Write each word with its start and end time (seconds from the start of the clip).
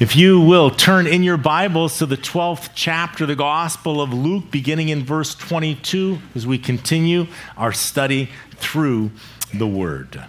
If 0.00 0.16
you 0.16 0.40
will 0.40 0.70
turn 0.72 1.06
in 1.06 1.22
your 1.22 1.36
Bibles 1.36 1.98
to 1.98 2.06
the 2.06 2.16
12th 2.16 2.70
chapter 2.74 3.22
of 3.22 3.28
the 3.28 3.36
Gospel 3.36 4.00
of 4.00 4.12
Luke, 4.12 4.50
beginning 4.50 4.88
in 4.88 5.04
verse 5.04 5.36
22, 5.36 6.18
as 6.34 6.44
we 6.44 6.58
continue 6.58 7.28
our 7.56 7.72
study 7.72 8.28
through 8.56 9.12
the 9.56 9.68
Word. 9.68 10.24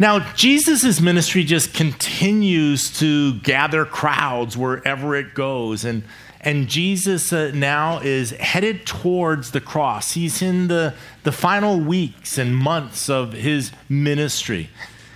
Now, 0.00 0.34
Jesus' 0.34 1.00
ministry 1.00 1.44
just 1.44 1.72
continues 1.72 2.98
to 2.98 3.38
gather 3.38 3.84
crowds 3.84 4.56
wherever 4.56 5.14
it 5.14 5.34
goes. 5.34 5.84
And, 5.84 6.02
and 6.40 6.68
Jesus 6.68 7.32
uh, 7.32 7.52
now 7.54 8.00
is 8.00 8.32
headed 8.32 8.86
towards 8.86 9.52
the 9.52 9.60
cross. 9.60 10.14
He's 10.14 10.42
in 10.42 10.66
the, 10.66 10.94
the 11.22 11.30
final 11.30 11.78
weeks 11.78 12.38
and 12.38 12.56
months 12.56 13.08
of 13.08 13.34
his 13.34 13.70
ministry. 13.88 14.68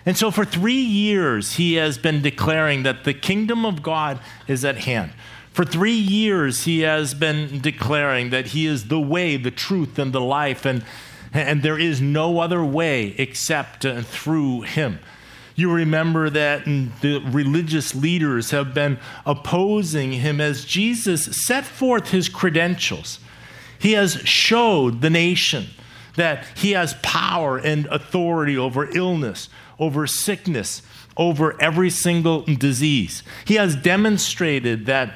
And 0.07 0.17
so, 0.17 0.31
for 0.31 0.45
three 0.45 0.73
years, 0.73 1.55
he 1.55 1.75
has 1.75 1.99
been 1.99 2.23
declaring 2.23 2.85
that 2.85 3.03
the 3.03 3.13
kingdom 3.13 3.67
of 3.67 3.83
God 3.83 4.21
is 4.47 4.65
at 4.65 4.79
hand. 4.79 5.13
For 5.53 5.65
three 5.65 5.99
years, 5.99 6.65
he 6.65 6.81
has 6.81 7.13
been 7.13 7.61
declaring 7.61 8.31
that 8.31 8.49
he 8.49 8.67
is 8.67 8.87
the 8.87 9.01
way, 9.01 9.37
the 9.37 9.51
truth, 9.51 9.99
and 9.99 10.13
the 10.13 10.21
life, 10.21 10.65
and, 10.65 10.85
and 11.33 11.63
there 11.63 11.79
is 11.79 12.01
no 12.01 12.39
other 12.39 12.65
way 12.65 13.17
except 13.19 13.85
uh, 13.85 14.03
through 14.03 14.63
him. 14.63 15.01
You 15.57 15.73
remember 15.73 16.31
that 16.31 16.67
the 16.67 17.23
religious 17.31 17.95
leaders 17.95 18.51
have 18.51 18.75
been 18.75 18.99
opposing 19.25 20.13
him 20.13 20.41
as 20.41 20.67
Jesus 20.67 21.47
set 21.47 21.65
forth 21.65 22.11
his 22.11 22.29
credentials. 22.29 23.19
He 23.79 23.93
has 23.93 24.17
showed 24.25 25.01
the 25.01 25.11
nation 25.11 25.69
that 26.17 26.47
he 26.55 26.73
has 26.73 26.95
power 27.03 27.57
and 27.57 27.87
authority 27.87 28.57
over 28.57 28.95
illness, 28.95 29.49
over 29.79 30.07
sickness, 30.07 30.83
over 31.17 31.61
every 31.61 31.91
single 31.91 32.43
disease. 32.43 33.23
He 33.45 33.55
has 33.55 33.77
demonstrated 33.77 34.87
that 34.87 35.13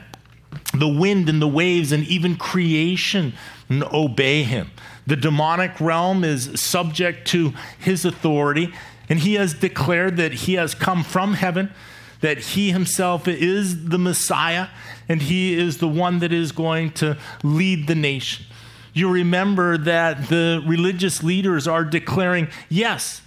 the 0.75 0.89
wind 0.89 1.29
and 1.29 1.41
the 1.41 1.49
waves 1.49 1.93
and 1.93 2.05
even 2.05 2.37
creation 2.37 3.35
obey 3.71 4.43
him. 4.43 4.71
The 5.07 5.17
demonic 5.17 5.81
realm 5.81 6.25
is 6.25 6.61
subject 6.61 7.27
to 7.29 7.53
his 7.79 8.05
authority, 8.05 8.73
and 9.09 9.19
he 9.19 9.35
has 9.35 9.55
declared 9.55 10.17
that 10.19 10.33
he 10.33 10.55
has 10.55 10.75
come 10.75 11.03
from 11.03 11.35
heaven, 11.35 11.73
that 12.21 12.39
he 12.39 12.71
himself 12.71 13.27
is 13.27 13.87
the 13.87 13.99
Messiah, 13.99 14.69
and 15.09 15.23
he 15.23 15.59
is 15.59 15.79
the 15.79 15.89
one 15.89 16.19
that 16.21 16.33
is 16.33 16.53
going 16.53 16.93
to 16.93 17.17
lead 17.43 17.87
the 17.87 17.95
nation. 17.95 18.45
You 18.93 19.09
remember 19.09 19.79
that 19.79 20.29
the 20.29 20.63
religious 20.67 21.23
leaders 21.23 21.67
are 21.67 21.85
declaring, 21.85 22.49
yes, 22.69 23.23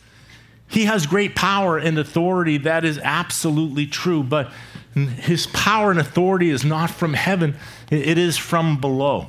he 0.73 0.85
has 0.85 1.05
great 1.05 1.35
power 1.35 1.77
and 1.77 1.97
authority. 1.97 2.57
That 2.57 2.85
is 2.85 2.97
absolutely 2.99 3.85
true. 3.87 4.23
But 4.23 4.51
his 4.93 5.47
power 5.47 5.91
and 5.91 5.99
authority 5.99 6.49
is 6.49 6.63
not 6.63 6.89
from 6.89 7.13
heaven, 7.13 7.55
it 7.89 8.17
is 8.17 8.37
from 8.37 8.79
below. 8.79 9.27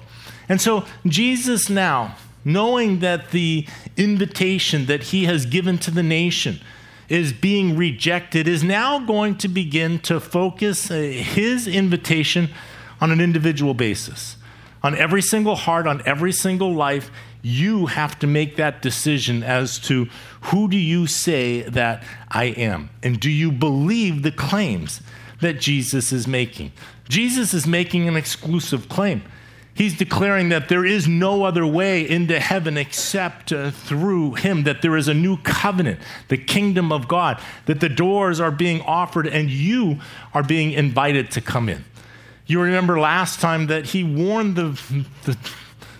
And 0.48 0.61
so, 0.61 0.84
Jesus 1.06 1.70
now, 1.70 2.17
knowing 2.45 2.98
that 3.01 3.31
the 3.31 3.67
invitation 3.97 4.86
that 4.86 5.05
he 5.05 5.25
has 5.25 5.47
given 5.47 5.78
to 5.78 5.91
the 5.91 6.03
nation 6.03 6.61
is 7.09 7.33
being 7.33 7.77
rejected, 7.77 8.48
is 8.48 8.62
now 8.62 8.98
going 8.98 9.36
to 9.36 9.48
begin 9.48 9.98
to 10.01 10.20
focus 10.20 10.91
uh, 10.91 10.95
his 10.95 11.67
invitation 11.67 12.48
on 13.01 13.11
an 13.11 13.20
individual 13.20 13.75
basis. 13.75 14.36
On 14.83 14.95
every 14.95 15.23
single 15.23 15.56
heart, 15.56 15.86
on 15.86 16.03
every 16.06 16.33
single 16.33 16.75
life, 16.75 17.11
you 17.45 17.87
have 17.87 18.19
to 18.19 18.27
make 18.27 18.56
that 18.56 18.81
decision 18.81 19.42
as 19.42 19.78
to 19.78 20.09
who 20.41 20.67
do 20.67 20.78
you 20.78 21.06
say 21.06 21.61
that 21.61 22.03
I 22.31 22.45
am? 22.47 22.89
And 23.03 23.20
do 23.20 23.31
you 23.31 23.53
believe 23.53 24.23
the 24.23 24.33
claims 24.33 25.03
that 25.42 25.61
Jesus 25.61 26.11
is 26.11 26.27
making? 26.27 26.73
Jesus 27.06 27.53
is 27.53 27.67
making 27.67 28.09
an 28.09 28.17
exclusive 28.17 28.89
claim. 28.89 29.23
He's 29.75 29.95
declaring 29.98 30.48
that 30.48 30.70
there 30.70 30.86
is 30.86 31.06
no 31.06 31.45
other 31.45 31.67
way 31.67 32.09
into 32.09 32.41
heaven 32.41 32.79
except 32.79 33.52
uh, 33.52 33.73
through 33.73 34.35
him, 34.35 34.63
that 34.63 34.80
there 34.80 34.96
is 34.96 35.08
a 35.08 35.14
new 35.14 35.36
covenant, 35.39 36.01
the 36.29 36.39
kingdom 36.39 36.92
of 36.92 37.08
God, 37.08 37.42
that 37.67 37.80
the 37.80 37.89
doors 37.90 38.40
are 38.40 38.52
being 38.52 38.80
offered 38.83 39.27
and 39.27 39.51
you 39.51 40.01
are 40.33 40.45
being 40.45 40.73
invited 40.73 41.30
to 41.33 41.42
come 41.42 41.69
in. 41.69 41.85
You 42.46 42.63
remember 42.63 42.98
last 42.98 43.40
time 43.40 43.67
that 43.67 43.86
he 43.86 44.02
warned 44.02 44.57
the, 44.57 44.80
the 45.24 45.36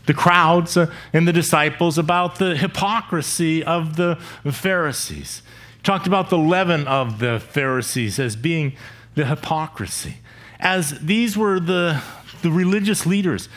the 0.07 0.15
crowds 0.15 0.77
uh, 0.77 0.93
and 1.13 1.27
the 1.27 1.33
disciples 1.33 1.99
about 1.99 2.37
the 2.37 2.57
hypocrisy 2.57 3.65
of 3.65 3.97
the 3.97 4.17
Pharisees. 4.51 5.43
He 5.77 5.83
talked 5.83 6.07
about 6.07 6.31
the 6.31 6.39
leaven 6.39 6.87
of 6.87 7.19
the 7.19 7.41
Pharisees 7.41 8.19
as 8.19 8.37
being 8.37 8.75
the 9.15 9.27
hypocrisy. 9.27 10.19
As 10.61 10.99
these 11.01 11.37
were 11.37 11.61
the, 11.61 12.03
the 12.43 12.51
religious 12.51 13.07
leaders, 13.07 13.49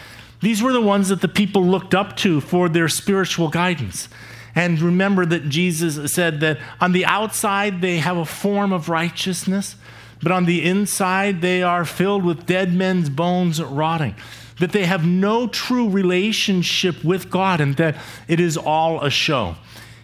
these 0.42 0.62
were 0.62 0.72
the 0.72 0.82
ones 0.82 1.10
that 1.10 1.22
the 1.22 1.28
people 1.28 1.66
looked 1.66 1.96
up 1.96 2.16
to 2.18 2.42
for 2.42 2.70
their 2.70 2.88
spiritual 2.88 3.50
guidance. 3.50 4.08
And 4.56 4.80
remember 4.80 5.26
that 5.26 5.50
Jesus 5.50 6.14
said 6.14 6.40
that 6.40 6.60
on 6.80 6.92
the 6.92 7.06
outside 7.06 7.82
they 7.82 7.98
have 7.98 8.18
a 8.18 8.26
form 8.26 8.74
of 8.74 8.90
righteousness, 8.90 9.76
but 10.22 10.32
on 10.32 10.46
the 10.46 10.68
inside 10.68 11.42
they 11.42 11.62
are 11.62 11.86
filled 11.86 12.24
with 12.24 12.46
dead 12.46 12.74
men's 12.74 13.10
bones 13.10 13.62
rotting 13.62 14.16
that 14.60 14.72
they 14.72 14.86
have 14.86 15.06
no 15.06 15.48
true 15.48 15.90
relationship 15.90 17.04
with 17.04 17.30
God 17.30 17.62
and 17.62 17.76
that 17.78 17.96
it 18.28 18.40
is 18.40 18.58
all 18.58 19.04
a 19.04 19.10
show. 19.10 19.56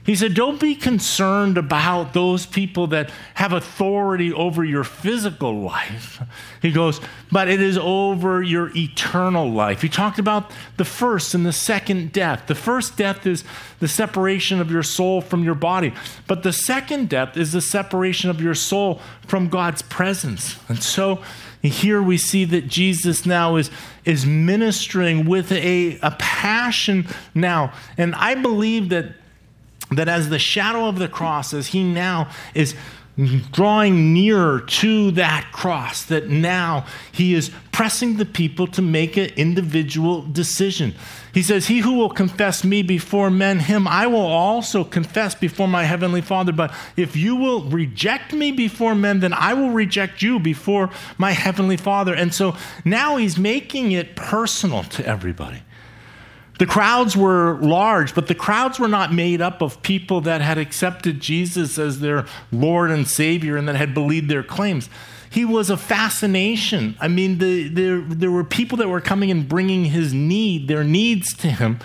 He 0.06 0.16
said, 0.16 0.34
Don't 0.34 0.60
be 0.60 0.76
concerned 0.76 1.58
about 1.58 2.14
those 2.14 2.46
people 2.46 2.88
that 2.88 3.10
have 3.36 3.54
authority 3.54 4.34
over 4.34 4.64
your 4.64 4.84
physical 4.84 5.62
life. 5.62 6.22
He 6.62 6.72
goes, 6.72 7.00
But 7.32 7.48
it 7.48 7.62
is 7.62 7.78
over 7.78 8.42
your 8.42 8.76
eternal 8.76 9.50
life. 9.50 9.82
He 9.82 9.90
talked 9.90 10.20
about 10.20 10.52
the 10.76 10.86
first 10.86 11.34
and 11.34 11.46
the 11.46 11.54
second 11.54 12.12
death. 12.12 12.48
The 12.48 12.56
first 12.56 12.98
death 12.98 13.26
is 13.26 13.46
the 13.80 13.88
separation 13.88 14.60
of 14.60 14.70
your 14.70 14.84
soul 14.84 15.22
from 15.22 15.44
your 15.44 15.56
body, 15.56 15.94
but 16.28 16.44
the 16.44 16.54
second 16.54 17.08
death 17.08 17.38
is 17.38 17.54
the 17.54 17.62
separation 17.62 18.30
of 18.30 18.42
your 18.42 18.56
soul 18.56 19.00
from 19.26 19.48
God's 19.48 19.82
presence. 19.82 20.60
And 20.68 20.84
so, 20.84 21.22
here 21.64 22.02
we 22.02 22.18
see 22.18 22.44
that 22.46 22.68
Jesus 22.68 23.26
now 23.26 23.56
is, 23.56 23.72
is 24.04 24.26
ministering 24.26 25.26
with 25.26 25.52
a, 25.52 25.98
a 26.02 26.12
passion 26.20 27.08
now. 27.34 27.72
And 27.98 28.14
I 28.16 28.36
believe 28.36 28.90
that, 28.90 29.16
that 29.92 30.10
as 30.10 30.30
the 30.30 30.40
shadow 30.40 30.88
of 30.88 31.00
the 31.00 31.08
cross, 31.08 31.54
as 31.54 31.68
he 31.68 31.84
now 31.84 32.30
is 32.54 32.76
drawing 33.52 34.12
nearer 34.12 34.60
to 34.60 35.12
that 35.12 35.50
cross, 35.52 36.04
that 36.06 36.30
now 36.30 36.86
he 37.12 37.36
is 37.36 37.52
pressing 37.72 38.18
the 38.18 38.26
people 38.26 38.66
to 38.68 38.82
make 38.82 39.18
an 39.18 39.30
individual 39.36 40.24
decision. 40.24 40.96
He 41.34 41.44
says, 41.44 41.68
He 41.68 41.80
who 41.80 41.94
will 41.94 42.10
confess 42.10 42.64
me 42.64 42.82
before 42.82 43.30
men, 43.30 43.60
him 43.60 43.88
I 43.88 44.08
will 44.08 44.26
also 44.26 44.84
confess 44.84 45.36
before 45.36 45.68
my 45.68 45.84
heavenly 45.84 46.22
Father. 46.22 46.52
But 46.52 46.74
if 46.96 47.16
you 47.16 47.36
will 47.36 47.64
reject 47.64 48.34
me 48.34 48.52
before 48.52 48.96
men, 48.96 49.20
then 49.20 49.34
I 49.34 49.54
will 49.54 49.72
reject 49.72 50.22
you 50.22 50.40
before 50.40 50.90
my 51.18 51.32
heavenly 51.32 51.78
Father. 51.78 52.14
And 52.14 52.34
so 52.34 52.56
now 52.84 53.18
he's 53.18 53.38
making 53.38 53.92
it 53.92 54.16
personal 54.16 54.84
to 54.84 55.06
everybody. 55.06 55.62
The 56.60 56.66
crowds 56.68 57.18
were 57.18 57.56
large, 57.62 58.14
but 58.14 58.28
the 58.28 58.36
crowds 58.36 58.80
were 58.80 58.88
not 58.88 59.12
made 59.12 59.42
up 59.42 59.62
of 59.62 59.82
people 59.82 60.22
that 60.22 60.42
had 60.42 60.58
accepted 60.58 61.20
Jesus 61.20 61.80
as 61.80 62.00
their 62.00 62.26
Lord 62.52 62.92
and 62.92 63.08
Savior 63.08 63.58
and 63.58 63.68
that 63.68 63.76
had 63.76 63.94
believed 63.94 64.30
their 64.30 64.44
claims. 64.44 64.88
He 65.32 65.46
was 65.46 65.72
a 65.72 65.78
fascination. 65.78 66.96
I 67.00 67.08
mean, 67.08 67.40
the, 67.40 67.68
the, 67.68 68.06
there 68.08 68.30
were 68.30 68.44
people 68.44 68.78
that 68.78 68.88
were 68.88 69.02
coming 69.02 69.32
and 69.32 69.50
bringing 69.50 69.86
his 69.86 70.14
need, 70.14 70.68
their 70.68 70.84
needs 70.84 71.36
to 71.38 71.50
him. 71.50 71.80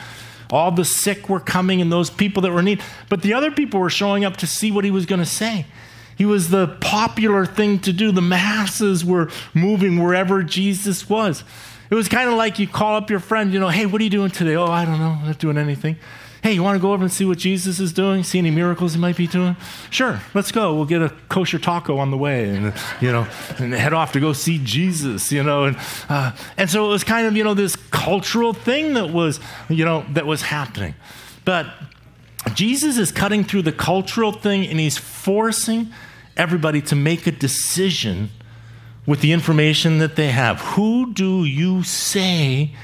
All 0.51 0.71
the 0.71 0.85
sick 0.85 1.31
were 1.31 1.41
coming 1.41 1.81
and 1.81 1.91
those 1.91 2.11
people 2.11 2.43
that 2.43 2.53
were 2.53 2.59
in 2.59 2.67
need. 2.67 2.83
But 3.09 3.23
the 3.23 3.33
other 3.33 3.51
people 3.51 3.81
were 3.81 3.91
showing 3.91 4.25
up 4.25 4.37
to 4.39 4.47
see 4.47 4.71
what 4.71 4.85
he 4.85 4.91
was 4.91 5.07
going 5.07 5.21
to 5.21 5.27
say. 5.27 5.65
He 6.17 6.27
was 6.27 6.51
the 6.51 6.77
popular 6.81 7.47
thing 7.47 7.79
to 7.81 7.93
do. 7.93 8.13
The 8.13 8.21
masses 8.21 9.05
were 9.05 9.31
moving 9.55 10.03
wherever 10.03 10.43
Jesus 10.43 11.09
was. 11.09 11.45
It 11.91 11.95
was 11.95 12.09
kind 12.09 12.29
of 12.29 12.35
like 12.35 12.59
you 12.59 12.69
call 12.69 12.97
up 12.97 13.11
your 13.11 13.21
friend, 13.21 13.53
you 13.53 13.61
know, 13.61 13.69
hey, 13.69 13.87
what 13.87 14.01
are 14.01 14.05
you 14.05 14.11
doing 14.11 14.31
today? 14.31 14.57
Oh, 14.57 14.67
I 14.67 14.85
don't 14.85 14.99
know. 14.99 15.17
I'm 15.21 15.27
not 15.27 15.39
doing 15.39 15.57
anything. 15.57 15.97
Hey, 16.43 16.53
you 16.53 16.63
want 16.63 16.77
to 16.77 16.81
go 16.81 16.93
over 16.93 17.03
and 17.03 17.13
see 17.13 17.25
what 17.25 17.39
Jesus 17.39 17.81
is 17.81 17.93
doing? 17.93 18.23
See 18.23 18.39
any 18.39 18.51
miracles 18.51 18.95
he 18.95 19.01
might 19.01 19.17
be 19.17 19.27
doing? 19.27 19.57
Sure, 19.91 20.21
let's 20.35 20.53
go. 20.53 20.75
We'll 20.75 20.85
get 20.85 21.03
a 21.03 21.13
kosher 21.29 21.59
taco 21.59 21.99
on 21.99 22.13
the 22.13 22.17
way, 22.17 22.49
and 22.49 22.73
you 23.01 23.11
know, 23.11 23.27
and 23.59 23.73
head 23.75 23.93
off 23.93 24.13
to 24.13 24.21
go 24.21 24.33
see 24.33 24.61
Jesus. 24.63 25.33
You 25.33 25.43
know, 25.43 25.65
and 25.65 25.77
uh, 26.09 26.33
and 26.57 26.71
so 26.71 26.87
it 26.87 26.89
was 26.91 27.03
kind 27.03 27.27
of 27.27 27.37
you 27.37 27.43
know 27.43 27.55
this 27.55 27.75
cultural 27.75 28.53
thing 28.53 28.95
that 28.95 29.11
was 29.11 29.41
you 29.69 29.85
know 29.85 30.05
that 30.13 30.27
was 30.27 30.43
happening, 30.43 30.95
but 31.45 31.67
Jesus 32.55 32.99
is 32.99 33.11
cutting 33.11 33.43
through 33.43 33.63
the 33.63 33.73
cultural 33.73 34.31
thing, 34.31 34.65
and 34.65 34.79
he's 34.79 34.97
forcing 34.97 35.93
everybody 36.37 36.81
to 36.83 36.95
make 36.95 37.27
a 37.27 37.33
decision 37.33 38.31
with 39.09 39.23
the 39.23 39.33
information 39.33 39.97
that 40.01 40.17
they 40.17 40.29
have. 40.29 40.61
Who 40.61 41.15
do 41.15 41.47
you 41.47 41.83
say 41.83 42.75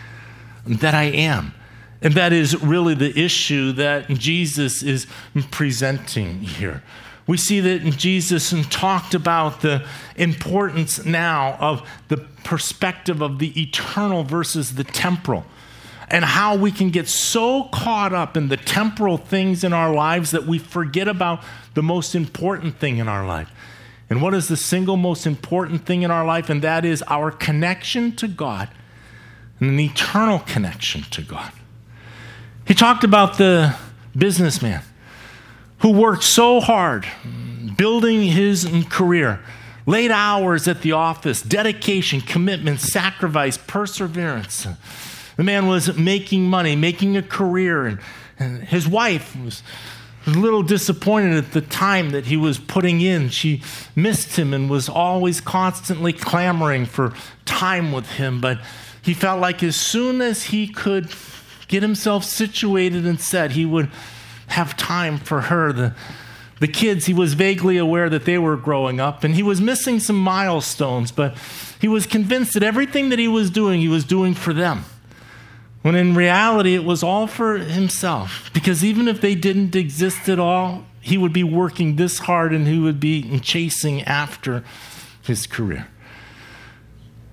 that 0.66 0.94
I 0.94 1.04
am? 1.04 1.54
And 2.00 2.14
that 2.14 2.32
is 2.32 2.60
really 2.62 2.94
the 2.94 3.16
issue 3.18 3.72
that 3.72 4.08
Jesus 4.08 4.82
is 4.82 5.06
presenting 5.50 6.40
here. 6.40 6.82
We 7.26 7.36
see 7.36 7.60
that 7.60 7.98
Jesus 7.98 8.54
talked 8.70 9.14
about 9.14 9.60
the 9.60 9.86
importance 10.16 11.04
now 11.04 11.58
of 11.60 11.86
the 12.08 12.16
perspective 12.42 13.20
of 13.20 13.38
the 13.38 13.60
eternal 13.60 14.24
versus 14.24 14.76
the 14.76 14.84
temporal, 14.84 15.44
and 16.08 16.24
how 16.24 16.56
we 16.56 16.70
can 16.70 16.88
get 16.88 17.06
so 17.06 17.64
caught 17.64 18.14
up 18.14 18.34
in 18.34 18.48
the 18.48 18.56
temporal 18.56 19.18
things 19.18 19.62
in 19.62 19.74
our 19.74 19.92
lives 19.92 20.30
that 20.30 20.46
we 20.46 20.58
forget 20.58 21.06
about 21.06 21.42
the 21.74 21.82
most 21.82 22.14
important 22.14 22.78
thing 22.78 22.96
in 22.96 23.08
our 23.08 23.26
life. 23.26 23.50
And 24.10 24.20
what 24.20 24.34
is 24.34 24.48
the 24.48 24.56
single 24.56 24.96
most 24.96 25.26
important 25.26 25.86
thing 25.86 26.02
in 26.02 26.10
our 26.10 26.24
life? 26.24 26.50
And 26.50 26.62
that 26.62 26.84
is 26.84 27.02
our 27.08 27.30
connection 27.30 28.14
to 28.16 28.28
God 28.28 28.68
and 29.60 29.70
an 29.70 29.80
eternal 29.80 30.40
connection 30.40 31.02
to 31.10 31.22
God. 31.22 31.52
He 32.66 32.74
talked 32.74 33.04
about 33.04 33.38
the 33.38 33.76
businessman 34.16 34.82
who 35.78 35.92
worked 35.92 36.24
so 36.24 36.60
hard 36.60 37.06
building 37.76 38.22
his 38.22 38.68
career, 38.88 39.40
late 39.86 40.10
hours 40.10 40.68
at 40.68 40.82
the 40.82 40.92
office, 40.92 41.42
dedication, 41.42 42.20
commitment, 42.20 42.80
sacrifice, 42.80 43.58
perseverance. 43.58 44.66
The 45.36 45.42
man 45.42 45.66
was 45.66 45.96
making 45.96 46.44
money, 46.44 46.76
making 46.76 47.16
a 47.16 47.22
career, 47.22 47.86
and, 47.86 47.98
and 48.38 48.62
his 48.62 48.88
wife 48.88 49.36
was 49.36 49.62
a 50.26 50.30
little 50.30 50.62
disappointed 50.62 51.34
at 51.34 51.52
the 51.52 51.60
time 51.60 52.10
that 52.10 52.26
he 52.26 52.36
was 52.36 52.58
putting 52.58 53.00
in. 53.00 53.28
She 53.28 53.62
missed 53.94 54.36
him 54.36 54.54
and 54.54 54.70
was 54.70 54.88
always 54.88 55.40
constantly 55.40 56.12
clamoring 56.12 56.86
for 56.86 57.12
time 57.44 57.92
with 57.92 58.12
him, 58.12 58.40
but 58.40 58.58
he 59.02 59.12
felt 59.12 59.40
like 59.40 59.62
as 59.62 59.76
soon 59.76 60.22
as 60.22 60.44
he 60.44 60.66
could 60.66 61.12
get 61.68 61.82
himself 61.82 62.24
situated 62.24 63.06
and 63.06 63.20
set, 63.20 63.52
he 63.52 63.66
would 63.66 63.90
have 64.48 64.76
time 64.76 65.18
for 65.18 65.42
her. 65.42 65.72
The, 65.72 65.94
the 66.60 66.68
kids, 66.68 67.06
he 67.06 67.12
was 67.12 67.34
vaguely 67.34 67.76
aware 67.76 68.08
that 68.08 68.24
they 68.24 68.38
were 68.38 68.56
growing 68.56 69.00
up, 69.00 69.24
and 69.24 69.34
he 69.34 69.42
was 69.42 69.60
missing 69.60 70.00
some 70.00 70.16
milestones, 70.16 71.12
but 71.12 71.36
he 71.80 71.88
was 71.88 72.06
convinced 72.06 72.54
that 72.54 72.62
everything 72.62 73.10
that 73.10 73.18
he 73.18 73.28
was 73.28 73.50
doing, 73.50 73.80
he 73.80 73.88
was 73.88 74.04
doing 74.04 74.34
for 74.34 74.54
them. 74.54 74.84
When 75.84 75.96
in 75.96 76.14
reality, 76.14 76.74
it 76.74 76.82
was 76.82 77.02
all 77.02 77.26
for 77.26 77.58
himself. 77.58 78.50
Because 78.54 78.82
even 78.82 79.06
if 79.06 79.20
they 79.20 79.34
didn't 79.34 79.76
exist 79.76 80.30
at 80.30 80.38
all, 80.38 80.86
he 81.02 81.18
would 81.18 81.34
be 81.34 81.44
working 81.44 81.96
this 81.96 82.20
hard 82.20 82.54
and 82.54 82.66
he 82.66 82.78
would 82.78 82.98
be 82.98 83.38
chasing 83.40 84.00
after 84.04 84.64
his 85.24 85.46
career. 85.46 85.86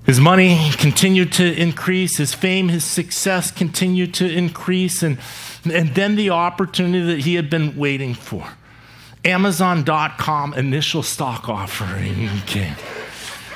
His 0.05 0.19
money 0.19 0.71
continued 0.73 1.31
to 1.33 1.53
increase, 1.57 2.17
his 2.17 2.33
fame, 2.33 2.67
his 2.67 2.83
success 2.83 3.51
continued 3.51 4.13
to 4.15 4.29
increase, 4.29 5.01
and 5.01 5.17
and 5.63 5.95
then 5.95 6.17
the 6.17 6.31
opportunity 6.31 7.05
that 7.05 7.19
he 7.19 7.35
had 7.35 7.49
been 7.49 7.77
waiting 7.77 8.15
for. 8.15 8.45
Amazon.com 9.23 10.55
initial 10.55 11.03
stock 11.03 11.47
offering 11.47 12.27
came. 12.47 12.75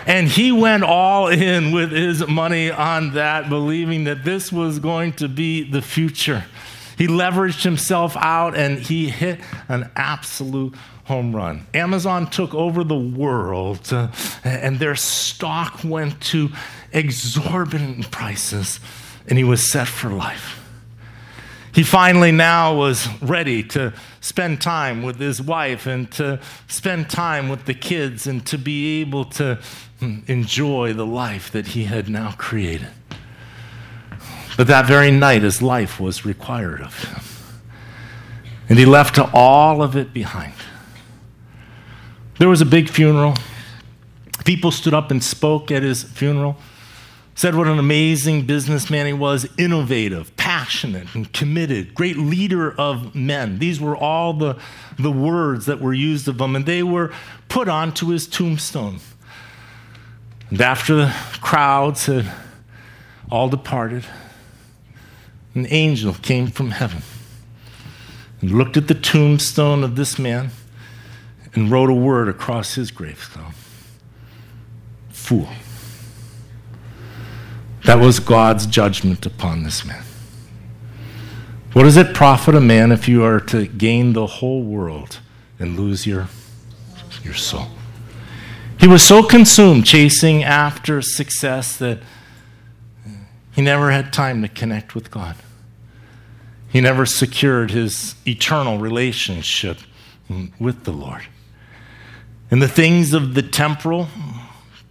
And 0.05 0.27
he 0.27 0.51
went 0.51 0.83
all 0.83 1.27
in 1.27 1.71
with 1.71 1.91
his 1.91 2.27
money 2.27 2.69
on 2.69 3.13
that, 3.13 3.49
believing 3.49 4.03
that 4.03 4.23
this 4.23 4.51
was 4.51 4.79
going 4.79 5.13
to 5.13 5.27
be 5.27 5.63
the 5.63 5.81
future. 5.81 6.45
He 6.97 7.07
leveraged 7.07 7.63
himself 7.63 8.15
out 8.15 8.55
and 8.55 8.79
he 8.79 9.09
hit 9.09 9.39
an 9.67 9.89
absolute 9.95 10.75
home 11.05 11.35
run. 11.35 11.67
Amazon 11.73 12.29
took 12.29 12.53
over 12.53 12.83
the 12.83 12.97
world 12.97 13.91
uh, 13.91 14.07
and 14.43 14.79
their 14.79 14.95
stock 14.95 15.83
went 15.83 16.21
to 16.21 16.49
exorbitant 16.91 18.09
prices 18.11 18.79
and 19.27 19.37
he 19.37 19.43
was 19.43 19.69
set 19.69 19.87
for 19.87 20.09
life. 20.09 20.64
He 21.75 21.83
finally 21.83 22.31
now 22.31 22.73
was 22.73 23.05
ready 23.21 23.61
to 23.63 23.91
spend 24.21 24.61
time 24.61 25.03
with 25.03 25.19
his 25.19 25.41
wife 25.41 25.85
and 25.85 26.09
to 26.13 26.39
spend 26.69 27.09
time 27.09 27.49
with 27.49 27.65
the 27.65 27.73
kids 27.73 28.25
and 28.27 28.45
to 28.45 28.57
be 28.57 29.01
able 29.01 29.25
to 29.25 29.59
hmm, 29.99 30.19
enjoy 30.27 30.93
the 30.93 31.05
life 31.05 31.51
that 31.51 31.67
he 31.67 31.83
had 31.83 32.07
now 32.07 32.31
created. 32.37 32.87
But 34.55 34.67
that 34.67 34.85
very 34.85 35.11
night, 35.11 35.41
his 35.41 35.61
life 35.61 35.99
was 35.99 36.23
required 36.23 36.79
of 36.79 36.97
him. 37.03 37.21
And 38.69 38.79
he 38.79 38.85
left 38.85 39.19
all 39.33 39.83
of 39.83 39.97
it 39.97 40.13
behind. 40.13 40.53
There 42.39 42.47
was 42.47 42.61
a 42.61 42.65
big 42.65 42.89
funeral. 42.89 43.33
People 44.45 44.71
stood 44.71 44.93
up 44.93 45.11
and 45.11 45.21
spoke 45.21 45.71
at 45.71 45.83
his 45.83 46.03
funeral 46.03 46.55
said 47.35 47.53
what 47.53 47.67
an 47.67 47.77
amazing 47.77 48.45
businessman 48.45 49.05
he 49.05 49.13
was, 49.13 49.45
innovative, 49.57 50.35
passionate, 50.37 51.13
and 51.13 51.31
committed, 51.33 51.93
great 51.93 52.17
leader 52.17 52.71
of 52.79 53.13
men. 53.13 53.59
These 53.59 53.81
were 53.81 53.95
all 53.95 54.33
the, 54.33 54.57
the 54.97 55.11
words 55.11 55.65
that 55.65 55.81
were 55.81 55.93
used 55.93 56.29
of 56.29 56.39
him, 56.39 56.55
and 56.55 56.65
they 56.65 56.81
were 56.81 57.11
put 57.49 57.67
onto 57.67 58.07
his 58.07 58.25
tombstone. 58.25 58.99
And 60.49 60.61
after 60.61 60.95
the 60.95 61.15
crowds 61.41 62.05
had 62.05 62.31
all 63.29 63.49
departed, 63.49 64.05
an 65.55 65.67
angel 65.69 66.13
came 66.13 66.47
from 66.47 66.71
heaven 66.71 67.01
and 68.39 68.51
looked 68.51 68.77
at 68.77 68.87
the 68.87 68.93
tombstone 68.93 69.83
of 69.83 69.97
this 69.97 70.17
man 70.17 70.51
and 71.53 71.69
wrote 71.69 71.89
a 71.89 71.93
word 71.93 72.29
across 72.29 72.75
his 72.75 72.91
gravestone 72.91 73.53
Fool. 75.09 75.49
That 77.85 77.99
was 77.99 78.19
God's 78.19 78.65
judgment 78.65 79.25
upon 79.25 79.63
this 79.63 79.85
man. 79.85 80.03
What 81.73 81.83
does 81.83 81.97
it 81.97 82.15
profit 82.15 82.55
a 82.55 82.61
man 82.61 82.91
if 82.91 83.07
you 83.07 83.23
are 83.23 83.39
to 83.41 83.67
gain 83.67 84.13
the 84.13 84.25
whole 84.25 84.63
world 84.63 85.19
and 85.59 85.77
lose 85.77 86.07
your, 86.07 86.27
your 87.23 87.33
soul? 87.33 87.67
He 88.79 88.87
was 88.87 89.03
so 89.03 89.23
consumed 89.23 89.85
chasing 89.85 90.43
after 90.43 91.01
success 91.01 91.77
that 91.77 91.99
he 93.53 93.61
never 93.61 93.91
had 93.91 94.11
time 94.11 94.41
to 94.41 94.47
connect 94.47 94.95
with 94.95 95.11
God. 95.11 95.35
He 96.69 96.81
never 96.81 97.05
secured 97.05 97.71
his 97.71 98.15
eternal 98.27 98.79
relationship 98.79 99.77
with 100.59 100.83
the 100.83 100.91
Lord. 100.91 101.23
And 102.49 102.61
the 102.61 102.67
things 102.67 103.13
of 103.13 103.33
the 103.33 103.41
temporal, 103.41 104.07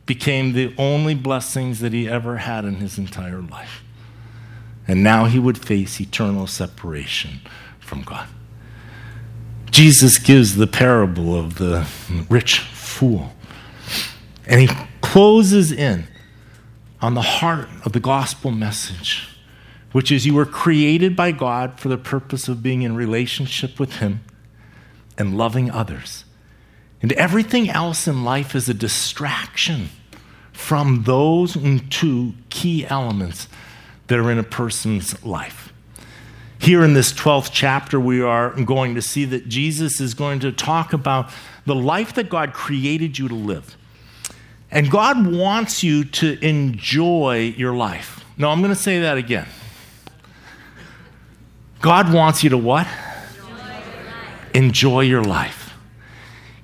became 0.06 0.52
the 0.52 0.74
only 0.76 1.14
blessings 1.14 1.80
that 1.80 1.92
he 1.92 2.08
ever 2.08 2.38
had 2.38 2.64
in 2.64 2.76
his 2.76 2.98
entire 2.98 3.40
life. 3.40 3.82
And 4.86 5.02
now 5.02 5.24
he 5.24 5.38
would 5.38 5.56
face 5.56 6.00
eternal 6.00 6.46
separation 6.46 7.40
from 7.80 8.02
God. 8.02 8.28
Jesus 9.70 10.18
gives 10.18 10.56
the 10.56 10.66
parable 10.66 11.34
of 11.34 11.56
the 11.56 11.86
rich 12.28 12.60
fool. 12.60 13.32
And 14.46 14.60
he 14.60 14.68
closes 15.00 15.72
in 15.72 16.06
on 17.00 17.14
the 17.14 17.22
heart 17.22 17.68
of 17.84 17.92
the 17.92 18.00
gospel 18.00 18.50
message, 18.50 19.28
which 19.92 20.12
is 20.12 20.26
you 20.26 20.34
were 20.34 20.46
created 20.46 21.16
by 21.16 21.32
God 21.32 21.80
for 21.80 21.88
the 21.88 21.98
purpose 21.98 22.46
of 22.46 22.62
being 22.62 22.82
in 22.82 22.94
relationship 22.94 23.80
with 23.80 23.96
him 23.96 24.20
and 25.16 25.36
loving 25.36 25.70
others. 25.70 26.23
And 27.04 27.12
everything 27.12 27.68
else 27.68 28.08
in 28.08 28.24
life 28.24 28.54
is 28.54 28.66
a 28.70 28.72
distraction 28.72 29.90
from 30.54 31.02
those 31.02 31.54
two 31.90 32.32
key 32.48 32.86
elements 32.86 33.46
that 34.06 34.18
are 34.18 34.30
in 34.30 34.38
a 34.38 34.42
person's 34.42 35.22
life. 35.22 35.70
Here 36.58 36.82
in 36.82 36.94
this 36.94 37.12
12th 37.12 37.50
chapter, 37.52 38.00
we 38.00 38.22
are 38.22 38.52
going 38.52 38.94
to 38.94 39.02
see 39.02 39.26
that 39.26 39.50
Jesus 39.50 40.00
is 40.00 40.14
going 40.14 40.40
to 40.40 40.50
talk 40.50 40.94
about 40.94 41.28
the 41.66 41.74
life 41.74 42.14
that 42.14 42.30
God 42.30 42.54
created 42.54 43.18
you 43.18 43.28
to 43.28 43.34
live. 43.34 43.76
And 44.70 44.90
God 44.90 45.26
wants 45.26 45.82
you 45.82 46.04
to 46.04 46.42
enjoy 46.42 47.54
your 47.54 47.74
life. 47.74 48.24
No, 48.38 48.48
I'm 48.48 48.60
going 48.60 48.74
to 48.74 48.80
say 48.80 49.00
that 49.00 49.18
again. 49.18 49.46
God 51.82 52.14
wants 52.14 52.42
you 52.42 52.48
to 52.48 52.56
what? 52.56 52.86
Enjoy 52.86 53.48
your 53.50 53.56
life. 53.66 54.54
Enjoy 54.54 55.00
your 55.00 55.22
life. 55.22 55.63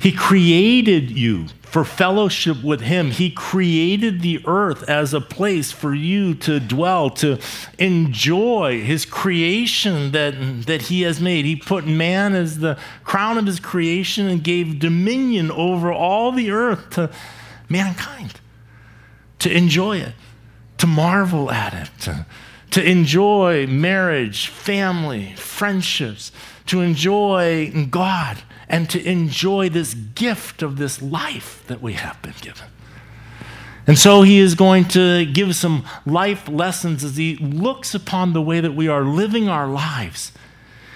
He 0.00 0.12
created 0.12 1.10
you 1.10 1.48
for 1.60 1.84
fellowship 1.84 2.64
with 2.64 2.80
Him. 2.80 3.10
He 3.10 3.30
created 3.30 4.22
the 4.22 4.42
earth 4.46 4.88
as 4.88 5.12
a 5.12 5.20
place 5.20 5.72
for 5.72 5.94
you 5.94 6.34
to 6.36 6.58
dwell, 6.58 7.10
to 7.10 7.38
enjoy 7.78 8.82
His 8.82 9.04
creation 9.04 10.12
that, 10.12 10.64
that 10.66 10.82
He 10.82 11.02
has 11.02 11.20
made. 11.20 11.44
He 11.44 11.54
put 11.54 11.86
man 11.86 12.34
as 12.34 12.60
the 12.60 12.78
crown 13.04 13.36
of 13.36 13.44
His 13.44 13.60
creation 13.60 14.26
and 14.26 14.42
gave 14.42 14.78
dominion 14.78 15.50
over 15.50 15.92
all 15.92 16.32
the 16.32 16.50
earth 16.50 16.90
to 16.90 17.10
mankind, 17.68 18.40
to 19.40 19.54
enjoy 19.54 19.98
it, 19.98 20.14
to 20.78 20.86
marvel 20.86 21.50
at 21.50 21.74
it, 21.74 21.90
to, 22.04 22.26
to 22.70 22.82
enjoy 22.82 23.66
marriage, 23.66 24.48
family, 24.48 25.34
friendships, 25.34 26.32
to 26.66 26.80
enjoy 26.80 27.86
God 27.90 28.38
and 28.70 28.88
to 28.88 29.04
enjoy 29.04 29.68
this 29.68 29.92
gift 29.92 30.62
of 30.62 30.78
this 30.78 31.02
life 31.02 31.64
that 31.66 31.82
we 31.82 31.94
have 31.94 32.22
been 32.22 32.34
given. 32.40 32.68
And 33.86 33.98
so 33.98 34.22
he 34.22 34.38
is 34.38 34.54
going 34.54 34.84
to 34.88 35.26
give 35.26 35.56
some 35.56 35.84
life 36.06 36.48
lessons 36.48 37.02
as 37.02 37.16
he 37.16 37.36
looks 37.36 37.94
upon 37.94 38.32
the 38.32 38.40
way 38.40 38.60
that 38.60 38.72
we 38.72 38.86
are 38.86 39.02
living 39.02 39.48
our 39.48 39.66
lives 39.66 40.30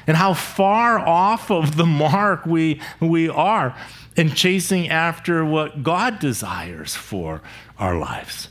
and 0.07 0.17
how 0.17 0.35
far 0.35 1.01
off 1.01 1.51
of 1.51 1.77
the 1.77 1.85
mark 1.85 2.47
we, 2.47 2.81
we 3.01 3.29
are 3.29 3.77
in 4.17 4.31
chasing 4.31 4.89
after 4.89 5.45
what 5.45 5.83
God 5.83 6.21
desires 6.21 6.95
for 6.95 7.43
our 7.79 7.99
lives. 7.99 8.49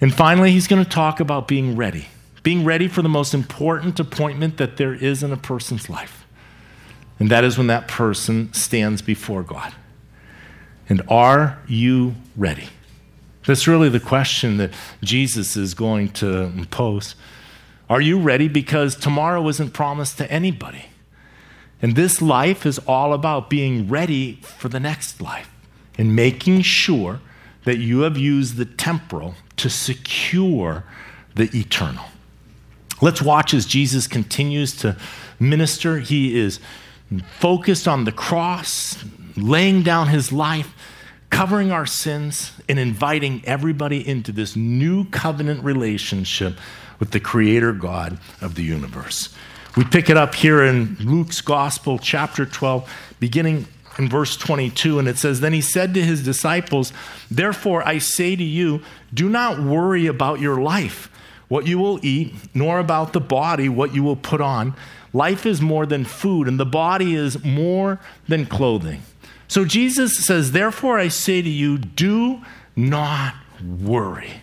And 0.00 0.14
finally, 0.14 0.52
he's 0.52 0.68
going 0.68 0.84
to 0.84 0.88
talk 0.88 1.18
about 1.18 1.48
being 1.48 1.74
ready, 1.74 2.06
being 2.44 2.64
ready 2.64 2.86
for 2.86 3.02
the 3.02 3.08
most 3.08 3.34
important 3.34 3.98
appointment 3.98 4.58
that 4.58 4.76
there 4.76 4.94
is 4.94 5.24
in 5.24 5.32
a 5.32 5.36
person's 5.36 5.90
life. 5.90 6.21
And 7.18 7.30
that 7.30 7.44
is 7.44 7.56
when 7.56 7.68
that 7.68 7.88
person 7.88 8.52
stands 8.52 9.02
before 9.02 9.42
God. 9.42 9.74
And 10.88 11.02
are 11.08 11.58
you 11.68 12.14
ready? 12.36 12.68
That's 13.46 13.66
really 13.66 13.88
the 13.88 14.00
question 14.00 14.56
that 14.58 14.72
Jesus 15.02 15.56
is 15.56 15.74
going 15.74 16.10
to 16.10 16.66
pose. 16.70 17.14
Are 17.88 18.00
you 18.00 18.18
ready? 18.18 18.48
Because 18.48 18.96
tomorrow 18.96 19.46
isn't 19.48 19.72
promised 19.72 20.18
to 20.18 20.30
anybody. 20.30 20.86
And 21.80 21.96
this 21.96 22.22
life 22.22 22.64
is 22.64 22.78
all 22.80 23.12
about 23.12 23.50
being 23.50 23.88
ready 23.88 24.38
for 24.42 24.68
the 24.68 24.80
next 24.80 25.20
life 25.20 25.50
and 25.98 26.14
making 26.14 26.62
sure 26.62 27.20
that 27.64 27.78
you 27.78 28.00
have 28.00 28.16
used 28.16 28.56
the 28.56 28.64
temporal 28.64 29.34
to 29.56 29.68
secure 29.68 30.84
the 31.34 31.50
eternal. 31.58 32.04
Let's 33.00 33.20
watch 33.20 33.52
as 33.52 33.66
Jesus 33.66 34.06
continues 34.06 34.76
to 34.76 34.96
minister. 35.40 35.98
He 35.98 36.38
is 36.38 36.60
focused 37.20 37.88
on 37.88 38.04
the 38.04 38.12
cross, 38.12 39.02
laying 39.36 39.82
down 39.82 40.08
his 40.08 40.32
life, 40.32 40.74
covering 41.30 41.72
our 41.72 41.86
sins, 41.86 42.52
and 42.68 42.78
inviting 42.78 43.42
everybody 43.44 44.06
into 44.06 44.32
this 44.32 44.54
new 44.56 45.04
covenant 45.06 45.64
relationship 45.64 46.58
with 46.98 47.10
the 47.10 47.20
Creator 47.20 47.72
God 47.72 48.18
of 48.40 48.54
the 48.54 48.62
universe. 48.62 49.34
We 49.76 49.84
pick 49.84 50.10
it 50.10 50.16
up 50.16 50.34
here 50.34 50.62
in 50.62 50.96
Luke's 51.00 51.40
Gospel, 51.40 51.98
chapter 51.98 52.44
12, 52.44 52.90
beginning 53.20 53.66
in 53.98 54.08
verse 54.08 54.36
22, 54.36 54.98
and 54.98 55.08
it 55.08 55.18
says, 55.18 55.40
Then 55.40 55.52
he 55.52 55.60
said 55.60 55.94
to 55.94 56.02
his 56.02 56.22
disciples, 56.22 56.92
Therefore 57.30 57.86
I 57.86 57.98
say 57.98 58.36
to 58.36 58.44
you, 58.44 58.82
do 59.12 59.28
not 59.28 59.60
worry 59.60 60.06
about 60.06 60.40
your 60.40 60.60
life, 60.60 61.10
what 61.48 61.66
you 61.66 61.78
will 61.78 62.04
eat, 62.04 62.34
nor 62.54 62.78
about 62.78 63.12
the 63.12 63.20
body, 63.20 63.68
what 63.68 63.94
you 63.94 64.02
will 64.02 64.16
put 64.16 64.40
on. 64.40 64.74
Life 65.12 65.44
is 65.44 65.60
more 65.60 65.86
than 65.86 66.04
food, 66.04 66.48
and 66.48 66.58
the 66.58 66.66
body 66.66 67.14
is 67.14 67.44
more 67.44 68.00
than 68.28 68.46
clothing. 68.46 69.02
So 69.46 69.64
Jesus 69.64 70.16
says, 70.24 70.52
Therefore 70.52 70.98
I 70.98 71.08
say 71.08 71.42
to 71.42 71.50
you, 71.50 71.76
do 71.76 72.40
not 72.74 73.34
worry. 73.62 74.42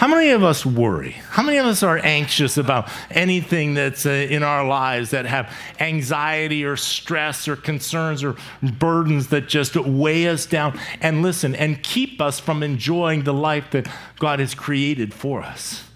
How 0.00 0.08
many 0.08 0.30
of 0.30 0.42
us 0.42 0.64
worry? 0.64 1.10
How 1.28 1.42
many 1.42 1.58
of 1.58 1.66
us 1.66 1.82
are 1.82 1.98
anxious 1.98 2.56
about 2.56 2.88
anything 3.10 3.74
that's 3.74 4.06
uh, 4.06 4.10
in 4.10 4.42
our 4.42 4.66
lives 4.66 5.10
that 5.10 5.26
have 5.26 5.54
anxiety 5.78 6.64
or 6.64 6.76
stress 6.76 7.46
or 7.46 7.54
concerns 7.54 8.24
or 8.24 8.34
burdens 8.62 9.26
that 9.26 9.46
just 9.46 9.76
weigh 9.76 10.26
us 10.26 10.46
down 10.46 10.80
and 11.02 11.20
listen 11.20 11.54
and 11.54 11.82
keep 11.82 12.18
us 12.18 12.40
from 12.40 12.62
enjoying 12.62 13.24
the 13.24 13.34
life 13.34 13.72
that 13.72 13.88
God 14.18 14.40
has 14.40 14.54
created 14.54 15.12
for 15.12 15.42
us? 15.42 15.89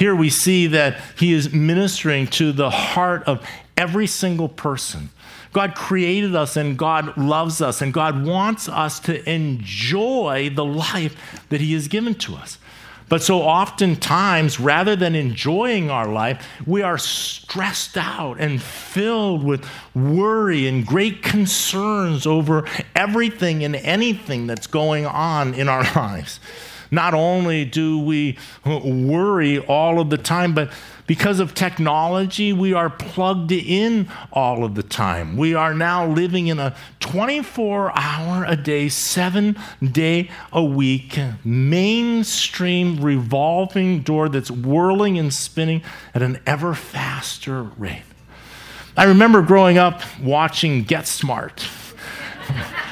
Here 0.00 0.14
we 0.14 0.30
see 0.30 0.66
that 0.68 0.98
He 1.18 1.34
is 1.34 1.52
ministering 1.52 2.26
to 2.28 2.52
the 2.52 2.70
heart 2.70 3.22
of 3.24 3.46
every 3.76 4.06
single 4.06 4.48
person. 4.48 5.10
God 5.52 5.74
created 5.74 6.34
us 6.34 6.56
and 6.56 6.78
God 6.78 7.18
loves 7.18 7.60
us 7.60 7.82
and 7.82 7.92
God 7.92 8.24
wants 8.24 8.66
us 8.66 8.98
to 9.00 9.28
enjoy 9.28 10.52
the 10.54 10.64
life 10.64 11.44
that 11.50 11.60
He 11.60 11.74
has 11.74 11.86
given 11.86 12.14
to 12.14 12.34
us. 12.34 12.56
But 13.10 13.22
so 13.22 13.42
oftentimes, 13.42 14.58
rather 14.58 14.96
than 14.96 15.14
enjoying 15.14 15.90
our 15.90 16.08
life, 16.08 16.48
we 16.64 16.80
are 16.80 16.96
stressed 16.96 17.98
out 17.98 18.40
and 18.40 18.62
filled 18.62 19.44
with 19.44 19.68
worry 19.94 20.66
and 20.66 20.86
great 20.86 21.22
concerns 21.22 22.26
over 22.26 22.64
everything 22.96 23.64
and 23.64 23.76
anything 23.76 24.46
that's 24.46 24.66
going 24.66 25.04
on 25.04 25.52
in 25.52 25.68
our 25.68 25.82
lives. 25.94 26.40
Not 26.90 27.14
only 27.14 27.64
do 27.64 27.98
we 27.98 28.36
worry 28.64 29.58
all 29.58 30.00
of 30.00 30.10
the 30.10 30.18
time, 30.18 30.54
but 30.54 30.72
because 31.06 31.40
of 31.40 31.54
technology, 31.54 32.52
we 32.52 32.72
are 32.72 32.88
plugged 32.88 33.50
in 33.50 34.08
all 34.32 34.64
of 34.64 34.76
the 34.76 34.82
time. 34.82 35.36
We 35.36 35.54
are 35.54 35.74
now 35.74 36.06
living 36.06 36.46
in 36.46 36.58
a 36.60 36.76
24 37.00 37.98
hour 37.98 38.44
a 38.44 38.56
day, 38.56 38.88
seven 38.88 39.56
day 39.82 40.30
a 40.52 40.62
week, 40.62 41.18
mainstream 41.44 43.00
revolving 43.00 44.02
door 44.02 44.28
that's 44.28 44.50
whirling 44.50 45.18
and 45.18 45.34
spinning 45.34 45.82
at 46.14 46.22
an 46.22 46.38
ever 46.46 46.74
faster 46.74 47.62
rate. 47.62 48.02
I 48.96 49.04
remember 49.04 49.42
growing 49.42 49.78
up 49.78 50.02
watching 50.22 50.84
Get 50.84 51.06
Smart. 51.06 51.66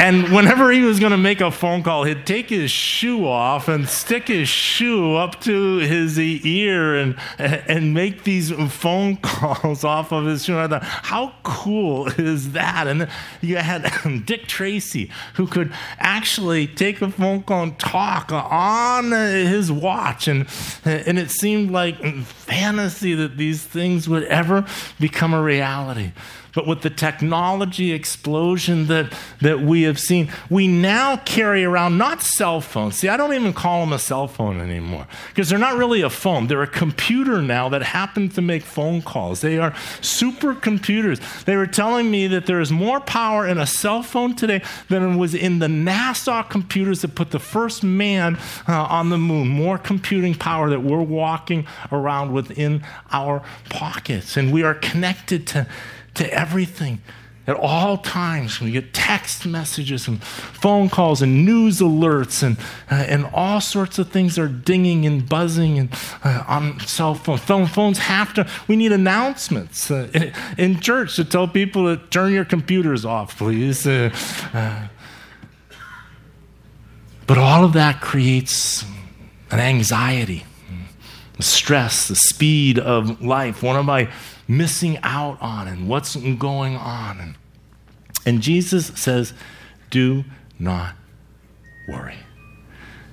And 0.00 0.32
whenever 0.32 0.72
he 0.72 0.80
was 0.80 0.98
going 0.98 1.12
to 1.12 1.18
make 1.18 1.42
a 1.42 1.50
phone 1.50 1.82
call, 1.82 2.04
he'd 2.04 2.24
take 2.24 2.48
his 2.48 2.70
shoe 2.70 3.28
off 3.28 3.68
and 3.68 3.86
stick 3.86 4.28
his 4.28 4.48
shoe 4.48 5.14
up 5.16 5.42
to 5.42 5.76
his 5.76 6.18
ear 6.18 6.96
and, 6.96 7.16
and 7.38 7.92
make 7.92 8.24
these 8.24 8.50
phone 8.72 9.16
calls 9.22 9.84
off 9.84 10.10
of 10.10 10.24
his 10.24 10.46
shoe. 10.46 10.56
And 10.56 10.72
I 10.72 10.78
thought, 10.78 10.88
how 10.88 11.34
cool 11.42 12.06
is 12.18 12.52
that? 12.52 12.86
And 12.86 13.10
you 13.42 13.56
had 13.58 13.92
Dick 14.24 14.46
Tracy, 14.46 15.10
who 15.34 15.46
could 15.46 15.70
actually 15.98 16.66
take 16.66 17.02
a 17.02 17.10
phone 17.10 17.42
call 17.42 17.64
and 17.64 17.78
talk 17.78 18.32
on 18.32 19.10
his 19.10 19.70
watch. 19.70 20.28
And, 20.28 20.46
and 20.86 21.18
it 21.18 21.30
seemed 21.30 21.72
like 21.72 22.02
fantasy 22.24 23.12
that 23.16 23.36
these 23.36 23.62
things 23.62 24.08
would 24.08 24.24
ever 24.24 24.64
become 24.98 25.34
a 25.34 25.42
reality. 25.42 26.12
But 26.52 26.66
with 26.66 26.82
the 26.82 26.90
technology 26.90 27.92
explosion 27.92 28.86
that, 28.86 29.12
that 29.40 29.60
we 29.60 29.82
have 29.82 29.98
seen, 29.98 30.30
we 30.48 30.66
now 30.66 31.16
carry 31.16 31.64
around 31.64 31.98
not 31.98 32.22
cell 32.22 32.60
phones. 32.60 32.96
See, 32.96 33.08
I 33.08 33.16
don't 33.16 33.34
even 33.34 33.52
call 33.52 33.80
them 33.80 33.92
a 33.92 33.98
cell 33.98 34.26
phone 34.26 34.60
anymore 34.60 35.06
because 35.28 35.48
they're 35.48 35.58
not 35.58 35.76
really 35.76 36.02
a 36.02 36.10
phone. 36.10 36.46
They're 36.46 36.62
a 36.62 36.66
computer 36.66 37.40
now 37.42 37.68
that 37.68 37.82
happens 37.82 38.34
to 38.34 38.42
make 38.42 38.62
phone 38.62 39.02
calls. 39.02 39.40
They 39.40 39.58
are 39.58 39.72
supercomputers. 40.00 41.44
They 41.44 41.56
were 41.56 41.66
telling 41.66 42.10
me 42.10 42.26
that 42.28 42.46
there 42.46 42.60
is 42.60 42.72
more 42.72 43.00
power 43.00 43.46
in 43.46 43.58
a 43.58 43.66
cell 43.66 44.02
phone 44.02 44.34
today 44.34 44.62
than 44.88 45.18
was 45.18 45.34
in 45.34 45.58
the 45.58 45.66
NASA 45.66 46.48
computers 46.48 47.02
that 47.02 47.14
put 47.14 47.30
the 47.30 47.38
first 47.38 47.82
man 47.82 48.38
uh, 48.68 48.84
on 48.84 49.10
the 49.10 49.18
moon. 49.18 49.48
More 49.48 49.78
computing 49.78 50.34
power 50.34 50.70
that 50.70 50.80
we're 50.80 51.02
walking 51.02 51.66
around 51.92 52.32
within 52.32 52.84
our 53.12 53.42
pockets. 53.68 54.36
And 54.36 54.52
we 54.52 54.62
are 54.62 54.74
connected 54.74 55.46
to 55.48 55.66
to 56.20 56.32
everything 56.32 57.00
at 57.46 57.56
all 57.56 57.96
times. 57.96 58.60
We 58.60 58.70
get 58.70 58.94
text 58.94 59.46
messages 59.46 60.06
and 60.06 60.22
phone 60.22 60.88
calls 60.88 61.22
and 61.22 61.44
news 61.44 61.80
alerts 61.80 62.42
and, 62.42 62.56
uh, 62.90 62.94
and 62.94 63.26
all 63.32 63.60
sorts 63.60 63.98
of 63.98 64.10
things 64.10 64.38
are 64.38 64.46
dinging 64.46 65.06
and 65.06 65.28
buzzing 65.28 65.78
and, 65.78 65.92
uh, 66.22 66.44
on 66.46 66.78
cell 66.80 67.14
phones. 67.14 67.40
Phone, 67.40 67.66
phones 67.66 67.98
have 67.98 68.34
to, 68.34 68.46
we 68.68 68.76
need 68.76 68.92
announcements 68.92 69.90
uh, 69.90 70.08
in, 70.14 70.32
in, 70.58 70.80
church 70.80 71.16
to 71.16 71.24
tell 71.24 71.48
people 71.48 71.96
to 71.96 72.02
turn 72.08 72.32
your 72.32 72.44
computers 72.44 73.04
off, 73.04 73.36
please. 73.38 73.86
Uh, 73.86 74.10
uh, 74.52 74.86
but 77.26 77.38
all 77.38 77.64
of 77.64 77.72
that 77.72 78.00
creates 78.00 78.84
an 79.50 79.60
anxiety, 79.60 80.44
the 81.36 81.42
stress, 81.42 82.06
the 82.08 82.16
speed 82.16 82.78
of 82.78 83.22
life. 83.22 83.62
One 83.62 83.76
of 83.76 83.84
my 83.84 84.08
missing 84.50 84.98
out 85.04 85.40
on 85.40 85.68
and 85.68 85.88
what's 85.88 86.16
going 86.16 86.76
on. 86.76 87.20
And, 87.20 87.34
and 88.26 88.42
Jesus 88.42 88.86
says, 88.96 89.32
Do 89.90 90.24
not 90.58 90.96
worry. 91.88 92.18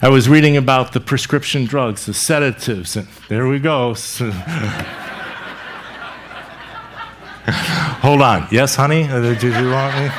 I 0.02 0.10
was 0.10 0.28
reading 0.28 0.58
about 0.58 0.94
the 0.94 1.00
prescription 1.00 1.66
drugs, 1.66 2.06
the 2.06 2.14
sedatives, 2.14 2.96
and 2.96 3.08
there 3.30 3.48
we 3.48 3.60
go. 3.60 3.94
Hold 8.02 8.22
on. 8.22 8.48
Yes, 8.52 8.76
honey? 8.76 9.06
Uh, 9.06 9.22
did 9.22 9.42
you 9.42 9.72
want 9.72 9.96
me? 9.98 10.10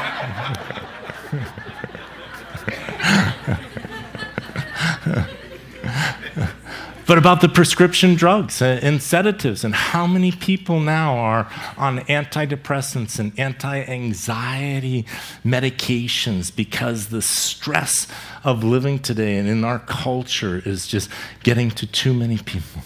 But 7.08 7.16
about 7.16 7.40
the 7.40 7.48
prescription 7.48 8.14
drugs 8.14 8.60
and 8.60 9.02
sedatives 9.02 9.64
and 9.64 9.74
how 9.74 10.06
many 10.06 10.30
people 10.30 10.78
now 10.78 11.16
are 11.16 11.50
on 11.78 12.00
antidepressants 12.00 13.18
and 13.18 13.32
anti 13.40 13.80
anxiety 13.80 15.06
medications 15.42 16.54
because 16.54 17.08
the 17.08 17.22
stress 17.22 18.06
of 18.44 18.62
living 18.62 18.98
today 18.98 19.38
and 19.38 19.48
in 19.48 19.64
our 19.64 19.78
culture 19.78 20.62
is 20.66 20.86
just 20.86 21.08
getting 21.42 21.70
to 21.70 21.86
too 21.86 22.12
many 22.12 22.36
people. 22.36 22.82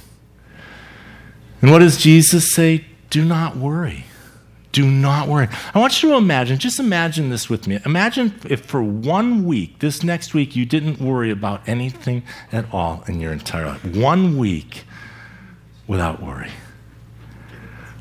And 1.60 1.72
what 1.72 1.80
does 1.80 1.96
Jesus 1.96 2.54
say? 2.54 2.84
Do 3.10 3.24
not 3.24 3.56
worry. 3.56 4.04
Do 4.72 4.90
not 4.90 5.28
worry. 5.28 5.48
I 5.74 5.78
want 5.78 6.02
you 6.02 6.10
to 6.10 6.16
imagine, 6.16 6.58
just 6.58 6.80
imagine 6.80 7.28
this 7.28 7.50
with 7.50 7.66
me. 7.66 7.78
Imagine 7.84 8.34
if 8.48 8.64
for 8.64 8.82
one 8.82 9.44
week, 9.44 9.80
this 9.80 10.02
next 10.02 10.32
week, 10.32 10.56
you 10.56 10.64
didn't 10.64 10.98
worry 10.98 11.30
about 11.30 11.66
anything 11.68 12.22
at 12.50 12.64
all 12.72 13.04
in 13.06 13.20
your 13.20 13.32
entire 13.32 13.66
life. 13.66 13.84
One 13.84 14.38
week 14.38 14.84
without 15.86 16.22
worry. 16.22 16.50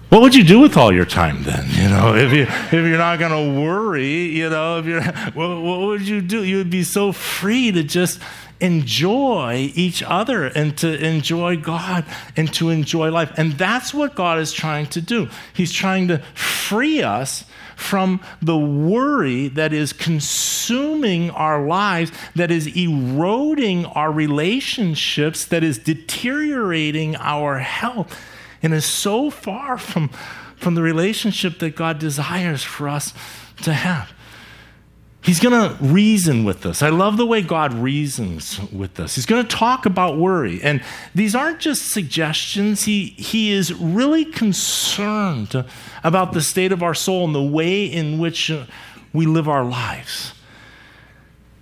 What 0.08 0.22
would 0.22 0.36
you 0.36 0.44
do 0.44 0.60
with 0.60 0.76
all 0.76 0.94
your 0.94 1.06
time 1.06 1.44
then? 1.44 1.70
You 1.72 1.88
know, 1.90 2.16
if 2.16 2.34
you 2.34 2.44
if 2.44 2.74
you're 2.74 2.98
not 2.98 3.18
going 3.18 3.32
to 3.32 3.62
worry, 3.62 4.24
you 4.26 4.50
know, 4.50 4.80
if 4.80 4.86
you're 4.86 5.02
what, 5.34 5.62
what 5.62 5.80
would 5.80 6.02
you 6.02 6.22
do? 6.22 6.44
You 6.44 6.58
would 6.58 6.70
be 6.70 6.84
so 6.84 7.14
free 7.14 7.72
to 7.72 7.82
just 7.82 8.20
enjoy 8.62 9.72
each 9.76 10.04
other 10.04 10.46
and 10.46 10.78
to 10.78 11.04
enjoy 11.04 11.58
God 11.58 12.06
and 12.38 12.54
to 12.54 12.70
enjoy 12.70 13.12
life. 13.12 13.32
And 13.38 13.54
that's 13.54 13.94
what 13.94 14.16
God 14.16 14.40
is 14.40 14.54
trying 14.54 14.88
to 14.88 15.02
do. 15.02 15.30
He's 15.54 15.72
trying 15.72 16.08
to 16.10 16.20
free 16.36 17.02
us 17.02 17.46
from 17.76 18.22
the 18.42 18.58
worry 18.58 19.48
that 19.48 19.74
is 19.74 19.92
consuming 19.92 21.32
our 21.32 21.66
lives, 21.66 22.12
that 22.36 22.52
is 22.52 22.68
eroding 22.78 23.86
our 23.88 24.12
relationships, 24.12 25.46
that 25.46 25.64
is 25.64 25.80
deteriorating 25.80 27.16
our 27.16 27.58
health 27.58 28.16
and 28.62 28.74
is 28.74 28.86
so 28.86 29.32
far 29.32 29.78
from, 29.78 30.10
from 30.56 30.76
the 30.76 30.84
relationship 30.84 31.58
that 31.60 31.76
God 31.76 31.98
desires 31.98 32.64
for 32.64 32.88
us 32.88 33.14
to 33.64 33.74
have. 33.74 34.12
He's 35.24 35.40
going 35.40 35.54
to 35.54 35.84
reason 35.84 36.44
with 36.46 36.66
us. 36.66 36.82
I 36.82 36.90
love 36.90 37.18
the 37.18 37.28
way 37.28 37.44
God 37.44 37.76
reasons 37.76 38.60
with 38.72 39.00
us. 39.00 39.14
He's 39.14 39.28
going 39.28 39.46
to 39.46 39.56
talk 39.56 39.86
about 39.86 40.18
worry. 40.18 40.62
And 40.64 40.84
these 41.14 41.36
aren't 41.36 41.60
just 41.60 41.92
suggestions, 41.92 42.86
he, 42.86 43.08
he 43.18 43.52
is 43.52 43.72
really 43.72 44.26
concerned 44.26 45.64
about 46.04 46.34
the 46.34 46.42
state 46.42 46.72
of 46.72 46.82
our 46.82 46.96
soul 46.96 47.26
and 47.26 47.36
the 47.36 47.44
way 47.44 47.86
in 47.86 48.18
which 48.18 48.50
uh, 48.50 48.66
we 49.14 49.28
live 49.28 49.48
our 49.48 49.64
lives. 49.64 50.34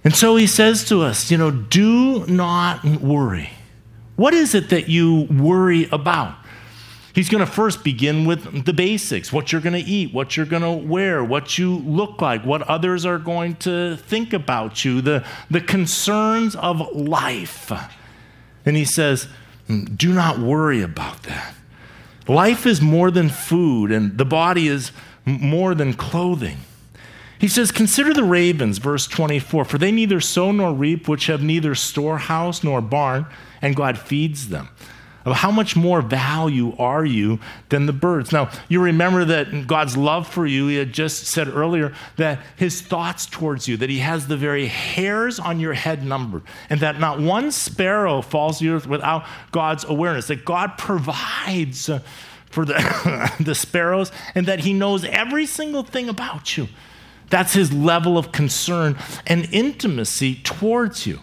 And 0.05 0.15
so 0.15 0.37
he 0.37 0.47
says 0.47 0.85
to 0.85 1.01
us, 1.01 1.29
you 1.29 1.37
know, 1.37 1.51
do 1.51 2.25
not 2.27 2.83
worry. 2.85 3.49
What 4.15 4.33
is 4.33 4.55
it 4.55 4.69
that 4.69 4.87
you 4.87 5.27
worry 5.29 5.89
about? 5.91 6.38
He's 7.13 7.29
going 7.29 7.43
to 7.43 7.51
first 7.51 7.83
begin 7.83 8.25
with 8.25 8.65
the 8.65 8.73
basics 8.73 9.33
what 9.33 9.51
you're 9.51 9.61
going 9.61 9.73
to 9.73 9.89
eat, 9.89 10.13
what 10.13 10.37
you're 10.37 10.45
going 10.45 10.61
to 10.61 10.71
wear, 10.71 11.23
what 11.23 11.57
you 11.57 11.77
look 11.77 12.21
like, 12.21 12.45
what 12.45 12.61
others 12.63 13.05
are 13.05 13.17
going 13.17 13.55
to 13.57 13.97
think 13.97 14.31
about 14.31 14.85
you, 14.85 15.01
the, 15.01 15.25
the 15.49 15.61
concerns 15.61 16.55
of 16.55 16.79
life. 16.95 17.71
And 18.65 18.77
he 18.77 18.85
says, 18.85 19.27
mm, 19.67 19.97
Do 19.97 20.13
not 20.13 20.39
worry 20.39 20.81
about 20.81 21.23
that. 21.23 21.55
Life 22.27 22.67
is 22.67 22.79
more 22.79 23.09
than 23.09 23.29
food, 23.29 23.91
and 23.91 24.17
the 24.19 24.25
body 24.25 24.67
is 24.67 24.91
more 25.25 25.73
than 25.73 25.93
clothing. 25.93 26.59
He 27.39 27.47
says, 27.47 27.71
Consider 27.71 28.13
the 28.13 28.23
ravens, 28.23 28.77
verse 28.77 29.07
24, 29.07 29.65
for 29.65 29.77
they 29.79 29.91
neither 29.91 30.21
sow 30.21 30.51
nor 30.51 30.73
reap, 30.73 31.07
which 31.07 31.25
have 31.25 31.41
neither 31.41 31.73
storehouse 31.73 32.63
nor 32.63 32.81
barn, 32.81 33.25
and 33.63 33.75
God 33.75 33.97
feeds 33.97 34.49
them 34.49 34.69
of 35.25 35.35
how 35.35 35.51
much 35.51 35.75
more 35.75 36.01
value 36.01 36.75
are 36.77 37.05
you 37.05 37.39
than 37.69 37.85
the 37.85 37.93
birds. 37.93 38.31
Now, 38.31 38.49
you 38.67 38.81
remember 38.81 39.25
that 39.25 39.67
God's 39.67 39.97
love 39.97 40.27
for 40.27 40.45
you, 40.45 40.67
he 40.67 40.77
had 40.77 40.93
just 40.93 41.25
said 41.25 41.47
earlier 41.47 41.93
that 42.15 42.39
his 42.55 42.81
thoughts 42.81 43.25
towards 43.25 43.67
you, 43.67 43.77
that 43.77 43.89
he 43.89 43.99
has 43.99 44.27
the 44.27 44.37
very 44.37 44.67
hairs 44.67 45.39
on 45.39 45.59
your 45.59 45.73
head 45.73 46.05
numbered, 46.05 46.43
and 46.69 46.79
that 46.79 46.99
not 46.99 47.19
one 47.19 47.51
sparrow 47.51 48.21
falls 48.21 48.59
to 48.59 48.65
the 48.65 48.71
earth 48.71 48.87
without 48.87 49.25
God's 49.51 49.83
awareness, 49.83 50.27
that 50.27 50.45
God 50.45 50.77
provides 50.77 51.89
uh, 51.89 51.99
for 52.49 52.65
the, 52.65 53.33
the 53.39 53.55
sparrows, 53.55 54.11
and 54.35 54.45
that 54.47 54.61
he 54.61 54.73
knows 54.73 55.03
every 55.05 55.45
single 55.45 55.83
thing 55.83 56.09
about 56.09 56.57
you. 56.57 56.67
That's 57.29 57.53
his 57.53 57.71
level 57.71 58.17
of 58.17 58.31
concern 58.31 58.97
and 59.27 59.47
intimacy 59.51 60.35
towards 60.43 61.05
you 61.05 61.19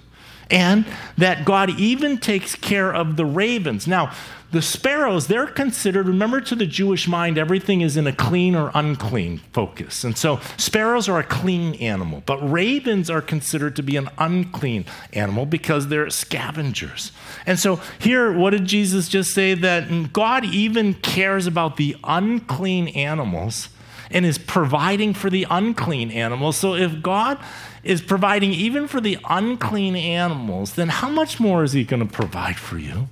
and 0.51 0.87
that 1.19 1.45
God 1.45 1.71
even 1.79 2.19
takes 2.19 2.55
care 2.55 2.95
of 2.95 3.17
the 3.17 3.27
ravens. 3.27 3.87
Now, 3.87 4.13
the 4.53 4.63
sparrows, 4.63 5.27
they're 5.27 5.49
considered, 5.49 6.07
remember 6.07 6.41
to 6.41 6.55
the 6.55 6.67
Jewish 6.67 7.09
mind, 7.09 7.37
everything 7.37 7.81
is 7.81 7.97
in 7.97 8.07
a 8.07 8.13
clean 8.13 8.55
or 8.55 8.71
unclean 8.75 9.39
focus. 9.53 10.05
And 10.05 10.17
so 10.17 10.41
sparrows 10.57 11.09
are 11.09 11.19
a 11.19 11.25
clean 11.25 11.75
animal, 11.75 12.23
but 12.25 12.39
ravens 12.49 13.11
are 13.11 13.21
considered 13.21 13.75
to 13.77 13.83
be 13.83 13.97
an 13.97 14.09
unclean 14.19 14.85
animal 15.13 15.47
because 15.47 15.89
they're 15.89 16.11
scavengers. 16.11 17.11
And 17.45 17.59
so 17.59 17.81
here, 17.99 18.33
what 18.33 18.51
did 18.51 18.67
Jesus 18.67 19.09
just 19.09 19.35
say? 19.35 19.55
That 19.55 20.13
God 20.13 20.45
even 20.45 20.95
cares 20.95 21.49
about 21.49 21.77
the 21.77 21.97
unclean 22.05 22.89
animals 22.89 23.69
and 24.13 24.25
is 24.25 24.39
providing 24.39 25.13
for 25.13 25.29
the 25.29 25.45
unclean 25.51 26.13
animals. 26.13 26.57
So 26.57 26.75
if 26.75 27.03
God 27.03 27.39
is 27.87 28.03
providing 28.03 28.53
even 28.53 28.89
for 28.89 29.01
the 29.01 29.19
unclean 29.29 29.97
animals, 29.97 30.75
then 30.75 30.89
how 30.89 31.09
much 31.09 31.39
more 31.41 31.65
is 31.65 31.73
He 31.73 31.85
going 31.85 32.07
to 32.07 32.13
provide 32.13 32.57
for 32.57 32.79
you? 32.79 33.09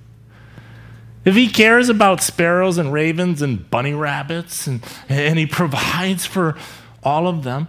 If 1.23 1.35
He 1.35 1.47
cares 1.47 1.89
about 1.89 2.21
sparrows 2.21 2.77
and 2.77 2.93
ravens 2.93 3.41
and 3.41 3.69
bunny 3.69 3.93
rabbits 3.93 4.67
and, 4.67 4.83
and 5.09 5.39
He 5.39 5.45
provides 5.45 6.25
for 6.25 6.55
all 7.03 7.27
of 7.27 7.43
them, 7.43 7.67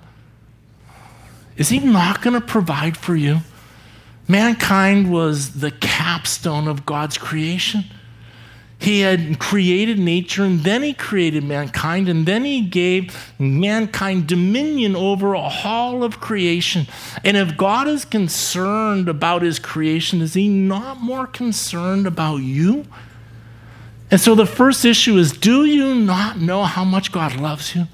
is 1.57 1.71
He 1.71 1.79
not 1.79 2.23
going 2.23 2.35
to 2.39 2.47
provide 2.47 2.97
for 2.97 3.17
you? 3.17 3.39
Mankind 4.29 5.13
was 5.13 5.61
the 5.61 5.71
capstone 5.71 6.67
of 6.67 6.85
God's 6.85 7.17
creation. 7.17 7.85
He 8.79 9.01
had 9.01 9.39
created 9.39 9.99
nature 9.99 10.45
and 10.45 10.61
then 10.61 10.83
he 10.83 10.93
created 10.93 11.43
mankind 11.43 12.09
and 12.09 12.27
then 12.27 12.45
he 12.45 12.61
gave 12.61 13.33
mankind 13.39 14.27
dominion 14.27 14.95
over 14.95 15.35
all 15.35 16.05
of 16.05 16.21
creation. 16.21 16.87
And 17.25 17.37
if 17.37 17.57
God 17.57 17.89
is 17.89 18.05
concerned 18.05 19.09
about 19.09 19.43
his 19.43 19.59
creation, 19.59 20.21
is 20.21 20.35
he 20.35 20.49
not 20.49 21.01
more 21.01 21.27
concerned 21.27 22.07
about 22.07 22.37
you? 22.37 22.85
And 24.11 24.21
so 24.21 24.35
the 24.35 24.47
first 24.47 24.85
issue 24.85 25.17
is 25.17 25.33
do 25.33 25.65
you 25.65 25.95
not 25.95 26.39
know 26.39 26.65
how 26.65 26.85
much 26.85 27.11
God 27.11 27.37
loves 27.37 27.75
you? 27.75 27.87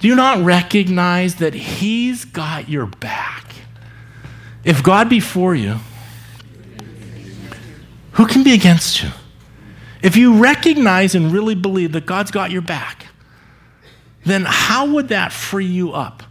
Do 0.00 0.08
you 0.08 0.14
not 0.14 0.44
recognize 0.44 1.36
that 1.36 1.54
he's 1.54 2.24
got 2.24 2.68
your 2.68 2.86
back? 2.86 3.52
If 4.62 4.82
God 4.82 5.08
be 5.08 5.20
for 5.20 5.54
you, 5.54 5.76
who 8.12 8.26
can 8.26 8.44
be 8.44 8.54
against 8.54 9.02
you? 9.02 9.10
If 10.04 10.18
you 10.18 10.36
recognize 10.36 11.14
and 11.14 11.32
really 11.32 11.54
believe 11.54 11.92
that 11.92 12.04
God's 12.04 12.30
got 12.30 12.50
your 12.50 12.60
back, 12.60 13.06
then 14.26 14.44
how 14.46 14.92
would 14.92 15.08
that 15.08 15.32
free 15.32 15.64
you 15.64 15.92
up? 15.92 16.22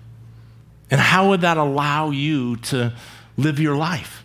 And 0.91 1.01
how 1.01 1.29
would 1.29 1.41
that 1.41 1.57
allow 1.57 2.11
you 2.11 2.57
to 2.57 2.93
live 3.35 3.59
your 3.59 3.75
life? 3.75 4.23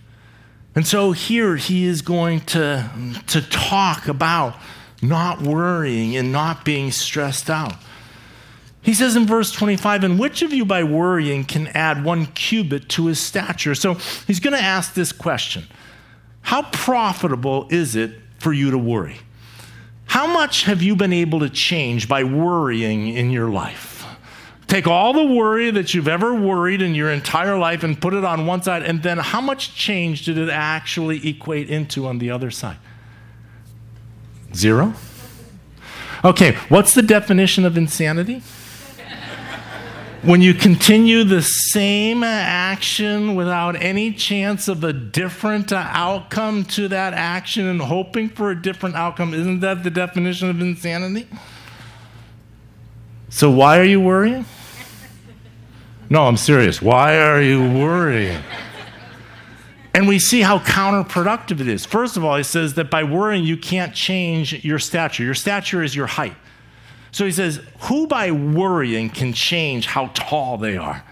And 0.75 0.87
so 0.87 1.13
here 1.13 1.57
he 1.57 1.87
is 1.87 2.03
going 2.03 2.41
to, 2.41 2.91
to 3.29 3.41
talk 3.41 4.07
about 4.07 4.55
not 5.01 5.41
worrying 5.41 6.15
and 6.15 6.31
not 6.31 6.63
being 6.63 6.91
stressed 6.91 7.49
out. 7.49 7.73
He 8.83 8.93
says 8.93 9.17
in 9.17 9.27
verse 9.27 9.51
25, 9.51 10.05
and 10.05 10.19
which 10.19 10.43
of 10.43 10.53
you 10.53 10.67
by 10.67 10.85
worrying 10.85 11.45
can 11.45 11.69
add 11.69 12.05
one 12.05 12.27
cubit 12.27 12.91
to 12.91 13.07
his 13.07 13.19
stature? 13.19 13.75
So 13.75 13.95
he's 14.27 14.41
going 14.41 14.55
to 14.55 14.63
ask 14.63 14.93
this 14.93 15.11
question 15.11 15.65
How 16.43 16.65
profitable 16.65 17.67
is 17.71 17.97
it 17.97 18.13
for 18.39 18.53
you 18.53 18.71
to 18.73 18.79
worry? 18.79 19.17
How 20.09 20.27
much 20.27 20.65
have 20.65 20.83
you 20.83 20.97
been 20.97 21.13
able 21.13 21.41
to 21.41 21.49
change 21.49 22.09
by 22.09 22.25
worrying 22.25 23.09
in 23.09 23.31
your 23.31 23.49
life? 23.49 24.05
Take 24.67 24.87
all 24.87 25.13
the 25.13 25.25
worry 25.25 25.71
that 25.71 25.95
you've 25.95 26.09
ever 26.09 26.35
worried 26.35 26.83
in 26.83 26.95
your 26.95 27.11
entire 27.11 27.57
life 27.57 27.83
and 27.83 27.99
put 27.99 28.13
it 28.15 28.25
on 28.25 28.45
one 28.47 28.63
side, 28.63 28.83
and 28.83 29.03
then 29.03 29.19
how 29.19 29.41
much 29.41 29.75
change 29.75 30.25
did 30.25 30.37
it 30.37 30.51
actually 30.51 31.27
equate 31.29 31.71
into 31.71 32.07
on 32.07 32.19
the 32.19 32.31
other 32.31 32.51
side? 32.51 32.77
Zero? 34.55 34.95
Okay, 36.25 36.57
what's 36.69 36.95
the 36.95 37.03
definition 37.03 37.65
of 37.65 37.79
insanity? 37.79 38.43
When 40.23 40.41
you 40.43 40.53
continue 40.53 41.23
the 41.23 41.43
same 41.43 42.25
action 42.25 43.37
without 43.37 43.81
any 43.81 44.13
chance 44.13 44.67
of 44.67 44.83
a 44.83 44.93
different 44.93 45.73
outcome 45.73 46.65
to 46.65 46.89
that 46.89 47.15
action 47.15 47.67
and 47.67 47.81
hoping 47.81 48.29
for 48.29 48.51
a 48.51 48.61
different 48.61 48.97
outcome, 48.97 49.33
isn't 49.33 49.61
that 49.61 49.85
the 49.85 49.91
definition 49.91 50.51
of 50.51 50.61
insanity? 50.61 51.29
So, 53.29 53.51
why 53.51 53.79
are 53.79 53.85
you 53.85 54.01
worrying? 54.01 54.45
No, 56.11 56.27
I'm 56.27 56.39
serious. 56.39 56.81
Why 56.81 57.21
are 57.21 57.43
you 57.43 57.61
worrying? 57.61 58.43
And 59.95 60.09
we 60.09 60.19
see 60.19 60.41
how 60.41 60.59
counterproductive 60.59 61.61
it 61.61 61.69
is. 61.69 61.85
First 61.85 62.17
of 62.17 62.25
all, 62.25 62.37
he 62.37 62.43
says 62.43 62.75
that 62.75 62.91
by 62.91 63.05
worrying, 63.05 63.45
you 63.45 63.57
can't 63.57 63.95
change 63.95 64.65
your 64.65 64.79
stature. 64.79 65.23
Your 65.23 65.35
stature 65.35 65.83
is 65.83 65.95
your 65.95 66.07
height. 66.07 66.35
So 67.19 67.25
he 67.25 67.33
says, 67.33 67.61
Who 67.81 68.07
by 68.07 68.31
worrying 68.31 69.11
can 69.11 69.33
change 69.33 69.87
how 69.87 70.13
tall 70.15 70.57
they 70.57 70.77
are? 70.77 71.03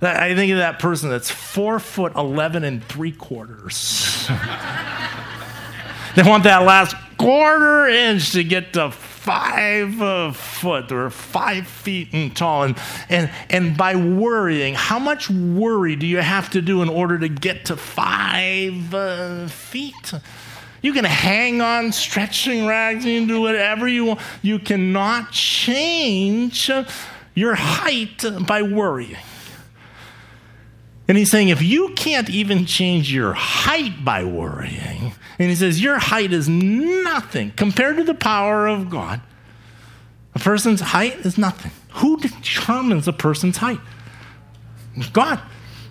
I 0.00 0.32
think 0.36 0.52
of 0.52 0.58
that 0.58 0.78
person 0.78 1.10
that's 1.10 1.28
four 1.28 1.80
foot 1.80 2.14
11 2.14 2.62
and 2.62 2.84
three 2.84 3.10
quarters. 3.10 4.28
they 6.14 6.22
want 6.22 6.44
that 6.44 6.62
last 6.64 6.94
quarter 7.18 7.88
inch 7.88 8.30
to 8.34 8.44
get 8.44 8.74
to 8.74 8.92
five 8.92 10.00
uh, 10.00 10.30
foot 10.30 10.92
or 10.92 11.10
five 11.10 11.66
feet 11.66 12.10
and 12.12 12.36
tall. 12.36 12.62
And, 12.62 12.78
and, 13.08 13.28
and 13.50 13.76
by 13.76 13.96
worrying, 13.96 14.74
how 14.74 15.00
much 15.00 15.28
worry 15.28 15.96
do 15.96 16.06
you 16.06 16.18
have 16.18 16.48
to 16.50 16.62
do 16.62 16.80
in 16.82 16.88
order 16.88 17.18
to 17.18 17.28
get 17.28 17.64
to 17.64 17.76
five 17.76 18.94
uh, 18.94 19.48
feet? 19.48 20.14
You 20.86 20.92
can 20.92 21.04
hang 21.04 21.60
on 21.60 21.90
stretching 21.90 22.64
rags, 22.64 23.04
you 23.04 23.18
can 23.18 23.26
do 23.26 23.40
whatever 23.40 23.88
you 23.88 24.04
want. 24.04 24.20
You 24.40 24.60
cannot 24.60 25.32
change 25.32 26.70
your 27.34 27.56
height 27.56 28.24
by 28.46 28.62
worrying. 28.62 29.16
And 31.08 31.18
he's 31.18 31.28
saying, 31.28 31.48
if 31.48 31.60
you 31.60 31.88
can't 31.96 32.30
even 32.30 32.66
change 32.66 33.12
your 33.12 33.32
height 33.32 34.04
by 34.04 34.22
worrying, 34.22 35.12
and 35.40 35.50
he 35.50 35.56
says, 35.56 35.82
your 35.82 35.98
height 35.98 36.32
is 36.32 36.48
nothing 36.48 37.50
compared 37.56 37.96
to 37.96 38.04
the 38.04 38.14
power 38.14 38.68
of 38.68 38.88
God, 38.88 39.20
a 40.36 40.38
person's 40.38 40.80
height 40.80 41.16
is 41.26 41.36
nothing. 41.36 41.72
Who 41.94 42.16
determines 42.16 43.08
a 43.08 43.12
person's 43.12 43.56
height? 43.56 43.80
God. 45.12 45.40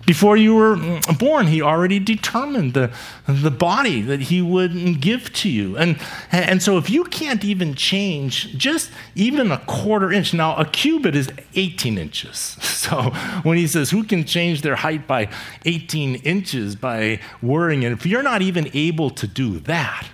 Before 0.06 0.36
you 0.36 0.54
were 0.54 0.76
born, 1.18 1.48
he 1.48 1.60
already 1.60 1.98
determined 1.98 2.74
the, 2.74 2.92
the 3.26 3.50
body 3.50 4.02
that 4.02 4.20
he 4.20 4.40
would 4.40 5.00
give 5.00 5.32
to 5.34 5.48
you. 5.48 5.76
And, 5.76 5.98
and 6.30 6.62
so 6.62 6.78
if 6.78 6.88
you 6.88 7.02
can't 7.04 7.44
even 7.44 7.74
change 7.74 8.56
just 8.56 8.92
even 9.16 9.50
a 9.50 9.58
quarter 9.58 10.12
inch, 10.12 10.32
now 10.32 10.54
a 10.56 10.64
cubit 10.64 11.16
is 11.16 11.28
18 11.54 11.98
inches. 11.98 12.56
So 12.86 13.10
when 13.42 13.58
he 13.58 13.66
says, 13.66 13.90
who 13.90 14.04
can 14.04 14.24
change 14.24 14.62
their 14.62 14.76
height 14.76 15.08
by 15.08 15.28
18 15.64 16.16
inches 16.16 16.76
by 16.76 17.18
worrying? 17.42 17.84
And 17.84 17.92
if 17.98 18.06
you're 18.06 18.22
not 18.22 18.42
even 18.42 18.70
able 18.74 19.10
to 19.10 19.26
do 19.26 19.58
that, 19.60 20.06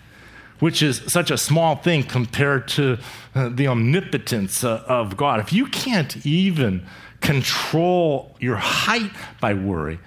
which 0.59 0.83
is 0.83 1.03
such 1.07 1.31
a 1.31 1.37
small 1.37 1.77
thing 1.77 2.03
compared 2.03 2.67
to 2.69 2.97
uh, 3.35 3.51
the 3.51 3.67
omnipotence 3.67 4.65
uh, 4.65 4.83
of 4.87 5.19
God, 5.19 5.39
if 5.41 5.53
you 5.53 5.67
can't 5.67 6.25
even 6.25 6.87
control 7.23 8.37
your 8.41 8.57
height 8.57 9.13
by 9.41 9.55
worry, 9.55 9.99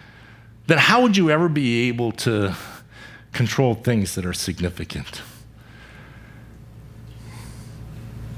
then 0.67 0.77
how 0.77 1.01
would 1.01 1.17
you 1.17 1.31
ever 1.31 1.49
be 1.49 1.87
able 1.87 2.11
to 2.11 2.55
control 3.31 3.73
things 3.73 4.15
that 4.15 4.25
are 4.25 4.33
significant? 4.33 5.21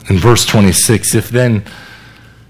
In 0.09 0.17
verse 0.17 0.45
26, 0.45 1.15
if 1.15 1.29
then, 1.29 1.65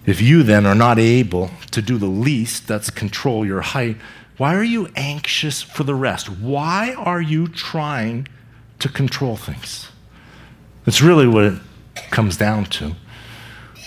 if 0.06 0.22
you 0.22 0.44
then 0.44 0.66
are 0.66 0.76
not 0.76 1.00
able 1.00 1.50
to 1.72 1.82
do 1.82 1.98
the 1.98 2.06
least, 2.06 2.68
that's 2.68 2.92
control 2.92 3.46
your 3.46 3.62
height, 3.62 3.98
why 4.38 4.56
are 4.56 4.64
you 4.64 4.90
anxious 4.96 5.64
for 5.64 5.84
the 5.84 5.96
rest? 5.96 6.30
Why 6.30 6.94
are 6.94 7.22
you 7.22 7.48
trying 7.48 8.28
to 8.80 8.90
control 8.90 9.36
things? 9.38 9.90
That's 10.86 11.02
really 11.02 11.28
what 11.28 11.46
it 11.46 11.60
comes 12.12 12.38
down 12.38 12.66
to. 12.66 12.96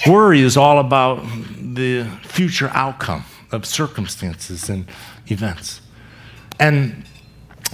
Worry 0.06 0.40
is 0.40 0.56
all 0.56 0.78
about 0.78 1.22
the 1.60 2.04
future 2.22 2.70
outcome 2.72 3.24
of 3.52 3.66
circumstances 3.66 4.70
and 4.70 4.86
events. 5.26 5.82
And 6.58 7.04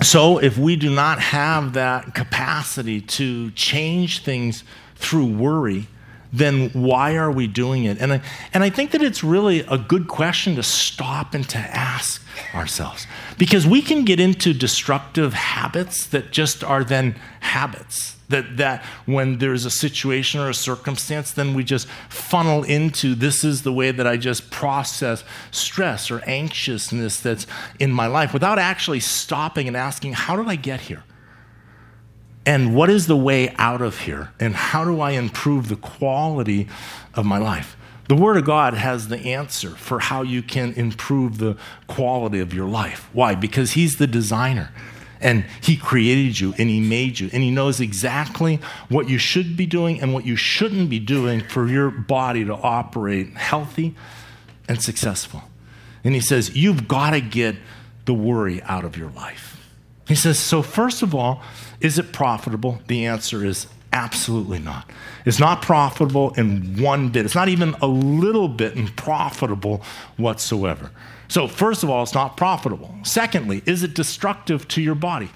so, 0.02 0.38
if 0.38 0.58
we 0.58 0.76
do 0.76 0.90
not 0.90 1.20
have 1.20 1.72
that 1.74 2.14
capacity 2.14 3.00
to 3.00 3.50
change 3.52 4.24
things 4.24 4.64
through 4.96 5.26
worry, 5.26 5.86
then 6.32 6.70
why 6.70 7.16
are 7.16 7.30
we 7.30 7.46
doing 7.46 7.84
it? 7.84 7.98
And 8.00 8.14
I, 8.14 8.20
and 8.52 8.62
I 8.62 8.70
think 8.70 8.90
that 8.90 9.02
it's 9.02 9.22
really 9.22 9.60
a 9.60 9.78
good 9.78 10.08
question 10.08 10.56
to 10.56 10.62
stop 10.62 11.34
and 11.34 11.48
to 11.50 11.58
ask 11.58 12.22
ourselves. 12.54 13.06
Because 13.38 13.66
we 13.66 13.82
can 13.82 14.04
get 14.04 14.20
into 14.20 14.52
destructive 14.52 15.32
habits 15.34 16.06
that 16.06 16.32
just 16.32 16.62
are 16.64 16.84
then 16.84 17.16
habits. 17.40 18.14
That, 18.28 18.56
that 18.56 18.84
when 19.04 19.38
there's 19.38 19.64
a 19.64 19.70
situation 19.70 20.40
or 20.40 20.48
a 20.48 20.54
circumstance, 20.54 21.30
then 21.30 21.54
we 21.54 21.62
just 21.62 21.86
funnel 22.08 22.64
into 22.64 23.14
this 23.14 23.44
is 23.44 23.62
the 23.62 23.72
way 23.72 23.92
that 23.92 24.04
I 24.04 24.16
just 24.16 24.50
process 24.50 25.22
stress 25.52 26.10
or 26.10 26.20
anxiousness 26.26 27.20
that's 27.20 27.46
in 27.78 27.92
my 27.92 28.08
life 28.08 28.32
without 28.32 28.58
actually 28.58 28.98
stopping 28.98 29.68
and 29.68 29.76
asking, 29.76 30.14
how 30.14 30.34
did 30.34 30.48
I 30.48 30.56
get 30.56 30.80
here? 30.80 31.04
And 32.46 32.76
what 32.76 32.88
is 32.88 33.08
the 33.08 33.16
way 33.16 33.52
out 33.58 33.82
of 33.82 34.02
here? 34.02 34.30
And 34.38 34.54
how 34.54 34.84
do 34.84 35.00
I 35.00 35.10
improve 35.10 35.68
the 35.68 35.76
quality 35.76 36.68
of 37.12 37.26
my 37.26 37.38
life? 37.38 37.76
The 38.08 38.14
Word 38.14 38.36
of 38.36 38.44
God 38.44 38.74
has 38.74 39.08
the 39.08 39.18
answer 39.18 39.70
for 39.70 39.98
how 39.98 40.22
you 40.22 40.42
can 40.42 40.72
improve 40.74 41.38
the 41.38 41.56
quality 41.88 42.38
of 42.38 42.54
your 42.54 42.68
life. 42.68 43.10
Why? 43.12 43.34
Because 43.34 43.72
He's 43.72 43.96
the 43.96 44.06
designer. 44.06 44.70
And 45.20 45.44
He 45.60 45.76
created 45.76 46.38
you 46.38 46.54
and 46.56 46.68
He 46.68 46.78
made 46.78 47.18
you. 47.18 47.28
And 47.32 47.42
He 47.42 47.50
knows 47.50 47.80
exactly 47.80 48.60
what 48.88 49.08
you 49.08 49.18
should 49.18 49.56
be 49.56 49.66
doing 49.66 50.00
and 50.00 50.14
what 50.14 50.24
you 50.24 50.36
shouldn't 50.36 50.88
be 50.88 51.00
doing 51.00 51.40
for 51.40 51.66
your 51.66 51.90
body 51.90 52.44
to 52.44 52.54
operate 52.54 53.36
healthy 53.36 53.96
and 54.68 54.80
successful. 54.80 55.42
And 56.04 56.14
He 56.14 56.20
says, 56.20 56.54
You've 56.54 56.86
got 56.86 57.10
to 57.10 57.20
get 57.20 57.56
the 58.04 58.14
worry 58.14 58.62
out 58.62 58.84
of 58.84 58.96
your 58.96 59.10
life. 59.10 59.68
He 60.06 60.14
says, 60.14 60.38
So, 60.38 60.62
first 60.62 61.02
of 61.02 61.12
all, 61.12 61.42
is 61.80 61.98
it 61.98 62.12
profitable? 62.12 62.80
The 62.86 63.06
answer 63.06 63.44
is 63.44 63.66
absolutely 63.92 64.58
not. 64.58 64.90
It's 65.24 65.38
not 65.38 65.62
profitable 65.62 66.32
in 66.34 66.80
one 66.80 67.08
bit. 67.08 67.24
It's 67.24 67.34
not 67.34 67.48
even 67.48 67.74
a 67.80 67.86
little 67.86 68.48
bit 68.48 68.94
profitable 68.96 69.82
whatsoever. 70.16 70.90
So, 71.28 71.48
first 71.48 71.82
of 71.82 71.90
all, 71.90 72.02
it's 72.02 72.14
not 72.14 72.36
profitable. 72.36 72.94
Secondly, 73.02 73.62
is 73.66 73.82
it 73.82 73.94
destructive 73.94 74.68
to 74.68 74.82
your 74.82 74.94
body? 74.94 75.30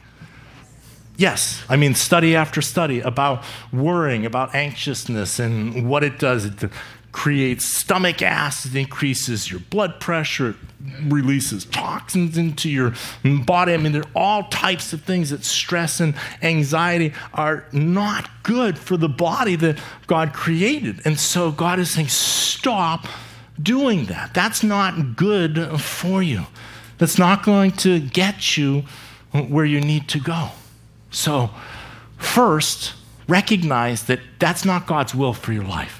Yes. 1.16 1.62
I 1.68 1.76
mean, 1.76 1.94
study 1.94 2.34
after 2.36 2.62
study 2.62 3.00
about 3.00 3.44
worrying, 3.72 4.24
about 4.24 4.54
anxiousness, 4.54 5.38
and 5.38 5.88
what 5.88 6.04
it 6.04 6.18
does. 6.18 6.44
It 6.46 6.70
creates 7.12 7.64
stomach 7.64 8.22
acid, 8.22 8.76
increases 8.76 9.50
your 9.50 9.60
blood 9.60 10.00
pressure, 10.00 10.54
releases 11.04 11.64
toxins 11.64 12.38
into 12.38 12.70
your 12.70 12.94
body. 13.44 13.74
I 13.74 13.76
mean, 13.76 13.92
there 13.92 14.02
are 14.02 14.10
all 14.14 14.44
types 14.44 14.92
of 14.92 15.02
things 15.02 15.30
that 15.30 15.44
stress 15.44 16.00
and 16.00 16.14
anxiety 16.42 17.12
are 17.34 17.64
not 17.72 18.30
good 18.42 18.78
for 18.78 18.96
the 18.96 19.08
body 19.08 19.56
that 19.56 19.78
God 20.06 20.32
created. 20.32 21.00
And 21.04 21.18
so 21.18 21.50
God 21.50 21.78
is 21.78 21.90
saying, 21.90 22.08
stop 22.08 23.06
doing 23.60 24.06
that. 24.06 24.32
That's 24.32 24.62
not 24.62 25.16
good 25.16 25.80
for 25.80 26.22
you. 26.22 26.46
That's 26.98 27.18
not 27.18 27.44
going 27.44 27.72
to 27.72 28.00
get 28.00 28.56
you 28.56 28.84
where 29.32 29.64
you 29.64 29.80
need 29.80 30.08
to 30.08 30.20
go. 30.20 30.50
So, 31.10 31.50
first, 32.18 32.94
recognize 33.26 34.04
that 34.04 34.20
that's 34.38 34.64
not 34.64 34.86
God's 34.86 35.14
will 35.14 35.32
for 35.32 35.52
your 35.52 35.64
life. 35.64 35.99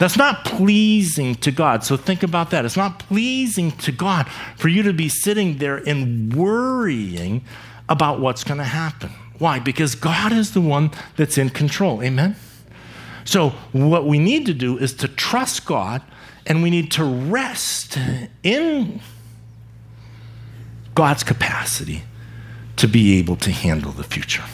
That's 0.00 0.16
not 0.16 0.46
pleasing 0.46 1.34
to 1.36 1.50
God. 1.50 1.84
So 1.84 1.94
think 1.94 2.22
about 2.22 2.48
that. 2.52 2.64
It's 2.64 2.76
not 2.76 2.98
pleasing 3.00 3.70
to 3.72 3.92
God 3.92 4.26
for 4.56 4.68
you 4.68 4.82
to 4.84 4.94
be 4.94 5.10
sitting 5.10 5.58
there 5.58 5.76
and 5.76 6.34
worrying 6.34 7.44
about 7.86 8.18
what's 8.18 8.42
going 8.42 8.56
to 8.56 8.64
happen. 8.64 9.10
Why? 9.38 9.58
Because 9.58 9.94
God 9.94 10.32
is 10.32 10.54
the 10.54 10.60
one 10.62 10.90
that's 11.18 11.36
in 11.36 11.50
control. 11.50 12.02
Amen? 12.02 12.34
So, 13.26 13.50
what 13.72 14.06
we 14.06 14.18
need 14.18 14.46
to 14.46 14.54
do 14.54 14.78
is 14.78 14.94
to 14.94 15.08
trust 15.08 15.66
God 15.66 16.00
and 16.46 16.62
we 16.62 16.70
need 16.70 16.90
to 16.92 17.04
rest 17.04 17.98
in 18.42 19.02
God's 20.94 21.22
capacity 21.22 22.04
to 22.76 22.88
be 22.88 23.18
able 23.18 23.36
to 23.36 23.50
handle 23.50 23.92
the 23.92 24.04
future. 24.04 24.44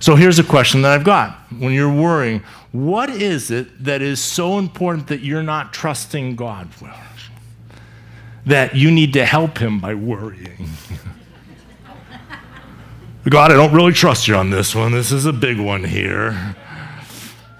So 0.00 0.14
here's 0.14 0.38
a 0.38 0.44
question 0.44 0.82
that 0.82 0.92
I've 0.92 1.04
got. 1.04 1.36
When 1.58 1.72
you're 1.72 1.92
worrying, 1.92 2.42
what 2.72 3.10
is 3.10 3.50
it 3.50 3.84
that 3.84 4.02
is 4.02 4.22
so 4.22 4.58
important 4.58 5.08
that 5.08 5.20
you're 5.20 5.42
not 5.42 5.72
trusting 5.72 6.36
God 6.36 6.68
with? 6.80 6.92
That 8.46 8.76
you 8.76 8.90
need 8.90 9.12
to 9.14 9.24
help 9.24 9.58
Him 9.58 9.80
by 9.80 9.94
worrying? 9.94 10.68
God, 13.28 13.52
I 13.52 13.54
don't 13.54 13.74
really 13.74 13.92
trust 13.92 14.26
you 14.26 14.36
on 14.36 14.50
this 14.50 14.74
one. 14.74 14.92
This 14.92 15.12
is 15.12 15.26
a 15.26 15.32
big 15.32 15.60
one 15.60 15.84
here. 15.84 16.56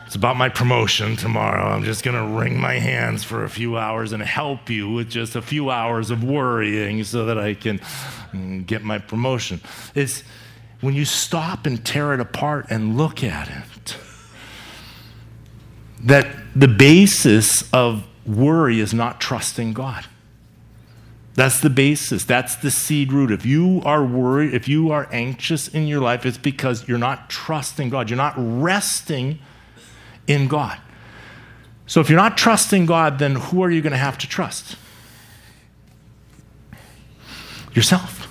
It's 0.06 0.14
about 0.14 0.38
my 0.38 0.48
promotion 0.48 1.16
tomorrow. 1.16 1.66
I'm 1.66 1.84
just 1.84 2.02
going 2.02 2.16
to 2.16 2.34
wring 2.34 2.58
my 2.58 2.78
hands 2.78 3.24
for 3.24 3.44
a 3.44 3.50
few 3.50 3.76
hours 3.76 4.12
and 4.12 4.22
help 4.22 4.70
you 4.70 4.90
with 4.90 5.10
just 5.10 5.36
a 5.36 5.42
few 5.42 5.68
hours 5.68 6.10
of 6.10 6.24
worrying 6.24 7.04
so 7.04 7.26
that 7.26 7.36
I 7.36 7.52
can 7.52 7.80
mm, 8.32 8.64
get 8.64 8.82
my 8.82 8.96
promotion. 8.96 9.60
It's 9.94 10.22
when 10.80 10.94
you 10.94 11.04
stop 11.04 11.66
and 11.66 11.84
tear 11.84 12.14
it 12.14 12.20
apart 12.20 12.66
and 12.70 12.96
look 12.96 13.22
at 13.22 13.48
it, 13.48 13.64
that 16.02 16.26
the 16.54 16.68
basis 16.68 17.72
of 17.72 18.06
worry 18.26 18.80
is 18.80 18.94
not 18.94 19.20
trusting 19.20 19.72
God. 19.72 20.06
That's 21.34 21.60
the 21.60 21.70
basis. 21.70 22.24
That's 22.24 22.56
the 22.56 22.70
seed 22.70 23.12
root. 23.12 23.30
If 23.30 23.46
you 23.46 23.80
are 23.84 24.04
worried, 24.04 24.54
if 24.54 24.66
you 24.66 24.90
are 24.90 25.08
anxious 25.12 25.68
in 25.68 25.86
your 25.86 26.00
life, 26.00 26.26
it's 26.26 26.36
because 26.36 26.88
you're 26.88 26.98
not 26.98 27.30
trusting 27.30 27.90
God. 27.90 28.10
You're 28.10 28.16
not 28.16 28.34
resting 28.36 29.38
in 30.26 30.48
God. 30.48 30.78
So 31.86 32.00
if 32.00 32.10
you're 32.10 32.18
not 32.18 32.36
trusting 32.36 32.86
God, 32.86 33.18
then 33.18 33.36
who 33.36 33.62
are 33.62 33.70
you 33.70 33.80
going 33.80 33.92
to 33.92 33.98
have 33.98 34.18
to 34.18 34.28
trust? 34.28 34.76
Yourself. 37.72 38.26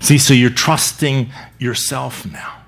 See, 0.00 0.18
so 0.18 0.32
you're 0.32 0.50
trusting 0.50 1.30
yourself 1.58 2.24
now. 2.24 2.61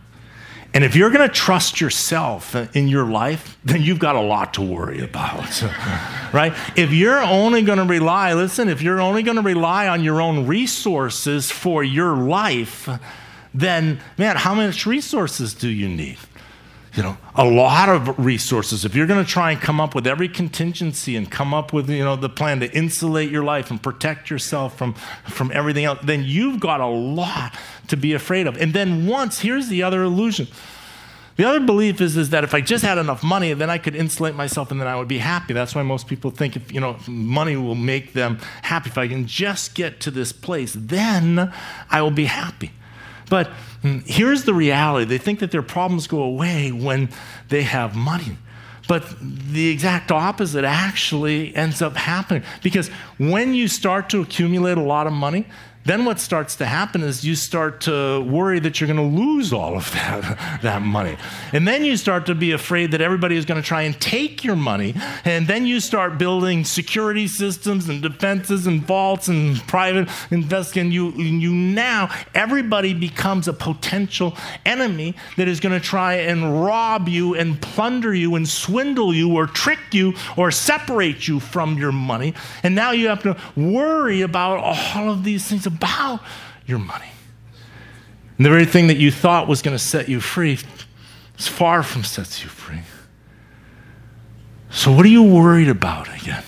And 0.74 0.82
if 0.82 0.96
you're 0.96 1.10
going 1.10 1.26
to 1.26 1.32
trust 1.32 1.80
yourself 1.80 2.56
in 2.74 2.88
your 2.88 3.06
life, 3.06 3.56
then 3.64 3.80
you've 3.80 4.00
got 4.00 4.16
a 4.16 4.20
lot 4.20 4.54
to 4.54 4.60
worry 4.60 5.02
about, 5.04 5.62
right? 6.32 6.52
If 6.74 6.92
you're 6.92 7.22
only 7.22 7.62
going 7.62 7.78
to 7.78 7.84
rely, 7.84 8.34
listen, 8.34 8.68
if 8.68 8.82
you're 8.82 9.00
only 9.00 9.22
going 9.22 9.36
to 9.36 9.42
rely 9.42 9.86
on 9.86 10.02
your 10.02 10.20
own 10.20 10.48
resources 10.48 11.48
for 11.48 11.84
your 11.84 12.16
life, 12.16 12.88
then 13.54 14.00
man, 14.18 14.34
how 14.34 14.52
much 14.52 14.84
resources 14.84 15.54
do 15.54 15.68
you 15.68 15.88
need? 15.88 16.18
You 16.94 17.02
know 17.02 17.16
a 17.34 17.44
lot 17.44 17.88
of 17.88 18.18
resources 18.18 18.84
if 18.84 18.94
you're 18.94 19.06
going 19.06 19.22
to 19.22 19.30
try 19.30 19.50
and 19.50 19.60
come 19.60 19.80
up 19.80 19.94
with 19.94 20.06
every 20.06 20.28
contingency 20.28 21.16
and 21.16 21.30
come 21.30 21.52
up 21.52 21.72
with 21.72 21.90
you 21.90 22.04
know 22.04 22.16
the 22.16 22.28
plan 22.28 22.60
to 22.60 22.72
insulate 22.72 23.30
your 23.30 23.44
life 23.44 23.70
and 23.70 23.82
protect 23.82 24.30
yourself 24.30 24.78
from 24.78 24.94
from 25.28 25.50
everything 25.52 25.84
else 25.84 25.98
then 26.02 26.22
you've 26.24 26.60
got 26.60 26.80
a 26.80 26.86
lot 26.86 27.54
to 27.88 27.96
be 27.96 28.12
afraid 28.12 28.46
of 28.46 28.56
and 28.58 28.72
then 28.72 29.06
once 29.06 29.40
here's 29.40 29.68
the 29.68 29.82
other 29.82 30.02
illusion 30.02 30.46
the 31.36 31.44
other 31.44 31.58
belief 31.58 32.00
is, 32.00 32.16
is 32.16 32.30
that 32.30 32.44
if 32.44 32.54
I 32.54 32.60
just 32.60 32.84
had 32.84 32.96
enough 32.96 33.24
money, 33.24 33.52
then 33.54 33.68
I 33.68 33.78
could 33.78 33.96
insulate 33.96 34.36
myself 34.36 34.70
and 34.70 34.80
then 34.80 34.86
I 34.86 34.94
would 34.94 35.08
be 35.08 35.18
happy. 35.18 35.52
That's 35.52 35.74
why 35.74 35.82
most 35.82 36.06
people 36.06 36.30
think 36.30 36.54
if, 36.54 36.72
you 36.72 36.80
know, 36.80 36.96
money 37.08 37.56
will 37.56 37.74
make 37.74 38.12
them 38.12 38.38
happy. 38.62 38.88
If 38.90 38.98
I 38.98 39.08
can 39.08 39.26
just 39.26 39.74
get 39.74 39.98
to 40.02 40.12
this 40.12 40.32
place, 40.32 40.76
then 40.78 41.52
I 41.90 42.02
will 42.02 42.12
be 42.12 42.26
happy. 42.26 42.70
But 43.28 43.50
Mm, 43.84 44.02
here's 44.06 44.44
the 44.44 44.54
reality 44.54 45.04
they 45.04 45.18
think 45.18 45.38
that 45.40 45.50
their 45.50 45.62
problems 45.62 46.06
go 46.06 46.22
away 46.22 46.72
when 46.72 47.10
they 47.50 47.62
have 47.62 47.94
money. 47.94 48.38
But 48.88 49.04
the 49.20 49.68
exact 49.68 50.10
opposite 50.10 50.64
actually 50.64 51.54
ends 51.54 51.80
up 51.80 51.96
happening. 51.96 52.42
Because 52.62 52.88
when 53.18 53.54
you 53.54 53.68
start 53.68 54.10
to 54.10 54.20
accumulate 54.20 54.76
a 54.76 54.82
lot 54.82 55.06
of 55.06 55.12
money, 55.12 55.46
then 55.84 56.06
what 56.06 56.18
starts 56.18 56.56
to 56.56 56.66
happen 56.66 57.02
is 57.02 57.24
you 57.24 57.34
start 57.34 57.82
to 57.82 58.22
worry 58.22 58.58
that 58.60 58.80
you're 58.80 58.88
going 58.88 58.96
to 58.96 59.16
lose 59.16 59.52
all 59.52 59.76
of 59.76 59.90
that, 59.92 60.58
that 60.62 60.80
money. 60.80 61.16
And 61.52 61.68
then 61.68 61.84
you 61.84 61.96
start 61.98 62.26
to 62.26 62.34
be 62.34 62.52
afraid 62.52 62.92
that 62.92 63.02
everybody 63.02 63.36
is 63.36 63.44
going 63.44 63.60
to 63.60 63.66
try 63.66 63.82
and 63.82 63.98
take 64.00 64.44
your 64.44 64.56
money. 64.56 64.94
And 65.24 65.46
then 65.46 65.66
you 65.66 65.80
start 65.80 66.16
building 66.16 66.64
security 66.64 67.28
systems 67.28 67.88
and 67.88 68.00
defenses 68.00 68.66
and 68.66 68.80
vaults 68.80 69.28
and 69.28 69.56
private 69.66 70.08
investing. 70.30 70.90
You, 70.90 71.10
you 71.12 71.50
now, 71.50 72.10
everybody 72.34 72.94
becomes 72.94 73.46
a 73.46 73.52
potential 73.52 74.36
enemy 74.64 75.14
that 75.36 75.48
is 75.48 75.60
going 75.60 75.78
to 75.78 75.86
try 75.86 76.14
and 76.14 76.64
rob 76.64 77.08
you 77.08 77.34
and 77.34 77.60
plunder 77.60 78.14
you 78.14 78.36
and 78.36 78.48
swindle 78.48 79.12
you 79.12 79.34
or 79.34 79.46
trick 79.46 79.92
you 79.92 80.14
or 80.38 80.50
separate 80.50 81.28
you 81.28 81.40
from 81.40 81.76
your 81.76 81.92
money. 81.92 82.32
And 82.62 82.74
now 82.74 82.92
you 82.92 83.08
have 83.08 83.22
to 83.24 83.36
worry 83.54 84.22
about 84.22 84.58
all 84.60 85.10
of 85.10 85.24
these 85.24 85.46
things 85.46 85.66
about 85.76 86.20
your 86.66 86.78
money. 86.78 87.10
And 88.36 88.46
the 88.46 88.50
very 88.50 88.64
thing 88.64 88.88
that 88.88 88.96
you 88.96 89.10
thought 89.10 89.46
was 89.46 89.62
going 89.62 89.76
to 89.76 89.82
set 89.82 90.08
you 90.08 90.20
free 90.20 90.58
is 91.38 91.48
far 91.48 91.82
from 91.82 92.04
sets 92.04 92.42
you 92.42 92.48
free. 92.48 92.80
So, 94.70 94.90
what 94.90 95.06
are 95.06 95.10
you 95.10 95.22
worried 95.22 95.68
about 95.68 96.08
again? 96.20 96.42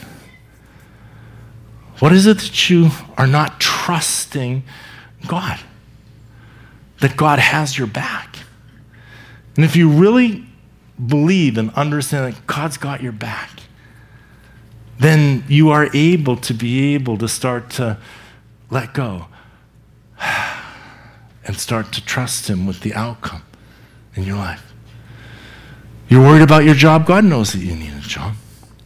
What 2.01 2.13
is 2.13 2.27
it 2.27 2.39
that 2.39 2.69
you 2.69 2.91
are 3.17 3.27
not 3.27 3.61
trusting 3.61 4.65
God? 5.27 5.59
That 7.01 7.17
God 7.17 7.39
has 7.39 7.79
your 7.79 7.87
back. 7.87 8.39
And 9.55 9.65
if 9.65 9.77
you 9.77 9.89
really 9.89 10.45
believe 11.05 11.57
and 11.57 11.71
understand 11.75 12.35
that 12.35 12.47
God's 12.47 12.77
got 12.77 13.03
your 13.03 13.13
back, 13.13 13.61
then 14.99 15.45
you 15.49 15.71
are 15.71 15.89
able 15.95 16.37
to 16.37 16.55
be 16.55 16.95
able 16.95 17.17
to 17.19 17.29
start 17.29 17.71
to 17.71 17.99
let 18.71 18.95
go 18.95 19.27
and 21.45 21.57
start 21.57 21.93
to 21.93 22.05
trust 22.05 22.49
Him 22.49 22.67
with 22.67 22.81
the 22.81 22.95
outcome 22.95 23.43
in 24.15 24.25
your 24.25 24.37
life. 24.37 24.73
You're 26.09 26.23
worried 26.23 26.43
about 26.43 26.65
your 26.65 26.75
job, 26.75 27.07
God 27.07 27.25
knows 27.25 27.53
that 27.53 27.59
you 27.59 27.75
need 27.75 27.93
a 27.93 28.01
job. 28.01 28.35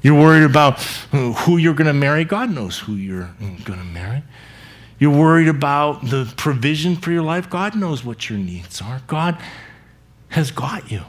You're 0.03 0.19
worried 0.19 0.45
about 0.45 0.81
who 1.12 1.59
you're 1.59 1.75
going 1.75 1.87
to 1.87 1.93
marry, 1.93 2.25
God 2.25 2.51
knows 2.51 2.79
who 2.79 2.95
you're 2.95 3.31
going 3.38 3.79
to 3.79 3.85
marry. 3.85 4.23
You're 4.99 5.16
worried 5.16 5.49
about 5.49 6.07
the 6.07 6.33
provision 6.37 6.97
for 6.97 7.11
your 7.11 7.23
life, 7.23 7.49
God 7.49 7.75
knows 7.75 8.05
what 8.05 8.29
your 8.29 8.38
needs 8.38 8.81
are. 8.81 9.03
God 9.07 9.40
has 10.31 10.51
got 10.51 10.90
you. 10.90 11.03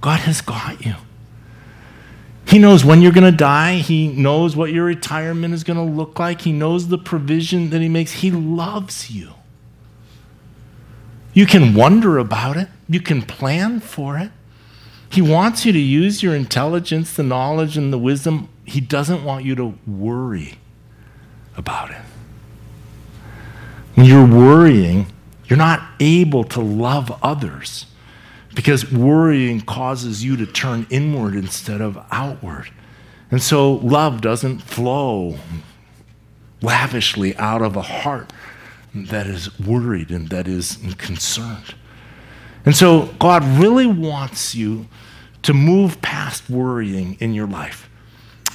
God 0.00 0.20
has 0.20 0.40
got 0.40 0.84
you. 0.84 0.94
He 2.48 2.58
knows 2.58 2.82
when 2.82 3.02
you're 3.02 3.12
going 3.12 3.30
to 3.30 3.36
die. 3.36 3.74
He 3.74 4.08
knows 4.08 4.56
what 4.56 4.72
your 4.72 4.86
retirement 4.86 5.52
is 5.52 5.64
going 5.64 5.76
to 5.76 5.82
look 5.82 6.18
like. 6.18 6.40
He 6.40 6.52
knows 6.52 6.88
the 6.88 6.96
provision 6.96 7.68
that 7.70 7.82
He 7.82 7.90
makes. 7.90 8.12
He 8.12 8.30
loves 8.30 9.10
you. 9.10 9.34
You 11.34 11.44
can 11.44 11.74
wonder 11.74 12.16
about 12.16 12.56
it, 12.56 12.68
you 12.88 13.00
can 13.00 13.20
plan 13.20 13.80
for 13.80 14.16
it. 14.16 14.30
He 15.10 15.20
wants 15.20 15.66
you 15.66 15.72
to 15.72 15.78
use 15.78 16.22
your 16.22 16.34
intelligence, 16.34 17.12
the 17.12 17.22
knowledge, 17.22 17.76
and 17.76 17.92
the 17.92 17.98
wisdom. 17.98 18.48
He 18.64 18.80
doesn't 18.80 19.24
want 19.24 19.44
you 19.44 19.54
to 19.54 19.74
worry 19.86 20.54
about 21.54 21.90
it. 21.90 22.00
When 23.94 24.06
you're 24.06 24.26
worrying, 24.26 25.06
you're 25.46 25.58
not 25.58 25.86
able 26.00 26.44
to 26.44 26.60
love 26.60 27.16
others 27.22 27.86
because 28.58 28.90
worrying 28.90 29.60
causes 29.60 30.24
you 30.24 30.36
to 30.36 30.44
turn 30.44 30.84
inward 30.90 31.36
instead 31.36 31.80
of 31.80 31.96
outward. 32.10 32.68
And 33.30 33.40
so 33.40 33.74
love 33.74 34.20
doesn't 34.20 34.58
flow 34.58 35.38
lavishly 36.60 37.36
out 37.36 37.62
of 37.62 37.76
a 37.76 37.82
heart 37.82 38.32
that 38.92 39.28
is 39.28 39.56
worried 39.60 40.10
and 40.10 40.28
that 40.30 40.48
is 40.48 40.76
concerned. 40.98 41.76
And 42.64 42.74
so 42.74 43.14
God 43.20 43.44
really 43.44 43.86
wants 43.86 44.56
you 44.56 44.88
to 45.42 45.54
move 45.54 46.02
past 46.02 46.50
worrying 46.50 47.16
in 47.20 47.34
your 47.34 47.46
life 47.46 47.88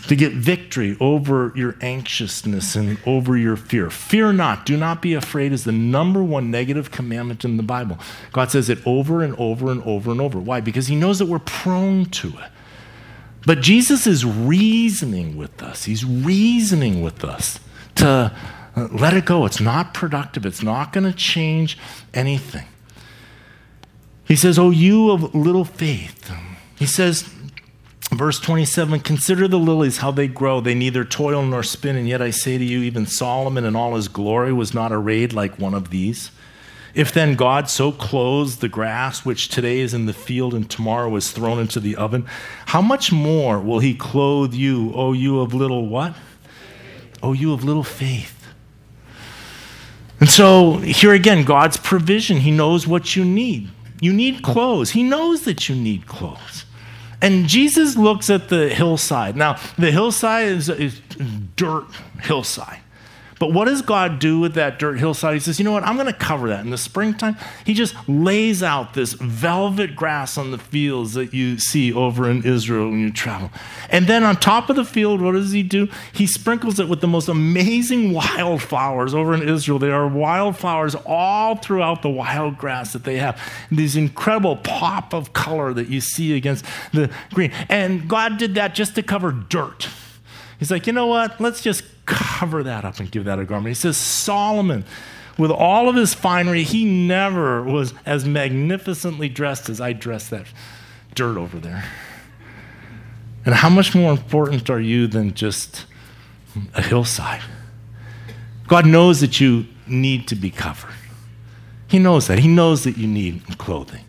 to 0.07 0.15
get 0.15 0.33
victory 0.33 0.97
over 0.99 1.53
your 1.55 1.75
anxiousness 1.81 2.75
and 2.75 2.97
over 3.05 3.37
your 3.37 3.55
fear. 3.55 3.89
Fear 3.89 4.33
not, 4.33 4.65
do 4.65 4.75
not 4.75 5.01
be 5.01 5.13
afraid 5.13 5.53
is 5.53 5.63
the 5.63 5.71
number 5.71 6.21
one 6.21 6.51
negative 6.51 6.91
commandment 6.91 7.45
in 7.45 7.57
the 7.57 7.63
Bible. 7.63 7.97
God 8.31 8.51
says 8.51 8.69
it 8.69 8.85
over 8.85 9.21
and 9.21 9.35
over 9.37 9.71
and 9.71 9.81
over 9.83 10.11
and 10.11 10.19
over. 10.19 10.39
Why? 10.39 10.59
Because 10.59 10.87
He 10.87 10.95
knows 10.95 11.19
that 11.19 11.27
we're 11.27 11.39
prone 11.39 12.05
to 12.05 12.29
it. 12.29 12.51
But 13.45 13.61
Jesus 13.61 14.07
is 14.07 14.25
reasoning 14.25 15.37
with 15.37 15.61
us, 15.61 15.85
He's 15.85 16.03
reasoning 16.03 17.01
with 17.01 17.23
us 17.23 17.59
to 17.95 18.35
uh, 18.75 18.87
let 18.91 19.13
it 19.13 19.25
go. 19.25 19.45
It's 19.45 19.61
not 19.61 19.93
productive, 19.93 20.45
it's 20.45 20.63
not 20.63 20.91
going 20.91 21.05
to 21.05 21.17
change 21.17 21.77
anything. 22.13 22.65
He 24.25 24.35
says, 24.35 24.57
Oh, 24.57 24.71
you 24.71 25.11
of 25.11 25.35
little 25.35 25.65
faith. 25.65 26.33
He 26.75 26.85
says, 26.85 27.29
Verse 28.15 28.39
27 28.39 28.99
Consider 28.99 29.47
the 29.47 29.60
lilies, 29.60 29.97
how 29.97 30.12
they 30.12 30.28
grow. 30.28 30.62
They 30.62 30.76
neither 30.76 31.04
toil 31.04 31.43
nor 31.43 31.63
spin, 31.63 31.95
and 31.95 32.08
yet 32.08 32.21
I 32.21 32.30
say 32.30 32.58
to 32.58 32.63
you, 32.63 32.80
even 32.80 33.06
Solomon 33.06 33.65
in 33.65 33.76
all 33.76 33.95
his 33.95 34.08
glory 34.08 34.54
was 34.54 34.73
not 34.73 34.91
arrayed 34.91 35.34
like 35.34 35.60
one 35.60 35.73
of 35.73 35.89
these. 35.89 36.32
If 36.93 37.12
then 37.12 37.36
God 37.36 37.69
so 37.69 37.91
clothes 37.91 38.58
the 38.58 38.69
grass, 38.69 39.26
which 39.26 39.49
today 39.49 39.80
is 39.80 39.95
in 39.95 40.06
the 40.06 40.13
field 40.13 40.54
and 40.54 40.69
tomorrow 40.69 41.15
is 41.15 41.32
thrown 41.32 41.60
into 41.60 41.80
the 41.80 41.95
oven, 41.95 42.26
how 42.67 42.82
much 42.82 43.12
more 43.12 43.60
will 43.60 43.80
he 43.80 43.95
clothe 43.95 44.54
you, 44.54 44.91
O 44.93 45.13
you 45.13 45.39
of 45.39 45.56
little 45.56 45.88
what? 45.88 46.13
O 47.23 47.34
you 47.34 47.52
of 47.52 47.63
little 47.63 47.84
faith. 47.84 48.47
And 50.19 50.30
so 50.30 50.78
here 50.78 51.13
again, 51.13 51.45
God's 51.45 51.78
provision. 51.78 52.38
He 52.38 52.52
knows 52.52 52.86
what 52.86 53.15
you 53.15 53.26
need. 53.26 53.69
You 53.99 54.13
need 54.13 54.43
clothes. 54.43 54.91
He 54.91 55.02
knows 55.02 55.45
that 55.45 55.67
you 55.67 55.76
need 55.76 56.06
clothes. 56.06 56.52
And 57.23 57.47
Jesus 57.47 57.95
looks 57.95 58.29
at 58.29 58.49
the 58.49 58.67
hillside. 58.67 59.38
Now, 59.38 59.57
the 59.77 59.91
hillside 59.91 60.49
is, 60.49 60.69
a 60.69 60.89
dirt 61.55 61.86
hillside. 62.21 62.83
But 63.43 63.51
what 63.51 63.65
does 63.65 63.82
God 63.82 64.19
do 64.19 64.39
with 64.39 64.53
that 64.53 64.79
dirt 64.79 64.99
hillside? 64.99 65.34
He 65.34 65.41
says, 65.41 65.60
you 65.60 65.65
know 65.65 65.73
what? 65.73 65.84
I'm 65.84 65.95
going 65.97 66.08
to 66.08 66.13
cover 66.13 66.47
that. 66.47 66.63
In 66.63 66.69
the 66.69 66.77
springtime, 66.77 67.36
He 67.65 67.73
just 67.73 67.93
lays 68.08 68.63
out 68.63 68.93
this 68.93 69.12
velvet 69.12 69.97
grass 69.97 70.38
on 70.38 70.51
the 70.51 70.58
fields 70.58 71.15
that 71.15 71.34
you 71.34 71.60
see 71.60 71.91
over 71.91 72.32
in 72.32 72.45
Israel 72.45 72.89
when 72.89 73.01
you 73.01 73.12
travel. 73.12 73.51
And 73.89 74.08
then 74.08 74.23
on 74.23 74.38
top 74.38 74.69
of 74.69 74.77
the 74.77 74.86
field, 74.86 75.19
what 75.19 75.34
does 75.34 75.51
He 75.51 75.62
do? 75.62 75.89
He 76.13 76.25
sprinkles 76.25 76.79
it 76.79 76.88
with 76.88 77.01
the 77.01 77.08
most 77.08 77.27
amazing 77.27 78.13
wildflowers 78.13 79.13
over 79.13 79.34
in 79.34 79.49
Israel. 79.49 79.77
There 79.77 79.93
are 79.93 80.08
wildflowers 80.08 80.95
all 81.06 81.58
throughout 81.58 82.01
the 82.01 82.10
wild 82.10 82.58
grass 82.58 82.93
that 82.93 83.03
they 83.03 83.17
have. 83.17 83.38
And 83.69 83.77
these 83.77 83.97
incredible 83.97 84.56
pop 84.56 85.13
of 85.13 85.34
color 85.34 85.73
that 85.73 85.89
you 85.89 85.99
see 85.99 86.34
against 86.38 86.63
the 86.93 87.12
green. 87.34 87.51
And 87.67 88.08
God 88.08 88.38
did 88.38 88.56
that 88.56 88.73
just 88.73 88.95
to 88.95 89.03
cover 89.03 89.34
dirt. 89.34 89.89
He's 90.60 90.71
like, 90.71 90.88
you 90.88 90.93
know 90.93 91.08
what? 91.08 91.41
Let's 91.41 91.62
just 91.62 91.84
cover 92.05 92.63
that 92.63 92.85
up 92.85 92.99
and 92.99 93.09
give 93.11 93.25
that 93.25 93.39
a 93.39 93.45
garment. 93.45 93.69
He 93.69 93.79
says, 93.79 93.97
Solomon, 93.97 94.85
with 95.37 95.51
all 95.51 95.89
of 95.89 95.95
his 95.95 96.13
finery, 96.13 96.63
he 96.63 96.85
never 96.85 97.63
was 97.63 97.93
as 98.05 98.25
magnificently 98.25 99.29
dressed 99.29 99.69
as 99.69 99.81
I 99.81 99.93
dress 99.93 100.29
that 100.29 100.47
dirt 101.15 101.37
over 101.37 101.59
there. 101.59 101.85
And 103.45 103.55
how 103.55 103.69
much 103.69 103.93
more 103.93 104.11
important 104.11 104.69
are 104.69 104.79
you 104.79 105.07
than 105.07 105.33
just 105.33 105.85
a 106.73 106.81
hillside? 106.81 107.41
God 108.67 108.85
knows 108.85 109.19
that 109.21 109.39
you 109.41 109.65
need 109.85 110.27
to 110.29 110.35
be 110.35 110.49
covered. 110.49 110.93
He 111.87 111.99
knows 111.99 112.27
that. 112.27 112.39
He 112.39 112.47
knows 112.47 112.83
that 112.85 112.97
you 112.97 113.07
need 113.07 113.57
clothing. 113.57 114.05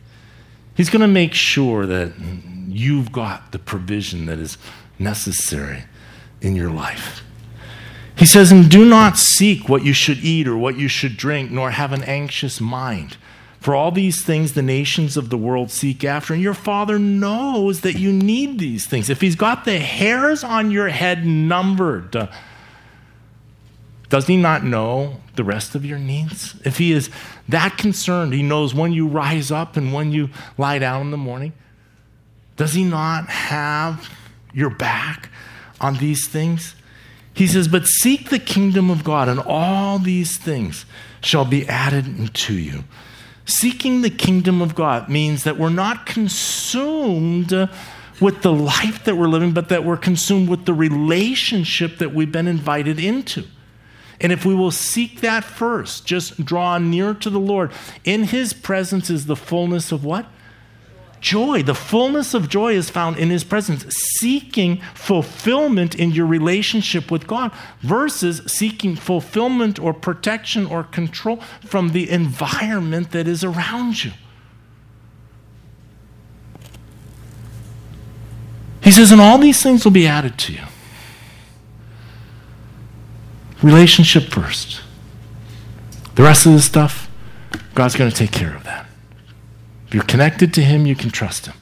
He's 0.76 0.88
going 0.88 1.02
to 1.02 1.08
make 1.08 1.34
sure 1.34 1.86
that 1.86 2.12
you've 2.68 3.12
got 3.12 3.52
the 3.52 3.58
provision 3.58 4.26
that 4.26 4.38
is 4.38 4.56
necessary 4.98 5.84
in 6.40 6.56
your 6.56 6.70
life. 6.70 7.22
He 8.16 8.24
says, 8.24 8.52
And 8.52 8.70
do 8.70 8.84
not 8.84 9.18
seek 9.18 9.68
what 9.68 9.84
you 9.84 9.92
should 9.92 10.18
eat 10.18 10.46
or 10.46 10.56
what 10.56 10.76
you 10.76 10.88
should 10.88 11.16
drink, 11.16 11.50
nor 11.50 11.72
have 11.72 11.92
an 11.92 12.02
anxious 12.04 12.60
mind. 12.60 13.16
For 13.64 13.74
all 13.74 13.90
these 13.90 14.22
things 14.22 14.52
the 14.52 14.62
nations 14.62 15.16
of 15.16 15.30
the 15.30 15.38
world 15.38 15.70
seek 15.70 16.04
after, 16.04 16.34
and 16.34 16.42
your 16.42 16.54
Father 16.54 16.98
knows 16.98 17.80
that 17.80 17.94
you 17.98 18.12
need 18.12 18.58
these 18.58 18.86
things. 18.86 19.08
If 19.08 19.20
He's 19.20 19.36
got 19.36 19.64
the 19.64 19.78
hairs 19.78 20.44
on 20.44 20.70
your 20.70 20.88
head 20.88 21.24
numbered, 21.24 22.14
uh, 22.14 22.26
does 24.10 24.26
He 24.26 24.36
not 24.36 24.64
know 24.64 25.20
the 25.34 25.44
rest 25.44 25.74
of 25.74 25.84
your 25.84 25.98
needs? 25.98 26.54
If 26.64 26.76
He 26.76 26.92
is 26.92 27.08
that 27.48 27.78
concerned, 27.78 28.34
He 28.34 28.42
knows 28.42 28.74
when 28.74 28.92
you 28.92 29.08
rise 29.08 29.50
up 29.50 29.76
and 29.76 29.92
when 29.94 30.12
you 30.12 30.28
lie 30.58 30.78
down 30.78 31.00
in 31.00 31.10
the 31.10 31.16
morning. 31.16 31.54
Does 32.56 32.74
He 32.74 32.84
not 32.84 33.28
have 33.28 34.10
your 34.52 34.70
back 34.70 35.30
on 35.80 35.94
these 35.96 36.28
things? 36.28 36.76
He 37.34 37.46
says, 37.46 37.68
But 37.68 37.86
seek 37.86 38.30
the 38.30 38.38
kingdom 38.38 38.90
of 38.90 39.04
God, 39.04 39.28
and 39.28 39.40
all 39.40 39.98
these 39.98 40.38
things 40.38 40.86
shall 41.20 41.44
be 41.44 41.68
added 41.68 42.06
unto 42.06 42.54
you. 42.54 42.84
Seeking 43.44 44.00
the 44.00 44.10
kingdom 44.10 44.62
of 44.62 44.74
God 44.74 45.08
means 45.08 45.44
that 45.44 45.58
we're 45.58 45.68
not 45.68 46.06
consumed 46.06 47.52
with 48.20 48.42
the 48.42 48.52
life 48.52 49.04
that 49.04 49.16
we're 49.16 49.28
living, 49.28 49.52
but 49.52 49.68
that 49.68 49.84
we're 49.84 49.96
consumed 49.96 50.48
with 50.48 50.64
the 50.64 50.72
relationship 50.72 51.98
that 51.98 52.14
we've 52.14 52.32
been 52.32 52.46
invited 52.46 52.98
into. 52.98 53.44
And 54.20 54.32
if 54.32 54.46
we 54.46 54.54
will 54.54 54.70
seek 54.70 55.20
that 55.20 55.44
first, 55.44 56.06
just 56.06 56.44
draw 56.44 56.78
near 56.78 57.12
to 57.14 57.28
the 57.28 57.40
Lord, 57.40 57.72
in 58.04 58.24
his 58.24 58.52
presence 58.52 59.10
is 59.10 59.26
the 59.26 59.36
fullness 59.36 59.92
of 59.92 60.04
what? 60.04 60.26
Joy. 61.24 61.62
The 61.62 61.74
fullness 61.74 62.34
of 62.34 62.50
joy 62.50 62.74
is 62.74 62.90
found 62.90 63.16
in 63.16 63.30
His 63.30 63.42
presence, 63.42 63.86
seeking 63.88 64.80
fulfillment 64.94 65.94
in 65.94 66.10
your 66.12 66.26
relationship 66.26 67.10
with 67.10 67.26
God 67.26 67.50
versus 67.80 68.42
seeking 68.46 68.94
fulfillment 68.94 69.80
or 69.80 69.94
protection 69.94 70.66
or 70.66 70.84
control 70.84 71.38
from 71.64 71.88
the 71.88 72.08
environment 72.10 73.10
that 73.12 73.26
is 73.26 73.42
around 73.42 74.04
you. 74.04 74.12
He 78.82 78.90
says, 78.90 79.10
and 79.10 79.20
all 79.20 79.38
these 79.38 79.62
things 79.62 79.82
will 79.82 79.92
be 79.92 80.06
added 80.06 80.36
to 80.40 80.52
you. 80.52 80.60
Relationship 83.62 84.24
first. 84.24 84.82
The 86.16 86.22
rest 86.22 86.44
of 86.44 86.52
this 86.52 86.66
stuff, 86.66 87.10
God's 87.74 87.96
going 87.96 88.10
to 88.10 88.16
take 88.16 88.30
care 88.30 88.54
of 88.54 88.64
that 88.64 88.83
you're 89.94 90.04
connected 90.04 90.52
to 90.54 90.62
Him, 90.62 90.86
you 90.86 90.96
can 90.96 91.10
trust 91.10 91.46
Him. 91.46 91.54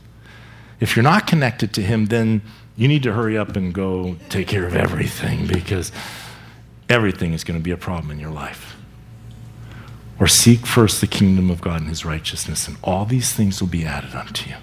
If 0.81 0.97
you're 0.97 1.03
not 1.03 1.27
connected 1.27 1.73
to 1.75 1.83
Him, 1.83 2.07
then 2.07 2.43
you 2.77 2.89
need 2.89 3.03
to 3.03 3.13
hurry 3.13 3.37
up 3.37 3.55
and 3.57 3.73
go 3.73 4.17
take 4.29 4.49
care 4.49 4.67
of 4.67 4.75
everything 4.75 5.47
because 5.47 5.93
everything 6.89 7.35
is 7.35 7.45
going 7.45 7.59
to 7.59 7.63
be 7.63 7.71
a 7.71 7.77
problem 7.77 8.11
in 8.11 8.19
your 8.19 8.31
life. 8.31 8.77
Or 10.19 10.27
seek 10.27 10.67
first 10.67 11.01
the 11.01 11.07
kingdom 11.07 11.51
of 11.51 11.61
God 11.61 11.81
and 11.81 11.89
His 11.89 12.05
righteousness, 12.05 12.67
and 12.67 12.77
all 12.83 13.05
these 13.05 13.33
things 13.33 13.61
will 13.61 13.69
be 13.69 13.85
added 13.85 14.15
unto 14.15 14.49
you. 14.51 14.57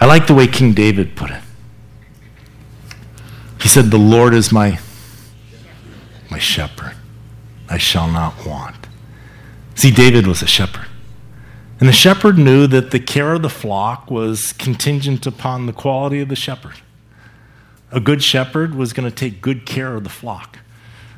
I 0.00 0.06
like 0.06 0.26
the 0.26 0.34
way 0.34 0.46
King 0.46 0.72
David 0.72 1.16
put 1.16 1.30
it. 1.30 1.42
He 3.60 3.68
said, 3.68 3.86
The 3.86 3.98
Lord 3.98 4.34
is 4.34 4.52
my, 4.52 4.78
my 6.30 6.38
shepherd. 6.38 6.94
I 7.68 7.78
shall 7.78 8.10
not 8.10 8.46
want. 8.46 8.88
See, 9.74 9.90
David 9.90 10.26
was 10.26 10.42
a 10.42 10.46
shepherd. 10.46 10.87
And 11.80 11.88
the 11.88 11.92
shepherd 11.92 12.38
knew 12.38 12.66
that 12.66 12.90
the 12.90 12.98
care 12.98 13.34
of 13.34 13.42
the 13.42 13.48
flock 13.48 14.10
was 14.10 14.52
contingent 14.52 15.26
upon 15.26 15.66
the 15.66 15.72
quality 15.72 16.20
of 16.20 16.28
the 16.28 16.36
shepherd. 16.36 16.80
A 17.92 18.00
good 18.00 18.22
shepherd 18.22 18.74
was 18.74 18.92
going 18.92 19.08
to 19.08 19.14
take 19.14 19.40
good 19.40 19.64
care 19.64 19.94
of 19.94 20.02
the 20.02 20.10
flock. 20.10 20.58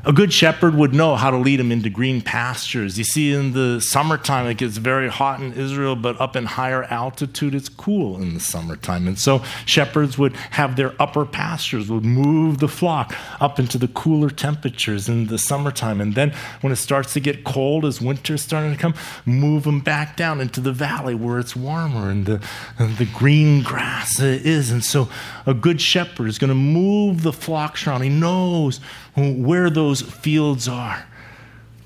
A 0.03 0.15
good 0.15 0.33
shepherd 0.33 0.75
would 0.77 0.95
know 0.95 1.15
how 1.15 1.31
to 1.31 1.37
lead 1.37 1.61
them 1.61 1.71
into 1.71 1.91
green 1.91 2.23
pastures. 2.23 2.97
You 2.97 3.05
see, 3.05 3.35
in 3.35 3.53
the 3.53 3.81
summertime, 3.83 4.47
it 4.47 4.57
gets 4.57 4.79
very 4.79 5.09
hot 5.09 5.41
in 5.41 5.53
Israel, 5.53 5.95
but 5.95 6.19
up 6.19 6.37
in 6.37 6.47
higher 6.47 6.85
altitude, 6.85 7.55
it's 7.55 7.69
cool 7.69 8.17
in 8.17 8.33
the 8.33 8.41
summertime. 8.41 9.07
And 9.07 9.19
so 9.19 9.43
shepherds 9.67 10.17
would 10.17 10.35
have 10.53 10.77
their 10.77 10.95
upper 10.99 11.27
pastures, 11.27 11.91
would 11.91 12.05
move 12.05 12.59
the 12.59 12.69
flock 12.69 13.15
up 13.41 13.59
into 13.59 13.77
the 13.77 13.89
cooler 13.89 14.31
temperatures 14.31 15.07
in 15.07 15.27
the 15.27 15.37
summertime. 15.37 16.01
And 16.01 16.15
then 16.15 16.33
when 16.63 16.73
it 16.73 16.77
starts 16.77 17.13
to 17.13 17.21
get 17.21 17.45
cold, 17.45 17.85
as 17.85 18.01
winter's 18.01 18.41
starting 18.41 18.73
to 18.73 18.79
come, 18.79 18.95
move 19.27 19.65
them 19.65 19.81
back 19.81 20.17
down 20.17 20.41
into 20.41 20.63
the 20.63 20.73
valley 20.73 21.15
where 21.15 21.39
it's 21.39 21.55
warmer 21.55 22.09
and 22.09 22.25
the, 22.25 22.43
and 22.79 22.97
the 22.97 23.05
green 23.07 23.63
grass 23.63 24.19
is. 24.19 24.71
And 24.71 24.83
so 24.83 25.11
a 25.45 25.53
good 25.53 25.79
shepherd 25.79 26.29
is 26.29 26.39
going 26.39 26.49
to 26.49 26.55
move 26.55 27.23
the 27.23 27.35
flocks 27.35 27.87
around. 27.87 28.01
He 28.01 28.09
knows 28.09 28.81
where 29.21 29.71
those 29.71 30.03
fields 30.03 30.69
are. 30.69 31.05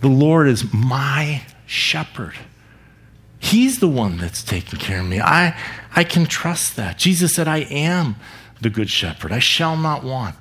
The 0.00 0.08
Lord 0.08 0.48
is 0.48 0.72
my 0.72 1.42
shepherd. 1.66 2.34
He's 3.38 3.80
the 3.80 3.88
one 3.88 4.16
that's 4.16 4.42
taking 4.42 4.78
care 4.78 5.00
of 5.00 5.06
me. 5.06 5.20
I, 5.20 5.58
I 5.94 6.04
can 6.04 6.26
trust 6.26 6.76
that. 6.76 6.98
Jesus 6.98 7.34
said, 7.34 7.46
I 7.46 7.58
am 7.58 8.16
the 8.60 8.70
good 8.70 8.90
shepherd. 8.90 9.32
I 9.32 9.38
shall 9.38 9.76
not 9.76 10.02
want. 10.02 10.34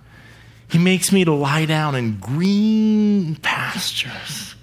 He 0.70 0.78
makes 0.78 1.12
me 1.12 1.26
to 1.26 1.34
lie 1.34 1.66
down 1.66 1.96
in 1.96 2.18
green 2.18 3.36
pastures. 3.36 4.56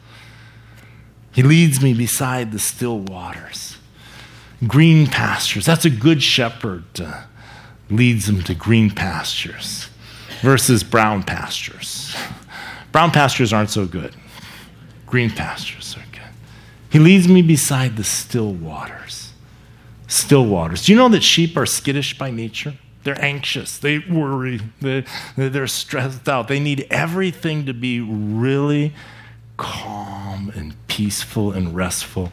He 1.33 1.43
leads 1.43 1.83
me 1.83 1.95
beside 1.95 2.51
the 2.51 2.59
still 2.59 2.99
waters. 2.99 3.77
Green 4.67 5.07
pastures. 5.07 5.67
That's 5.67 5.85
a 5.85 5.91
good 5.91 6.23
shepherd. 6.23 6.85
Uh, 6.99 7.25
leads 7.91 8.27
them 8.27 8.43
to 8.43 8.55
green 8.55 8.91
pastures 8.91 9.90
versus 10.41 10.83
brown 10.83 11.23
pastures. 11.23 12.17
Brown 12.93 13.11
pastures 13.11 13.53
aren't 13.53 13.71
so 13.71 13.87
good, 13.87 14.15
green 15.07 15.31
pastures 15.31 15.97
are 15.97 16.05
good. 16.13 16.21
He 16.91 16.99
leads 16.99 17.29
me 17.29 17.43
beside 17.43 17.97
the 17.97 18.05
still 18.05 18.53
waters. 18.53 19.33
Still 20.09 20.45
waters. 20.45 20.85
Do 20.85 20.93
you 20.93 20.99
know 20.99 21.09
that 21.11 21.23
sheep 21.23 21.57
are 21.57 21.67
skittish 21.67 22.19
by 22.19 22.33
nature? 22.33 22.75
They're 23.05 23.23
anxious. 23.25 23.79
They 23.79 24.01
worry. 24.01 24.61
They, 24.81 25.05
they're 25.37 25.69
stressed 25.69 26.29
out. 26.29 26.49
They 26.49 26.61
need 26.61 26.87
everything 26.91 27.65
to 27.67 27.73
be 27.73 28.01
really 28.01 28.93
calm 29.57 30.53
and 30.55 30.75
peaceful 30.89 31.53
and 31.53 31.75
restful 31.75 32.33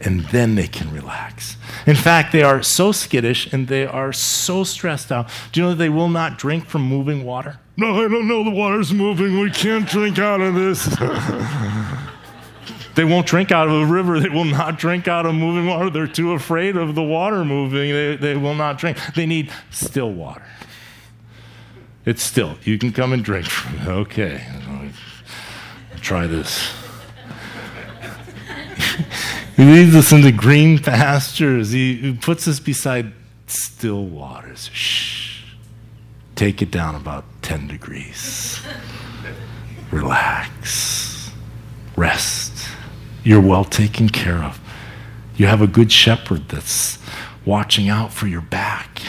and 0.00 0.20
then 0.26 0.54
they 0.54 0.66
can 0.66 0.92
relax. 0.92 1.56
In 1.86 1.96
fact, 1.96 2.32
they 2.32 2.42
are 2.42 2.62
so 2.62 2.92
skittish 2.92 3.52
and 3.52 3.68
they 3.68 3.86
are 3.86 4.12
so 4.12 4.64
stressed 4.64 5.12
out. 5.12 5.28
Do 5.52 5.60
you 5.60 5.64
know 5.64 5.70
that 5.70 5.76
they 5.76 5.88
will 5.88 6.08
not 6.08 6.38
drink 6.38 6.66
from 6.66 6.82
moving 6.82 7.24
water? 7.24 7.58
No, 7.76 8.04
I 8.04 8.08
don't 8.08 8.28
know 8.28 8.44
the 8.44 8.50
water's 8.50 8.92
moving. 8.92 9.40
We 9.40 9.50
can't 9.50 9.88
drink 9.88 10.18
out 10.18 10.40
of 10.40 10.54
this. 10.54 10.84
they 12.94 13.04
won't 13.04 13.26
drink 13.26 13.50
out 13.50 13.68
of 13.68 13.74
a 13.74 13.86
river. 13.86 14.20
They 14.20 14.28
will 14.28 14.44
not 14.44 14.78
drink 14.78 15.08
out 15.08 15.26
of 15.26 15.34
moving 15.34 15.66
water. 15.66 15.90
They're 15.90 16.06
too 16.06 16.32
afraid 16.32 16.76
of 16.76 16.94
the 16.94 17.02
water 17.02 17.44
moving. 17.44 17.92
They, 17.92 18.16
they 18.16 18.36
will 18.36 18.54
not 18.54 18.78
drink. 18.78 18.98
They 19.14 19.26
need 19.26 19.50
still 19.70 20.12
water. 20.12 20.46
It's 22.06 22.22
still. 22.22 22.58
You 22.62 22.78
can 22.78 22.92
come 22.92 23.12
and 23.12 23.24
drink 23.24 23.46
from 23.46 23.78
it. 23.78 23.88
Okay. 23.88 24.46
Try 26.00 26.26
this. 26.26 26.72
He 29.56 29.64
leads 29.64 29.94
us 29.94 30.12
into 30.12 30.32
green 30.32 30.78
pastures. 30.82 31.70
He, 31.70 31.96
he 31.96 32.14
puts 32.14 32.48
us 32.48 32.60
beside 32.60 33.12
still 33.46 34.04
waters. 34.04 34.68
Shh. 34.72 35.44
Take 36.34 36.60
it 36.60 36.70
down 36.70 36.94
about 36.96 37.24
10 37.42 37.68
degrees. 37.68 38.60
Relax. 39.92 41.30
Rest. 41.96 42.68
You're 43.22 43.40
well 43.40 43.64
taken 43.64 44.08
care 44.08 44.42
of. 44.42 44.60
You 45.36 45.46
have 45.46 45.62
a 45.62 45.66
good 45.66 45.92
shepherd 45.92 46.48
that's 46.48 46.98
watching 47.44 47.88
out 47.88 48.12
for 48.12 48.26
your 48.26 48.40
back. 48.40 49.02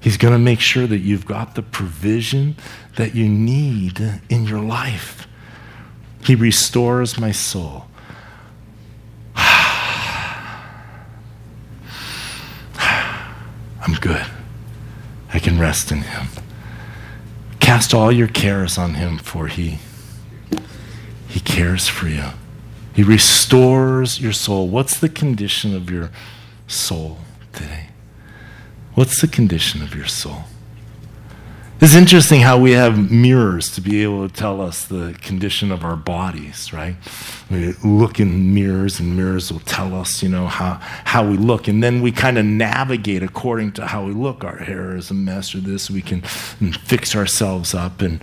He's 0.00 0.16
going 0.16 0.32
to 0.32 0.38
make 0.38 0.60
sure 0.60 0.88
that 0.88 0.98
you've 0.98 1.26
got 1.26 1.54
the 1.54 1.62
provision 1.62 2.56
that 2.96 3.14
you 3.14 3.28
need 3.28 4.00
in 4.28 4.44
your 4.44 4.60
life. 4.60 5.28
He 6.24 6.34
restores 6.34 7.18
my 7.18 7.30
soul. 7.30 7.86
I'm 13.82 13.94
good. 13.94 14.26
I 15.34 15.38
can 15.38 15.58
rest 15.58 15.90
in 15.90 16.02
him. 16.02 16.28
Cast 17.60 17.94
all 17.94 18.12
your 18.12 18.28
cares 18.28 18.78
on 18.78 18.94
him, 18.94 19.18
for 19.18 19.46
he, 19.48 19.78
he 21.28 21.40
cares 21.40 21.88
for 21.88 22.08
you. 22.08 22.24
He 22.94 23.02
restores 23.02 24.20
your 24.20 24.32
soul. 24.32 24.68
What's 24.68 24.98
the 25.00 25.08
condition 25.08 25.74
of 25.74 25.90
your 25.90 26.10
soul 26.66 27.18
today? 27.52 27.88
What's 28.94 29.20
the 29.20 29.28
condition 29.28 29.82
of 29.82 29.94
your 29.94 30.06
soul? 30.06 30.44
It's 31.84 31.96
interesting 31.96 32.42
how 32.42 32.60
we 32.60 32.70
have 32.70 33.10
mirrors 33.10 33.74
to 33.74 33.80
be 33.80 34.04
able 34.04 34.28
to 34.28 34.32
tell 34.32 34.60
us 34.60 34.84
the 34.84 35.16
condition 35.20 35.72
of 35.72 35.82
our 35.82 35.96
bodies, 35.96 36.72
right? 36.72 36.94
We 37.50 37.72
look 37.84 38.20
in 38.20 38.54
mirrors, 38.54 39.00
and 39.00 39.16
mirrors 39.16 39.52
will 39.52 39.60
tell 39.60 39.92
us, 39.96 40.22
you 40.22 40.28
know, 40.28 40.46
how, 40.46 40.74
how 41.04 41.28
we 41.28 41.36
look. 41.36 41.66
And 41.66 41.82
then 41.82 42.00
we 42.00 42.12
kind 42.12 42.38
of 42.38 42.46
navigate 42.46 43.24
according 43.24 43.72
to 43.72 43.86
how 43.88 44.04
we 44.04 44.12
look. 44.12 44.44
Our 44.44 44.58
hair 44.58 44.94
is 44.94 45.10
a 45.10 45.14
mess 45.14 45.56
or 45.56 45.58
this. 45.58 45.90
We 45.90 46.02
can 46.02 46.20
fix 46.22 47.16
ourselves 47.16 47.74
up. 47.74 48.00
And, 48.00 48.20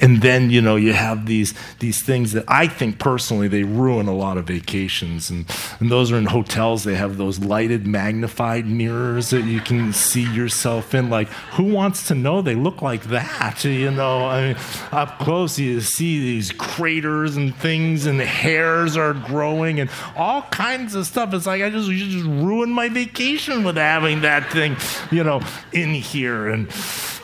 and 0.00 0.22
then, 0.22 0.50
you 0.50 0.60
know, 0.60 0.76
you 0.76 0.92
have 0.92 1.26
these, 1.26 1.54
these 1.80 2.00
things 2.00 2.30
that 2.32 2.44
I 2.46 2.68
think 2.68 3.00
personally 3.00 3.48
they 3.48 3.64
ruin 3.64 4.06
a 4.06 4.14
lot 4.14 4.38
of 4.38 4.46
vacations. 4.46 5.30
And, 5.30 5.50
and 5.80 5.90
those 5.90 6.12
are 6.12 6.16
in 6.16 6.26
hotels. 6.26 6.84
They 6.84 6.94
have 6.94 7.16
those 7.16 7.40
lighted, 7.40 7.88
magnified 7.88 8.68
mirrors 8.68 9.30
that 9.30 9.46
you 9.46 9.60
can 9.60 9.92
see 9.92 10.32
yourself 10.32 10.94
in. 10.94 11.10
Like, 11.10 11.28
who 11.56 11.64
wants 11.64 12.06
to 12.06 12.14
know 12.14 12.40
they 12.40 12.54
look 12.54 12.67
look 12.68 12.82
like 12.82 13.04
that. 13.04 13.64
You 13.64 13.90
know, 13.90 14.26
I 14.26 14.48
mean, 14.48 14.56
up 14.92 15.18
close 15.18 15.58
you 15.58 15.80
see 15.80 16.20
these 16.20 16.52
craters 16.52 17.36
and 17.36 17.54
things, 17.56 18.04
and 18.04 18.20
the 18.20 18.26
hairs 18.26 18.94
are 18.94 19.14
growing, 19.14 19.80
and 19.80 19.88
all 20.16 20.42
kinds 20.42 20.94
of 20.94 21.06
stuff. 21.06 21.32
It's 21.32 21.46
like 21.46 21.62
I 21.62 21.70
just 21.70 21.88
you 21.88 22.10
just 22.10 22.26
ruined 22.26 22.74
my 22.74 22.90
vacation 22.90 23.64
with 23.64 23.76
having 23.76 24.20
that 24.20 24.52
thing, 24.52 24.76
you 25.10 25.24
know, 25.24 25.40
in 25.72 25.94
here, 25.94 26.48
and 26.48 26.70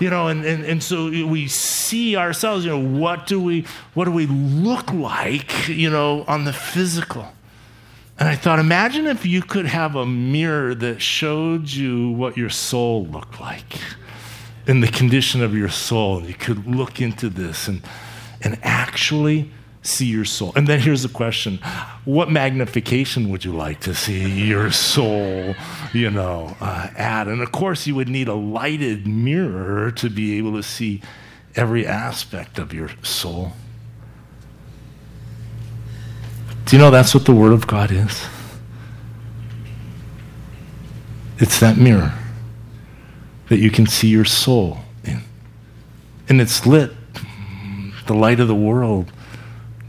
you 0.01 0.09
know, 0.09 0.29
and, 0.29 0.45
and 0.47 0.65
and 0.65 0.83
so 0.83 1.11
we 1.11 1.47
see 1.47 2.17
ourselves. 2.17 2.65
You 2.65 2.71
know, 2.71 2.99
what 2.99 3.27
do 3.27 3.39
we 3.39 3.67
what 3.93 4.07
do 4.07 4.13
we 4.13 4.27
look 4.27 4.93
like? 4.93 5.69
You 5.69 5.91
know, 5.91 6.25
on 6.27 6.45
the 6.45 6.55
physical. 6.55 7.29
And 8.17 8.29
I 8.29 8.37
thought, 8.37 8.61
imagine 8.61 9.09
if 9.09 9.27
you 9.27 9.43
could 9.43 9.67
have 9.67 9.97
a 9.97 10.07
mirror 10.07 10.73
that 10.77 11.03
showed 11.03 11.69
you 11.69 12.11
what 12.11 12.37
your 12.37 12.49
soul 12.49 13.07
looked 13.07 13.41
like 13.41 13.77
in 14.67 14.81
the 14.81 14.89
condition 14.89 15.43
of 15.43 15.55
your 15.55 15.69
soul. 15.69 16.23
You 16.23 16.35
could 16.35 16.67
look 16.67 17.01
into 17.01 17.29
this 17.29 17.69
and, 17.69 17.83
and 18.41 18.59
actually 18.63 19.51
see 19.83 20.07
your 20.07 20.25
soul. 20.25 20.53
And 20.57 20.67
then 20.67 20.81
here's 20.81 21.03
the 21.03 21.09
question 21.09 21.59
What 22.05 22.31
magnification 22.31 23.29
would 23.31 23.45
you 23.45 23.55
like 23.55 23.81
to 23.81 23.95
see 23.95 24.47
your 24.47 24.71
soul, 24.71 25.55
you 25.93 26.11
know, 26.11 26.57
uh, 26.61 26.89
at? 26.97 27.29
And 27.29 27.43
of 27.43 27.53
course, 27.53 27.87
you 27.87 27.95
would 27.95 28.09
need 28.09 28.29
a 28.29 28.35
lighted 28.35 29.07
mirror 29.07 29.91
to 29.93 30.09
be 30.11 30.39
able 30.39 30.53
to 30.55 30.63
see 30.63 31.03
every 31.55 31.87
aspect 31.87 32.59
of 32.59 32.73
your 32.73 32.91
soul. 33.03 33.53
Do 36.65 36.77
you 36.77 36.83
know 36.83 36.91
that's 36.91 37.15
what 37.15 37.27
the 37.27 37.35
Word 37.35 37.53
of 37.53 37.67
God 37.67 37.91
is? 37.91 38.27
It's 41.39 41.61
that 41.61 41.77
mirror 41.77 42.15
that 43.49 43.59
you 43.59 43.71
can 43.71 43.87
see 43.87 44.09
your 44.09 44.25
soul 44.25 44.79
in. 45.05 45.23
And 46.29 46.41
it's 46.41 46.67
lit. 46.67 46.93
The 48.07 48.15
light 48.15 48.41
of 48.41 48.49
the 48.49 48.55
world 48.55 49.11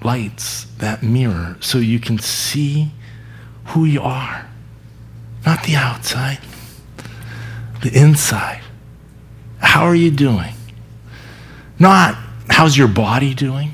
lights 0.03 0.65
that 0.77 1.03
mirror 1.03 1.57
so 1.59 1.79
you 1.79 1.99
can 1.99 2.17
see 2.17 2.91
who 3.67 3.85
you 3.85 4.01
are. 4.01 4.47
Not 5.45 5.63
the 5.63 5.75
outside, 5.75 6.39
the 7.81 7.91
inside. 7.93 8.61
How 9.59 9.83
are 9.83 9.95
you 9.95 10.11
doing? 10.11 10.53
Not 11.77 12.15
how's 12.49 12.77
your 12.77 12.87
body 12.87 13.33
doing? 13.33 13.71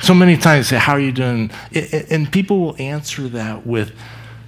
So 0.00 0.14
many 0.14 0.36
times 0.36 0.68
say, 0.68 0.76
How 0.76 0.92
are 0.92 1.00
you 1.00 1.12
doing? 1.12 1.50
And 2.10 2.30
people 2.30 2.60
will 2.60 2.76
answer 2.78 3.28
that 3.28 3.66
with, 3.66 3.92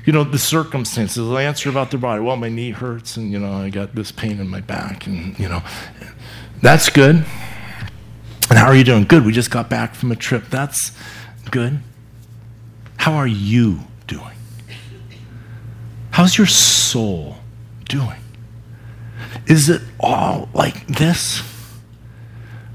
you 0.09 0.13
know, 0.13 0.25
the 0.25 0.39
circumstances. 0.39 1.17
They'll 1.17 1.37
answer 1.37 1.69
about 1.69 1.91
their 1.91 2.01
body. 2.01 2.23
Well, 2.23 2.37
my 2.37 2.49
knee 2.49 2.71
hurts, 2.71 3.19
and, 3.19 3.31
you 3.31 3.39
know, 3.39 3.53
I 3.53 3.69
got 3.69 3.95
this 3.95 4.11
pain 4.11 4.41
in 4.41 4.49
my 4.49 4.63
back, 4.63 5.07
and, 5.07 5.39
you 5.39 5.51
know, 5.51 5.63
that's 6.63 6.89
good. 6.89 7.17
And 7.17 8.59
how 8.59 8.69
are 8.69 8.75
you 8.75 8.85
doing? 8.85 9.05
Good. 9.05 9.27
We 9.27 9.33
just 9.33 9.51
got 9.51 9.69
back 9.69 9.95
from 9.95 10.11
a 10.11 10.17
trip. 10.17 10.45
That's 10.49 10.93
good. 11.51 11.81
How 12.97 13.17
are 13.17 13.27
you 13.27 13.81
doing? 14.07 14.33
How's 16.13 16.39
your 16.39 16.47
soul 16.47 17.37
doing? 17.87 18.23
Is 19.47 19.69
it 19.69 19.83
all 20.01 20.49
like 20.55 20.87
this? 20.87 21.43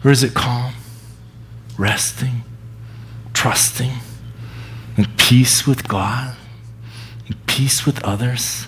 Or 0.05 0.11
is 0.11 0.21
it 0.21 0.35
calm, 0.35 0.75
resting, 1.79 2.43
trusting, 3.33 3.93
and 4.97 5.17
peace 5.17 5.65
with 5.65 5.87
God? 5.87 6.37
Peace 7.53 7.85
with 7.85 8.03
others, 8.03 8.65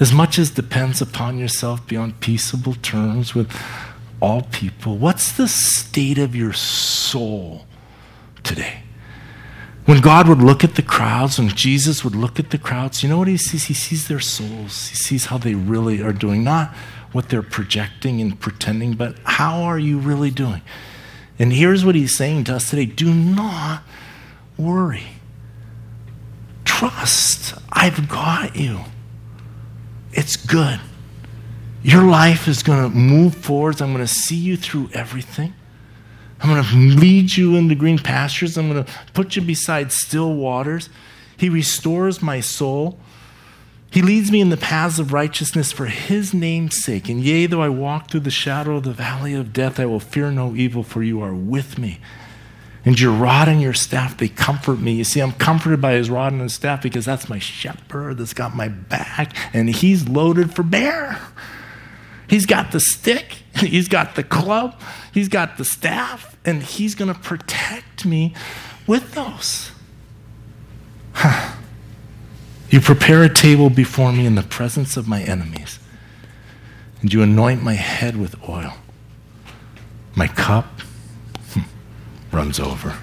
as 0.00 0.12
much 0.12 0.40
as 0.40 0.50
depends 0.50 1.00
upon 1.00 1.38
yourself, 1.38 1.86
be 1.86 1.96
on 1.96 2.10
peaceable 2.14 2.74
terms 2.74 3.32
with 3.32 3.48
all 4.20 4.42
people. 4.42 4.98
What's 4.98 5.30
the 5.30 5.46
state 5.46 6.18
of 6.18 6.34
your 6.34 6.52
soul 6.52 7.64
today? 8.42 8.82
When 9.84 10.00
God 10.00 10.26
would 10.26 10.42
look 10.42 10.64
at 10.64 10.74
the 10.74 10.82
crowds, 10.82 11.38
when 11.38 11.48
Jesus 11.50 12.02
would 12.02 12.16
look 12.16 12.40
at 12.40 12.50
the 12.50 12.58
crowds, 12.58 13.04
you 13.04 13.08
know 13.08 13.18
what 13.18 13.28
he 13.28 13.36
sees? 13.36 13.66
He 13.66 13.74
sees 13.74 14.08
their 14.08 14.18
souls. 14.18 14.88
He 14.88 14.96
sees 14.96 15.26
how 15.26 15.38
they 15.38 15.54
really 15.54 16.02
are 16.02 16.12
doing, 16.12 16.42
not 16.42 16.74
what 17.12 17.28
they're 17.28 17.40
projecting 17.40 18.20
and 18.20 18.40
pretending, 18.40 18.94
but 18.94 19.16
how 19.22 19.62
are 19.62 19.78
you 19.78 20.00
really 20.00 20.32
doing? 20.32 20.62
And 21.38 21.52
here's 21.52 21.84
what 21.84 21.94
he's 21.94 22.16
saying 22.16 22.44
to 22.44 22.56
us 22.56 22.70
today 22.70 22.86
do 22.86 23.14
not 23.14 23.84
worry 24.58 25.13
trust. 26.88 27.54
I've 27.72 28.08
got 28.08 28.56
you. 28.56 28.80
It's 30.12 30.36
good. 30.36 30.80
Your 31.82 32.02
life 32.02 32.48
is 32.48 32.62
going 32.62 32.90
to 32.90 32.96
move 32.96 33.34
forwards. 33.34 33.80
I'm 33.80 33.92
going 33.92 34.04
to 34.04 34.12
see 34.12 34.36
you 34.36 34.56
through 34.56 34.90
everything. 34.92 35.54
I'm 36.40 36.50
going 36.50 36.62
to 36.62 37.00
lead 37.00 37.36
you 37.36 37.56
into 37.56 37.74
green 37.74 37.98
pastures. 37.98 38.56
I'm 38.56 38.70
going 38.70 38.84
to 38.84 38.92
put 39.12 39.36
you 39.36 39.42
beside 39.42 39.92
still 39.92 40.34
waters. 40.34 40.88
He 41.36 41.48
restores 41.48 42.22
my 42.22 42.40
soul. 42.40 42.98
He 43.90 44.02
leads 44.02 44.30
me 44.30 44.40
in 44.40 44.50
the 44.50 44.56
paths 44.56 44.98
of 44.98 45.12
righteousness 45.12 45.72
for 45.72 45.86
his 45.86 46.34
name's 46.34 46.82
sake. 46.82 47.08
And 47.08 47.20
yea, 47.20 47.46
though 47.46 47.62
I 47.62 47.68
walk 47.68 48.10
through 48.10 48.20
the 48.20 48.30
shadow 48.30 48.76
of 48.76 48.84
the 48.84 48.92
valley 48.92 49.34
of 49.34 49.52
death, 49.52 49.78
I 49.78 49.86
will 49.86 50.00
fear 50.00 50.30
no 50.30 50.54
evil, 50.54 50.82
for 50.82 51.02
you 51.02 51.22
are 51.22 51.34
with 51.34 51.78
me. 51.78 52.00
And 52.84 53.00
your 53.00 53.12
rod 53.12 53.48
and 53.48 53.62
your 53.62 53.72
staff, 53.72 54.16
they 54.18 54.28
comfort 54.28 54.78
me. 54.78 54.92
You 54.92 55.04
see, 55.04 55.20
I'm 55.20 55.32
comforted 55.32 55.80
by 55.80 55.94
his 55.94 56.10
rod 56.10 56.32
and 56.32 56.42
his 56.42 56.54
staff 56.54 56.82
because 56.82 57.06
that's 57.06 57.28
my 57.28 57.38
shepherd 57.38 58.18
that's 58.18 58.34
got 58.34 58.54
my 58.54 58.68
back, 58.68 59.34
and 59.54 59.70
he's 59.70 60.08
loaded 60.08 60.54
for 60.54 60.62
bear. 60.62 61.18
He's 62.28 62.46
got 62.46 62.72
the 62.72 62.80
stick, 62.80 63.38
he's 63.58 63.88
got 63.88 64.16
the 64.16 64.22
club, 64.22 64.78
he's 65.12 65.28
got 65.28 65.56
the 65.56 65.64
staff, 65.64 66.36
and 66.44 66.62
he's 66.62 66.94
going 66.94 67.12
to 67.12 67.18
protect 67.18 68.04
me 68.04 68.34
with 68.86 69.12
those. 69.12 69.70
Huh. 71.12 71.52
You 72.70 72.80
prepare 72.80 73.22
a 73.22 73.32
table 73.32 73.70
before 73.70 74.10
me 74.10 74.26
in 74.26 74.34
the 74.34 74.42
presence 74.42 74.96
of 74.96 75.06
my 75.06 75.22
enemies, 75.22 75.78
and 77.00 77.12
you 77.12 77.22
anoint 77.22 77.62
my 77.62 77.74
head 77.74 78.16
with 78.16 78.34
oil. 78.48 78.72
My 80.16 80.26
cup 80.26 80.73
runs 82.34 82.58
over. 82.58 82.96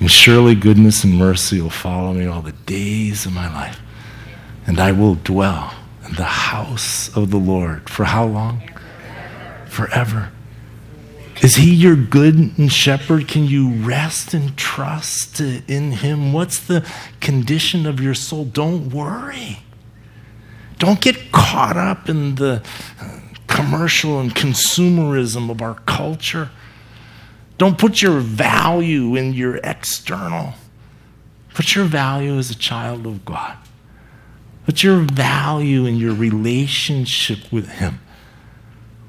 And 0.00 0.10
surely 0.10 0.54
goodness 0.54 1.04
and 1.04 1.14
mercy 1.14 1.60
will 1.60 1.70
follow 1.70 2.12
me 2.12 2.26
all 2.26 2.42
the 2.42 2.52
days 2.52 3.26
of 3.26 3.32
my 3.32 3.52
life. 3.52 3.80
And 4.66 4.80
I 4.80 4.92
will 4.92 5.16
dwell 5.16 5.74
in 6.06 6.14
the 6.14 6.24
house 6.24 7.14
of 7.16 7.30
the 7.30 7.36
Lord. 7.36 7.90
For 7.90 8.04
how 8.04 8.24
long? 8.24 8.62
Forever. 9.66 10.30
Is 11.42 11.56
he 11.56 11.74
your 11.74 11.96
good 11.96 12.70
shepherd? 12.70 13.26
Can 13.26 13.44
you 13.44 13.70
rest 13.70 14.32
and 14.32 14.56
trust 14.56 15.40
in 15.40 15.92
him? 15.92 16.32
What's 16.32 16.60
the 16.60 16.86
condition 17.20 17.86
of 17.86 18.00
your 18.00 18.14
soul? 18.14 18.44
Don't 18.44 18.90
worry. 18.90 19.58
Don't 20.78 21.00
get 21.00 21.32
caught 21.32 21.76
up 21.76 22.08
in 22.08 22.36
the 22.36 22.62
commercial 23.46 24.20
and 24.20 24.34
consumerism 24.34 25.50
of 25.50 25.60
our 25.62 25.74
culture. 25.86 26.50
Don't 27.58 27.78
put 27.78 28.02
your 28.02 28.18
value 28.18 29.14
in 29.14 29.32
your 29.32 29.56
external. 29.58 30.54
Put 31.54 31.74
your 31.74 31.84
value 31.84 32.38
as 32.38 32.50
a 32.50 32.56
child 32.56 33.06
of 33.06 33.24
God. 33.24 33.56
Put 34.64 34.82
your 34.82 34.98
value 34.98 35.84
in 35.86 35.96
your 35.96 36.14
relationship 36.14 37.52
with 37.52 37.68
Him. 37.68 38.00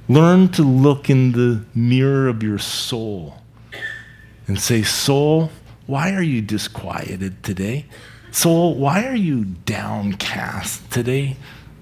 Learn 0.10 0.50
to 0.50 0.64
look 0.64 1.10
in 1.10 1.32
the 1.32 1.64
mirror 1.74 2.28
of 2.28 2.44
your 2.44 2.58
soul 2.58 3.36
and 4.48 4.60
say, 4.60 4.84
Soul, 4.84 5.52
why 5.86 6.14
are 6.14 6.24
you 6.24 6.41
disquieted 6.41 7.44
today? 7.44 7.86
Soul, 8.32 8.76
why 8.76 9.06
are 9.06 9.16
you 9.16 9.46
downcast 9.46 10.91
today? 10.91 11.38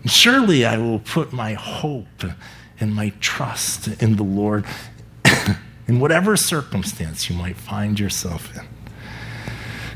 Surely 0.05 0.66
I 0.66 0.78
will 0.78 0.99
put 0.99 1.32
my 1.32 1.53
hope 1.53 2.24
and 2.80 2.93
my 2.93 3.14
trust 3.20 3.88
in 4.01 4.18
the 4.18 4.24
Lord 4.24 4.66
in 5.91 5.99
whatever 5.99 6.37
circumstance 6.37 7.29
you 7.29 7.35
might 7.35 7.57
find 7.57 7.99
yourself 7.99 8.55
in. 8.55 8.65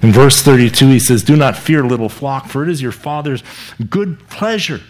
In 0.02 0.12
verse 0.12 0.42
32, 0.42 0.90
he 0.90 1.00
says, 1.00 1.24
Do 1.24 1.38
not 1.38 1.56
fear, 1.56 1.86
little 1.86 2.10
flock, 2.10 2.48
for 2.48 2.64
it 2.64 2.70
is 2.70 2.82
your 2.82 2.92
Father's 2.92 3.42
good 3.90 4.28
pleasure 4.28 4.82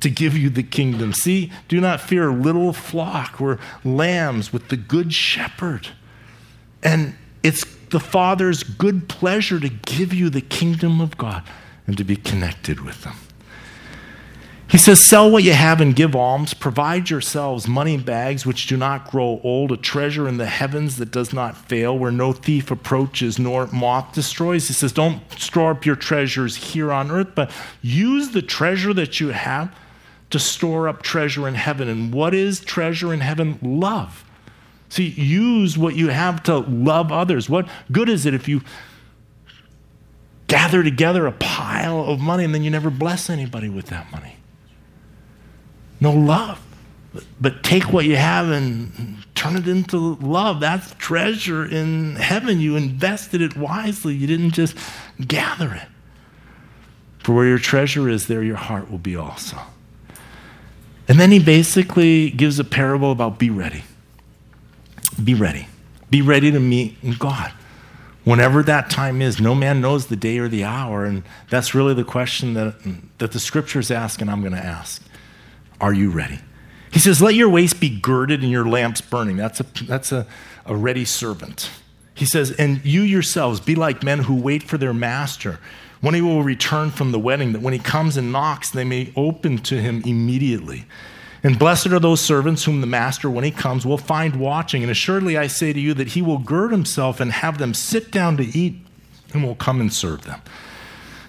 to 0.00 0.08
give 0.08 0.38
you 0.38 0.48
the 0.48 0.62
kingdom. 0.62 1.12
See, 1.12 1.52
do 1.68 1.82
not 1.82 2.00
fear, 2.00 2.32
little 2.32 2.72
flock. 2.72 3.38
We're 3.38 3.58
lambs 3.84 4.54
with 4.54 4.68
the 4.68 4.78
good 4.78 5.12
shepherd. 5.12 5.88
And 6.82 7.14
it's 7.42 7.66
the 7.90 8.00
Father's 8.00 8.62
good 8.62 9.06
pleasure 9.06 9.60
to 9.60 9.68
give 9.68 10.14
you 10.14 10.30
the 10.30 10.40
kingdom 10.40 10.98
of 10.98 11.18
God 11.18 11.42
and 11.86 11.98
to 11.98 12.04
be 12.04 12.16
connected 12.16 12.80
with 12.80 13.04
them. 13.04 13.16
He 14.74 14.78
says, 14.78 15.00
Sell 15.00 15.30
what 15.30 15.44
you 15.44 15.52
have 15.52 15.80
and 15.80 15.94
give 15.94 16.16
alms. 16.16 16.52
Provide 16.52 17.08
yourselves 17.08 17.68
money 17.68 17.96
bags 17.96 18.44
which 18.44 18.66
do 18.66 18.76
not 18.76 19.08
grow 19.08 19.40
old, 19.44 19.70
a 19.70 19.76
treasure 19.76 20.26
in 20.26 20.36
the 20.36 20.46
heavens 20.46 20.96
that 20.96 21.12
does 21.12 21.32
not 21.32 21.56
fail, 21.56 21.96
where 21.96 22.10
no 22.10 22.32
thief 22.32 22.72
approaches 22.72 23.38
nor 23.38 23.68
moth 23.68 24.12
destroys. 24.14 24.66
He 24.66 24.74
says, 24.74 24.90
Don't 24.90 25.30
store 25.38 25.70
up 25.70 25.86
your 25.86 25.94
treasures 25.94 26.56
here 26.56 26.90
on 26.90 27.12
earth, 27.12 27.36
but 27.36 27.52
use 27.82 28.30
the 28.30 28.42
treasure 28.42 28.92
that 28.94 29.20
you 29.20 29.28
have 29.28 29.72
to 30.30 30.40
store 30.40 30.88
up 30.88 31.02
treasure 31.02 31.46
in 31.46 31.54
heaven. 31.54 31.88
And 31.88 32.12
what 32.12 32.34
is 32.34 32.58
treasure 32.58 33.14
in 33.14 33.20
heaven? 33.20 33.60
Love. 33.62 34.24
See, 34.88 35.10
use 35.10 35.78
what 35.78 35.94
you 35.94 36.08
have 36.08 36.42
to 36.42 36.58
love 36.58 37.12
others. 37.12 37.48
What 37.48 37.68
good 37.92 38.08
is 38.08 38.26
it 38.26 38.34
if 38.34 38.48
you 38.48 38.60
gather 40.48 40.82
together 40.82 41.28
a 41.28 41.32
pile 41.32 42.00
of 42.00 42.18
money 42.18 42.42
and 42.42 42.52
then 42.52 42.64
you 42.64 42.72
never 42.72 42.90
bless 42.90 43.30
anybody 43.30 43.68
with 43.68 43.86
that 43.86 44.10
money? 44.10 44.38
No 46.04 46.12
love. 46.12 46.60
But 47.40 47.62
take 47.62 47.92
what 47.92 48.04
you 48.04 48.16
have 48.16 48.50
and 48.50 49.24
turn 49.34 49.56
it 49.56 49.68
into 49.68 50.16
love. 50.16 50.60
That's 50.60 50.94
treasure 50.94 51.64
in 51.64 52.16
heaven. 52.16 52.60
You 52.60 52.76
invested 52.76 53.40
it 53.40 53.56
wisely. 53.56 54.14
You 54.14 54.26
didn't 54.26 54.50
just 54.50 54.76
gather 55.26 55.74
it. 55.74 55.88
For 57.20 57.34
where 57.34 57.46
your 57.46 57.58
treasure 57.58 58.08
is, 58.08 58.26
there 58.26 58.42
your 58.42 58.56
heart 58.56 58.90
will 58.90 58.98
be 58.98 59.16
also. 59.16 59.58
And 61.06 61.20
then 61.20 61.30
he 61.30 61.38
basically 61.38 62.30
gives 62.30 62.58
a 62.58 62.64
parable 62.64 63.12
about 63.12 63.38
be 63.38 63.50
ready. 63.50 63.84
Be 65.22 65.34
ready. 65.34 65.68
Be 66.10 66.20
ready 66.20 66.50
to 66.50 66.60
meet 66.60 67.18
God. 67.18 67.52
Whenever 68.24 68.62
that 68.62 68.90
time 68.90 69.22
is, 69.22 69.38
no 69.38 69.54
man 69.54 69.80
knows 69.80 70.06
the 70.06 70.16
day 70.16 70.38
or 70.38 70.48
the 70.48 70.64
hour. 70.64 71.04
And 71.04 71.22
that's 71.50 71.74
really 71.74 71.94
the 71.94 72.04
question 72.04 72.54
that, 72.54 72.74
that 73.18 73.32
the 73.32 73.38
scriptures 73.38 73.90
ask, 73.90 74.20
and 74.20 74.30
I'm 74.30 74.40
going 74.40 74.54
to 74.54 74.58
ask. 74.64 75.03
Are 75.80 75.92
you 75.92 76.10
ready? 76.10 76.40
He 76.90 76.98
says, 76.98 77.20
Let 77.20 77.34
your 77.34 77.48
waist 77.48 77.80
be 77.80 77.90
girded 77.90 78.42
and 78.42 78.50
your 78.50 78.66
lamps 78.66 79.00
burning. 79.00 79.36
That's 79.36 79.60
a, 79.60 79.66
that's 79.84 80.12
a, 80.12 80.26
a 80.64 80.76
ready 80.76 81.04
servant. 81.04 81.70
He 82.14 82.24
says, 82.24 82.52
And 82.52 82.84
you 82.84 83.02
yourselves 83.02 83.60
be 83.60 83.74
like 83.74 84.02
men 84.02 84.20
who 84.20 84.40
wait 84.40 84.62
for 84.62 84.78
their 84.78 84.94
master 84.94 85.58
when 86.04 86.14
he 86.14 86.20
will 86.20 86.42
return 86.42 86.90
from 86.90 87.12
the 87.12 87.18
wedding, 87.18 87.52
that 87.52 87.62
when 87.62 87.72
he 87.72 87.78
comes 87.78 88.18
and 88.18 88.30
knocks, 88.30 88.70
they 88.70 88.84
may 88.84 89.10
open 89.16 89.56
to 89.56 89.80
him 89.80 90.02
immediately. 90.04 90.84
And 91.42 91.58
blessed 91.58 91.86
are 91.88 91.98
those 91.98 92.20
servants 92.20 92.64
whom 92.64 92.82
the 92.82 92.86
master, 92.86 93.30
when 93.30 93.42
he 93.42 93.50
comes, 93.50 93.86
will 93.86 93.96
find 93.96 94.36
watching. 94.36 94.82
And 94.82 94.90
assuredly 94.90 95.38
I 95.38 95.46
say 95.46 95.72
to 95.72 95.80
you 95.80 95.94
that 95.94 96.08
he 96.08 96.20
will 96.20 96.36
gird 96.36 96.72
himself 96.72 97.20
and 97.20 97.32
have 97.32 97.56
them 97.56 97.72
sit 97.72 98.10
down 98.10 98.36
to 98.36 98.44
eat 98.44 98.76
and 99.32 99.42
will 99.42 99.54
come 99.54 99.80
and 99.80 99.90
serve 99.90 100.24
them. 100.24 100.42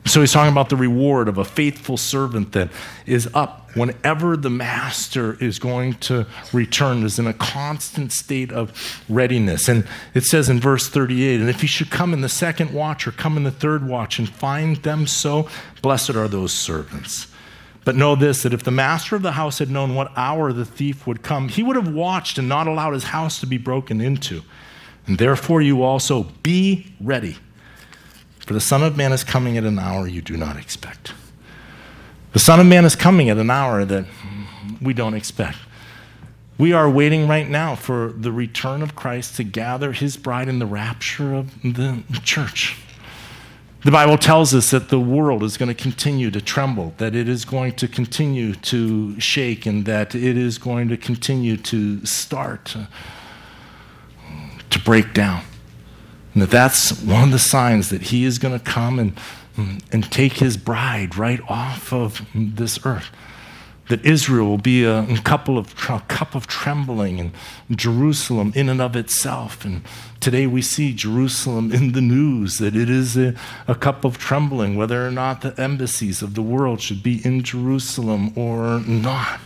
So 0.07 0.21
he's 0.21 0.31
talking 0.31 0.51
about 0.51 0.69
the 0.69 0.75
reward 0.75 1.27
of 1.27 1.39
a 1.39 1.45
faithful 1.45 1.97
servant 1.97 2.51
that 2.51 2.69
is 3.07 3.27
up 3.33 3.65
whenever 3.75 4.37
the 4.37 4.51
master 4.51 5.35
is 5.43 5.57
going 5.57 5.95
to 5.95 6.27
return, 6.53 7.03
is 7.03 7.17
in 7.17 7.25
a 7.25 7.33
constant 7.33 8.11
state 8.11 8.51
of 8.51 9.03
readiness. 9.09 9.67
And 9.67 9.87
it 10.13 10.23
says 10.23 10.47
in 10.47 10.59
verse 10.59 10.87
38 10.87 11.41
And 11.41 11.49
if 11.49 11.61
he 11.61 11.67
should 11.67 11.89
come 11.89 12.13
in 12.13 12.21
the 12.21 12.29
second 12.29 12.71
watch 12.71 13.07
or 13.07 13.11
come 13.11 13.35
in 13.35 13.43
the 13.43 13.51
third 13.51 13.87
watch 13.87 14.19
and 14.19 14.29
find 14.29 14.77
them 14.77 15.07
so, 15.07 15.49
blessed 15.81 16.11
are 16.11 16.27
those 16.27 16.53
servants. 16.53 17.27
But 17.83 17.95
know 17.95 18.15
this 18.15 18.43
that 18.43 18.53
if 18.53 18.63
the 18.63 18.71
master 18.71 19.15
of 19.15 19.23
the 19.23 19.33
house 19.33 19.57
had 19.57 19.71
known 19.71 19.95
what 19.95 20.11
hour 20.15 20.53
the 20.53 20.65
thief 20.65 21.07
would 21.07 21.23
come, 21.23 21.49
he 21.49 21.63
would 21.63 21.75
have 21.75 21.91
watched 21.91 22.37
and 22.37 22.47
not 22.47 22.67
allowed 22.67 22.93
his 22.93 23.05
house 23.05 23.39
to 23.39 23.47
be 23.47 23.57
broken 23.57 24.01
into. 24.01 24.43
And 25.07 25.17
therefore, 25.17 25.61
you 25.61 25.83
also 25.83 26.23
be 26.43 26.93
ready 26.99 27.37
for 28.45 28.53
the 28.53 28.61
Son 28.61 28.83
of 28.83 28.95
Man 28.95 29.11
is 29.11 29.23
coming 29.23 29.57
at 29.57 29.63
an 29.63 29.79
hour 29.79 30.07
you 30.07 30.21
do 30.21 30.37
not 30.37 30.55
expect. 30.55 31.13
The 32.33 32.39
Son 32.39 32.59
of 32.59 32.65
Man 32.65 32.85
is 32.85 32.95
coming 32.95 33.29
at 33.29 33.37
an 33.37 33.49
hour 33.49 33.85
that 33.85 34.05
we 34.81 34.93
don't 34.93 35.13
expect. 35.13 35.57
We 36.57 36.71
are 36.71 36.89
waiting 36.89 37.27
right 37.27 37.49
now 37.49 37.75
for 37.75 38.13
the 38.15 38.31
return 38.31 38.81
of 38.81 38.95
Christ 38.95 39.35
to 39.37 39.43
gather 39.43 39.91
his 39.91 40.15
bride 40.15 40.47
in 40.47 40.59
the 40.59 40.65
rapture 40.65 41.33
of 41.33 41.61
the 41.63 42.03
church. 42.23 42.77
The 43.83 43.91
Bible 43.91 44.17
tells 44.17 44.55
us 44.55 44.71
that 44.71 44.89
the 44.89 44.99
world 44.99 45.43
is 45.43 45.57
going 45.57 45.69
to 45.69 45.75
continue 45.75 46.31
to 46.31 46.41
tremble, 46.41 46.93
that 46.97 47.13
it 47.15 47.29
is 47.29 47.45
going 47.45 47.73
to 47.73 47.87
continue 47.87 48.55
to 48.55 49.19
shake, 49.19 49.65
and 49.65 49.85
that 49.85 50.15
it 50.15 50.37
is 50.37 50.57
going 50.57 50.87
to 50.89 50.97
continue 50.97 51.57
to 51.57 52.05
start 52.05 52.65
to, 52.65 52.87
break 54.83 55.13
down. 55.13 55.41
And 56.35 56.43
that 56.43 56.51
that's 56.51 57.01
one 57.01 57.23
of 57.23 57.31
the 57.31 57.39
signs 57.39 57.89
that 57.89 58.03
he 58.03 58.25
is 58.25 58.39
going 58.39 58.59
to 58.59 58.63
come 58.63 58.99
and, 58.99 59.13
and 59.91 60.11
take 60.11 60.33
his 60.33 60.57
bride 60.57 61.17
right 61.17 61.39
off 61.49 61.93
of 61.93 62.27
this 62.35 62.85
earth. 62.85 63.09
That 63.87 64.03
Israel 64.03 64.47
will 64.47 64.57
be 64.57 64.83
a, 64.83 65.03
a 65.03 65.17
couple 65.19 65.57
of, 65.57 65.73
a 65.89 66.01
cup 66.09 66.35
of 66.35 66.45
trembling 66.45 67.21
and 67.21 67.31
Jerusalem 67.71 68.51
in 68.53 68.67
and 68.67 68.81
of 68.81 68.97
itself. 68.97 69.63
And 69.63 69.83
today 70.19 70.45
we 70.45 70.61
see 70.61 70.93
Jerusalem 70.93 71.71
in 71.71 71.93
the 71.93 72.01
news, 72.01 72.57
that 72.57 72.75
it 72.75 72.89
is 72.89 73.15
a, 73.15 73.33
a 73.65 73.75
cup 73.75 74.03
of 74.03 74.17
trembling, 74.17 74.75
whether 74.75 75.07
or 75.07 75.11
not 75.11 75.41
the 75.41 75.57
embassies 75.57 76.21
of 76.21 76.33
the 76.33 76.41
world 76.41 76.81
should 76.81 77.01
be 77.01 77.25
in 77.25 77.43
Jerusalem 77.43 78.37
or 78.37 78.81
not. 78.81 79.39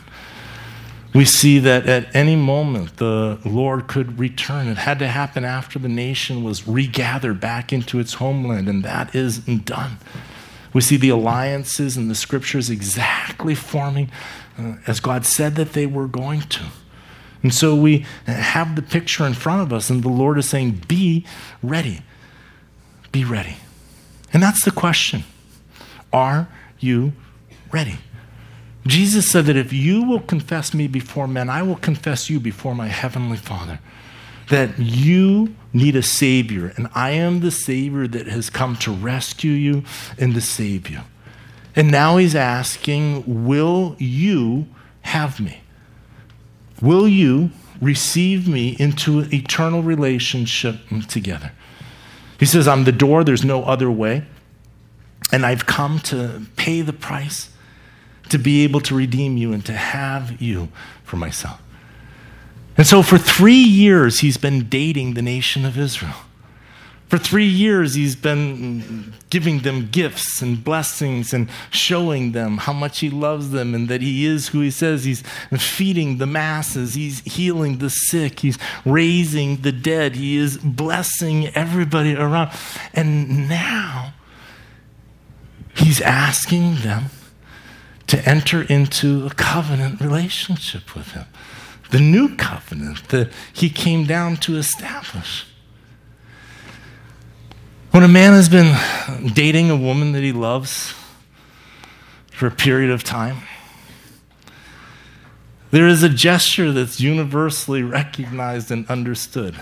We 1.13 1.25
see 1.25 1.57
that 1.59 1.87
at 1.87 2.15
any 2.15 2.35
moment 2.35 2.97
the 2.97 3.39
Lord 3.43 3.87
could 3.87 4.19
return. 4.19 4.67
It 4.67 4.77
had 4.77 4.99
to 4.99 5.07
happen 5.07 5.43
after 5.43 5.79
the 5.79 5.89
nation 5.89 6.43
was 6.43 6.67
regathered 6.67 7.39
back 7.39 7.73
into 7.73 7.99
its 7.99 8.15
homeland, 8.15 8.69
and 8.69 8.83
that 8.83 9.15
is 9.15 9.39
done. 9.39 9.97
We 10.71 10.81
see 10.81 10.97
the 10.97 11.09
alliances 11.09 11.97
and 11.97 12.11
the 12.11 12.15
scriptures 12.15 12.69
exactly 12.69 13.55
forming 13.55 14.11
uh, 14.57 14.75
as 14.85 14.99
God 14.99 15.25
said 15.25 15.55
that 15.55 15.73
they 15.73 15.87
were 15.87 16.07
going 16.07 16.41
to. 16.41 16.65
And 17.41 17.53
so 17.53 17.75
we 17.75 18.05
have 18.25 18.75
the 18.75 18.81
picture 18.81 19.25
in 19.25 19.33
front 19.33 19.61
of 19.61 19.73
us, 19.73 19.89
and 19.89 20.03
the 20.03 20.09
Lord 20.09 20.37
is 20.37 20.47
saying, 20.47 20.83
Be 20.87 21.25
ready. 21.63 22.01
Be 23.11 23.23
ready. 23.23 23.57
And 24.33 24.43
that's 24.43 24.63
the 24.63 24.71
question 24.71 25.23
Are 26.11 26.49
you 26.79 27.13
ready? 27.71 27.97
Jesus 28.87 29.29
said 29.29 29.45
that 29.45 29.57
if 29.57 29.73
you 29.73 30.03
will 30.03 30.21
confess 30.21 30.73
me 30.73 30.87
before 30.87 31.27
men, 31.27 31.49
I 31.49 31.61
will 31.63 31.75
confess 31.75 32.29
you 32.29 32.39
before 32.39 32.73
my 32.73 32.87
heavenly 32.87 33.37
Father. 33.37 33.79
That 34.49 34.79
you 34.79 35.55
need 35.73 35.95
a 35.95 36.01
Savior, 36.01 36.73
and 36.75 36.89
I 36.95 37.11
am 37.11 37.41
the 37.41 37.51
Savior 37.51 38.07
that 38.07 38.27
has 38.27 38.49
come 38.49 38.75
to 38.77 38.91
rescue 38.91 39.51
you 39.51 39.83
and 40.17 40.33
to 40.33 40.41
save 40.41 40.89
you. 40.89 41.01
And 41.75 41.91
now 41.91 42.17
he's 42.17 42.35
asking, 42.35 43.45
Will 43.45 43.95
you 43.99 44.67
have 45.01 45.39
me? 45.39 45.61
Will 46.81 47.07
you 47.07 47.51
receive 47.79 48.47
me 48.47 48.75
into 48.79 49.19
an 49.19 49.33
eternal 49.33 49.83
relationship 49.83 50.77
together? 51.07 51.51
He 52.39 52.45
says, 52.45 52.67
I'm 52.67 52.85
the 52.85 52.91
door, 52.91 53.23
there's 53.23 53.45
no 53.45 53.63
other 53.63 53.91
way. 53.91 54.23
And 55.31 55.45
I've 55.45 55.65
come 55.65 55.99
to 55.99 56.47
pay 56.55 56.81
the 56.81 56.93
price 56.93 57.48
to 58.29 58.37
be 58.37 58.63
able 58.63 58.81
to 58.81 58.95
redeem 58.95 59.37
you 59.37 59.53
and 59.53 59.65
to 59.65 59.73
have 59.73 60.41
you 60.41 60.69
for 61.03 61.17
myself. 61.17 61.61
And 62.77 62.87
so 62.87 63.01
for 63.01 63.17
three 63.17 63.53
years, 63.53 64.19
he's 64.19 64.37
been 64.37 64.69
dating 64.69 65.15
the 65.15 65.21
nation 65.21 65.65
of 65.65 65.77
Israel. 65.77 66.15
For 67.09 67.17
three 67.17 67.47
years, 67.47 67.95
he's 67.95 68.15
been 68.15 69.13
giving 69.31 69.59
them 69.59 69.89
gifts 69.89 70.43
and 70.43 70.63
blessings 70.63 71.33
and 71.33 71.49
showing 71.71 72.33
them 72.33 72.57
how 72.57 72.71
much 72.71 72.99
he 72.99 73.09
loves 73.09 73.49
them 73.49 73.73
and 73.73 73.89
that 73.89 74.01
he 74.01 74.27
is 74.27 74.49
who 74.49 74.61
he 74.61 74.69
says. 74.69 75.05
He's 75.05 75.23
feeding 75.57 76.19
the 76.19 76.27
masses, 76.27 76.93
he's 76.93 77.21
healing 77.21 77.79
the 77.79 77.89
sick, 77.89 78.41
he's 78.41 78.59
raising 78.85 79.57
the 79.57 79.71
dead, 79.71 80.15
he 80.15 80.37
is 80.37 80.59
blessing 80.59 81.47
everybody 81.55 82.15
around. 82.15 82.51
And 82.93 83.49
now, 83.49 84.13
he's 85.75 85.99
asking 85.99 86.75
them 86.75 87.05
to 88.09 88.29
enter 88.29 88.63
into 88.63 89.25
a 89.25 89.29
covenant 89.29 90.01
relationship 90.01 90.95
with 90.95 91.11
Him. 91.11 91.25
The 91.91 91.99
new 91.99 92.35
covenant 92.35 93.09
that 93.09 93.31
He 93.53 93.69
came 93.69 94.05
down 94.05 94.37
to 94.37 94.57
establish. 94.57 95.45
When 97.91 98.03
a 98.03 98.07
man 98.07 98.33
has 98.33 98.49
been 98.49 98.77
dating 99.33 99.71
a 99.71 99.75
woman 99.75 100.11
that 100.11 100.21
he 100.21 100.31
loves 100.31 100.93
for 102.31 102.45
a 102.45 102.51
period 102.51 102.91
of 102.91 103.03
time, 103.03 103.37
there 105.71 105.87
is 105.87 106.03
a 106.03 106.09
gesture 106.09 106.71
that's 106.71 106.99
universally 106.99 107.81
recognized 107.81 108.69
and 108.69 108.87
understood. 108.89 109.55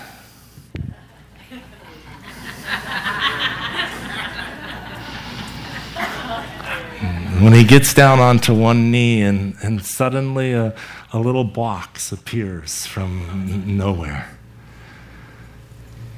When 7.42 7.54
he 7.54 7.64
gets 7.64 7.94
down 7.94 8.20
onto 8.20 8.54
one 8.54 8.92
knee, 8.92 9.22
and, 9.22 9.56
and 9.62 9.84
suddenly 9.84 10.54
a, 10.54 10.76
a 11.14 11.20
little 11.20 11.44
box 11.44 12.12
appears 12.12 12.86
from 12.86 13.64
nowhere. 13.78 14.38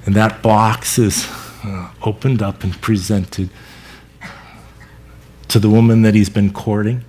And 0.05 0.15
that 0.15 0.41
box 0.41 0.97
is 0.97 1.27
uh, 1.63 1.91
opened 2.03 2.41
up 2.41 2.63
and 2.63 2.79
presented 2.81 3.49
to 5.49 5.59
the 5.59 5.69
woman 5.69 6.03
that 6.03 6.15
he's 6.15 6.29
been 6.29 6.53
courting 6.53 7.03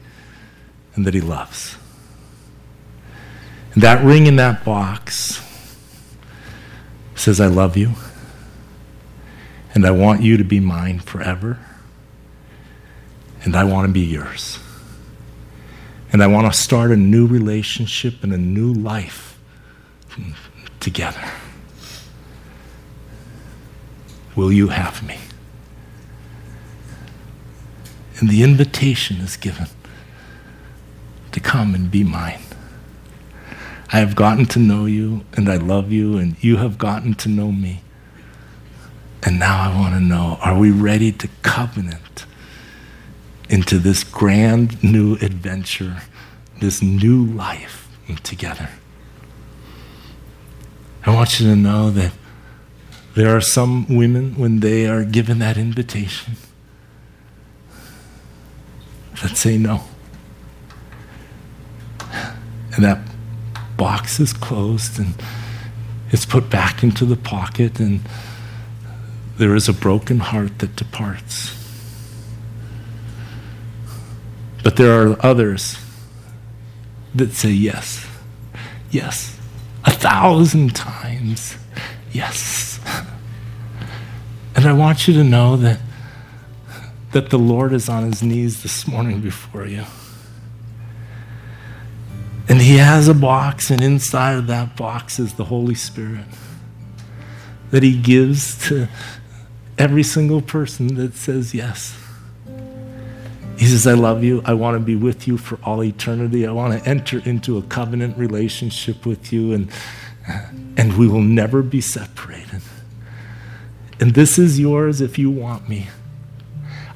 and 0.94 1.06
that 1.06 1.14
he 1.14 1.20
loves. 1.20 1.76
And 3.74 3.82
that 3.82 4.04
ring 4.04 4.26
in 4.26 4.36
that 4.36 4.64
box 4.64 5.40
says, 7.14 7.40
I 7.40 7.46
love 7.46 7.76
you, 7.76 7.92
and 9.74 9.86
I 9.86 9.90
want 9.90 10.22
you 10.22 10.36
to 10.36 10.44
be 10.44 10.58
mine 10.58 10.98
forever, 10.98 11.58
and 13.42 13.56
I 13.56 13.64
want 13.64 13.86
to 13.86 13.92
be 13.92 14.00
yours. 14.00 14.58
And 16.12 16.22
I 16.22 16.26
want 16.26 16.52
to 16.52 16.58
start 16.58 16.90
a 16.90 16.96
new 16.96 17.26
relationship 17.26 18.22
and 18.22 18.32
a 18.32 18.38
new 18.38 18.72
life 18.72 19.38
together. 20.80 21.22
Will 24.34 24.52
you 24.52 24.68
have 24.68 25.06
me? 25.06 25.18
And 28.18 28.28
the 28.28 28.42
invitation 28.42 29.18
is 29.18 29.36
given 29.36 29.66
to 31.32 31.40
come 31.40 31.74
and 31.74 31.90
be 31.90 32.04
mine. 32.04 32.40
I 33.92 33.98
have 33.98 34.14
gotten 34.14 34.46
to 34.46 34.58
know 34.58 34.84
you 34.84 35.24
and 35.36 35.48
I 35.48 35.56
love 35.56 35.90
you, 35.90 36.16
and 36.16 36.42
you 36.42 36.58
have 36.58 36.78
gotten 36.78 37.14
to 37.14 37.28
know 37.28 37.50
me. 37.50 37.82
And 39.22 39.38
now 39.38 39.70
I 39.70 39.74
want 39.76 39.94
to 39.94 40.00
know 40.00 40.38
are 40.40 40.56
we 40.56 40.70
ready 40.70 41.12
to 41.12 41.28
covenant 41.42 42.24
into 43.50 43.78
this 43.78 44.04
grand 44.04 44.82
new 44.82 45.16
adventure, 45.16 46.02
this 46.60 46.80
new 46.80 47.24
life 47.24 47.88
together? 48.22 48.70
I 51.04 51.14
want 51.14 51.38
you 51.38 51.46
to 51.48 51.56
know 51.56 51.90
that 51.90 52.12
there 53.14 53.36
are 53.36 53.40
some 53.40 53.86
women, 53.94 54.36
when 54.36 54.60
they 54.60 54.86
are 54.86 55.04
given 55.04 55.40
that 55.40 55.58
invitation, 55.58 56.36
that 59.20 59.36
say 59.36 59.58
no. 59.58 59.82
And 62.72 62.84
that 62.84 63.00
box 63.76 64.20
is 64.20 64.32
closed 64.32 64.98
and 64.98 65.14
it's 66.12 66.24
put 66.24 66.48
back 66.50 66.82
into 66.82 67.04
the 67.04 67.16
pocket, 67.16 67.78
and 67.78 68.00
there 69.38 69.54
is 69.54 69.68
a 69.68 69.72
broken 69.72 70.18
heart 70.18 70.58
that 70.58 70.76
departs. 70.76 71.59
But 74.62 74.76
there 74.76 75.02
are 75.02 75.16
others 75.24 75.78
that 77.14 77.32
say 77.32 77.50
yes, 77.50 78.06
yes, 78.90 79.38
a 79.84 79.90
thousand 79.90 80.74
times 80.74 81.56
yes. 82.12 82.78
And 84.54 84.66
I 84.66 84.72
want 84.72 85.08
you 85.08 85.14
to 85.14 85.24
know 85.24 85.56
that, 85.56 85.80
that 87.12 87.30
the 87.30 87.38
Lord 87.38 87.72
is 87.72 87.88
on 87.88 88.04
his 88.04 88.22
knees 88.22 88.62
this 88.62 88.86
morning 88.86 89.20
before 89.20 89.66
you. 89.66 89.84
And 92.48 92.60
he 92.60 92.78
has 92.78 93.06
a 93.06 93.14
box, 93.14 93.70
and 93.70 93.80
inside 93.80 94.36
of 94.36 94.46
that 94.48 94.76
box 94.76 95.18
is 95.18 95.34
the 95.34 95.44
Holy 95.44 95.74
Spirit 95.74 96.26
that 97.70 97.82
he 97.84 97.96
gives 97.96 98.68
to 98.68 98.88
every 99.78 100.02
single 100.02 100.42
person 100.42 100.96
that 100.96 101.14
says 101.14 101.54
yes. 101.54 101.96
He 103.60 103.66
says, 103.66 103.86
I 103.86 103.92
love 103.92 104.24
you. 104.24 104.40
I 104.46 104.54
want 104.54 104.76
to 104.76 104.80
be 104.80 104.96
with 104.96 105.28
you 105.28 105.36
for 105.36 105.58
all 105.62 105.84
eternity. 105.84 106.46
I 106.46 106.50
want 106.50 106.82
to 106.82 106.88
enter 106.88 107.18
into 107.28 107.58
a 107.58 107.62
covenant 107.62 108.16
relationship 108.16 109.04
with 109.04 109.34
you, 109.34 109.52
and, 109.52 109.70
and 110.78 110.96
we 110.96 111.06
will 111.06 111.20
never 111.20 111.60
be 111.60 111.82
separated. 111.82 112.62
And 114.00 114.14
this 114.14 114.38
is 114.38 114.58
yours 114.58 115.02
if 115.02 115.18
you 115.18 115.30
want 115.30 115.68
me. 115.68 115.88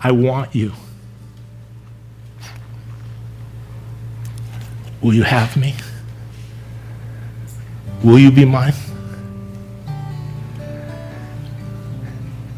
I 0.01 0.11
want 0.12 0.55
you. 0.55 0.73
Will 5.03 5.12
you 5.12 5.25
have 5.25 5.59
me? 5.59 5.75
Will 8.03 8.19
you 8.19 8.31
be 8.31 8.47
mine? 8.47 8.73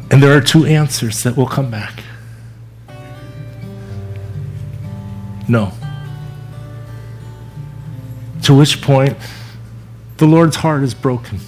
And 0.09 0.23
there 0.23 0.31
are 0.31 0.39
two 0.39 0.65
answers 0.65 1.23
that 1.23 1.35
will 1.35 1.45
come 1.45 1.69
back 1.69 2.03
no. 5.47 5.71
To 8.43 8.53
which 8.53 8.81
point, 8.81 9.17
the 10.17 10.25
Lord's 10.25 10.57
heart 10.57 10.83
is 10.83 10.93
broken. 10.93 11.39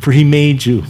For 0.00 0.12
he 0.12 0.24
made 0.24 0.64
you, 0.64 0.84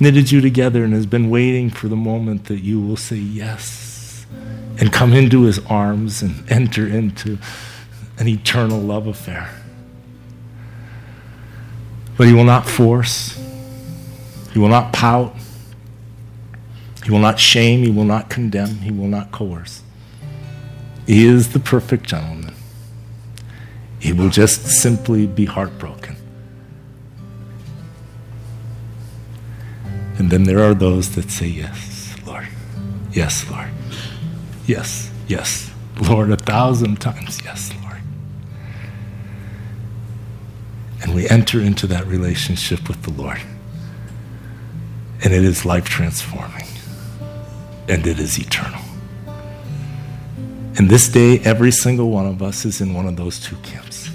knitted 0.00 0.30
you 0.30 0.40
together, 0.40 0.84
and 0.84 0.92
has 0.92 1.06
been 1.06 1.30
waiting 1.30 1.70
for 1.70 1.88
the 1.88 1.96
moment 1.96 2.44
that 2.44 2.60
you 2.60 2.80
will 2.80 2.96
say 2.96 3.16
yes 3.16 4.26
and 4.78 4.92
come 4.92 5.12
into 5.12 5.42
his 5.42 5.58
arms 5.66 6.22
and 6.22 6.50
enter 6.50 6.86
into 6.86 7.38
an 8.18 8.28
eternal 8.28 8.78
love 8.78 9.06
affair. 9.06 9.50
But 12.18 12.26
he 12.26 12.32
will 12.32 12.44
not 12.44 12.66
force, 12.66 13.38
he 14.52 14.58
will 14.58 14.68
not 14.68 14.92
pout, 14.92 15.34
he 17.04 17.10
will 17.10 17.18
not 17.18 17.38
shame, 17.38 17.82
he 17.82 17.90
will 17.90 18.04
not 18.04 18.28
condemn, 18.28 18.76
he 18.76 18.90
will 18.90 19.08
not 19.08 19.32
coerce. 19.32 19.82
He 21.06 21.26
is 21.26 21.52
the 21.52 21.60
perfect 21.60 22.04
gentleman. 22.04 22.54
He 24.00 24.12
will 24.12 24.28
just 24.28 24.66
simply 24.66 25.26
be 25.26 25.44
heartbroken. 25.44 26.16
And 30.18 30.30
then 30.30 30.44
there 30.44 30.62
are 30.62 30.74
those 30.74 31.14
that 31.14 31.30
say, 31.30 31.46
Yes, 31.46 32.16
Lord. 32.26 32.48
Yes, 33.12 33.48
Lord. 33.50 33.68
Yes, 34.66 35.10
yes. 35.28 35.70
Lord, 36.00 36.30
a 36.30 36.36
thousand 36.36 37.00
times, 37.00 37.40
yes, 37.44 37.72
Lord. 37.82 38.00
And 41.02 41.14
we 41.14 41.28
enter 41.28 41.60
into 41.60 41.86
that 41.86 42.06
relationship 42.06 42.88
with 42.88 43.02
the 43.02 43.10
Lord. 43.10 43.40
And 45.22 45.32
it 45.32 45.44
is 45.44 45.64
life 45.64 45.84
transforming. 45.84 46.66
And 47.88 48.06
it 48.06 48.18
is 48.18 48.38
eternal. 48.38 48.85
And 50.78 50.90
this 50.90 51.08
day, 51.08 51.38
every 51.40 51.70
single 51.70 52.10
one 52.10 52.26
of 52.26 52.42
us 52.42 52.66
is 52.66 52.82
in 52.82 52.92
one 52.92 53.06
of 53.06 53.16
those 53.16 53.40
two 53.40 53.56
camps. 53.56 54.10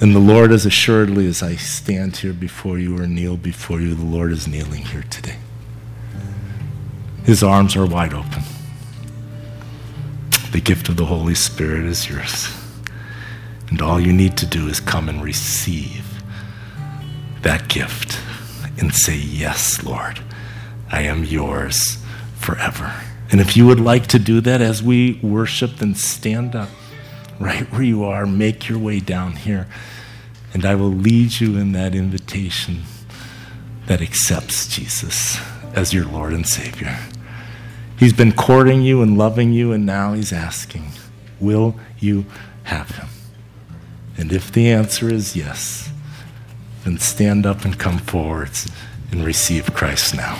And 0.00 0.14
the 0.14 0.20
Lord, 0.20 0.52
as 0.52 0.66
assuredly 0.66 1.26
as 1.26 1.42
I 1.42 1.56
stand 1.56 2.18
here 2.18 2.34
before 2.34 2.78
you 2.78 2.98
or 2.98 3.06
kneel 3.06 3.36
before 3.36 3.80
you, 3.80 3.94
the 3.94 4.04
Lord 4.04 4.32
is 4.32 4.46
kneeling 4.46 4.84
here 4.84 5.04
today. 5.10 5.36
His 7.24 7.42
arms 7.42 7.74
are 7.74 7.86
wide 7.86 8.12
open. 8.12 8.42
The 10.52 10.60
gift 10.60 10.88
of 10.88 10.96
the 10.96 11.06
Holy 11.06 11.34
Spirit 11.34 11.84
is 11.84 12.08
yours. 12.08 12.54
And 13.70 13.82
all 13.82 13.98
you 13.98 14.12
need 14.12 14.36
to 14.38 14.46
do 14.46 14.68
is 14.68 14.78
come 14.78 15.08
and 15.08 15.22
receive 15.22 16.22
that 17.42 17.68
gift 17.68 18.20
and 18.78 18.94
say, 18.94 19.16
Yes, 19.16 19.82
Lord, 19.82 20.20
I 20.90 21.02
am 21.02 21.24
yours 21.24 21.98
forever. 22.36 22.92
And 23.30 23.40
if 23.40 23.56
you 23.56 23.66
would 23.66 23.80
like 23.80 24.06
to 24.08 24.18
do 24.18 24.40
that 24.40 24.60
as 24.60 24.82
we 24.82 25.20
worship, 25.22 25.76
then 25.76 25.94
stand 25.94 26.54
up 26.54 26.70
right 27.38 27.70
where 27.70 27.82
you 27.82 28.04
are, 28.04 28.26
make 28.26 28.68
your 28.68 28.78
way 28.78 29.00
down 29.00 29.32
here, 29.32 29.68
and 30.54 30.64
I 30.64 30.74
will 30.74 30.90
lead 30.90 31.40
you 31.40 31.56
in 31.56 31.72
that 31.72 31.94
invitation 31.94 32.82
that 33.86 34.00
accepts 34.00 34.66
Jesus 34.66 35.38
as 35.74 35.92
your 35.92 36.06
Lord 36.06 36.32
and 36.32 36.46
Savior. 36.46 36.98
He's 37.98 38.12
been 38.12 38.32
courting 38.32 38.82
you 38.82 39.02
and 39.02 39.18
loving 39.18 39.52
you, 39.52 39.72
and 39.72 39.84
now 39.84 40.14
he's 40.14 40.32
asking, 40.32 40.92
Will 41.40 41.78
you 41.98 42.26
have 42.64 42.90
him? 42.92 43.08
And 44.16 44.32
if 44.32 44.50
the 44.50 44.70
answer 44.70 45.08
is 45.08 45.36
yes, 45.36 45.90
then 46.84 46.98
stand 46.98 47.46
up 47.46 47.64
and 47.64 47.78
come 47.78 47.98
forward 47.98 48.50
and 49.12 49.24
receive 49.24 49.74
Christ 49.74 50.16
now. 50.16 50.38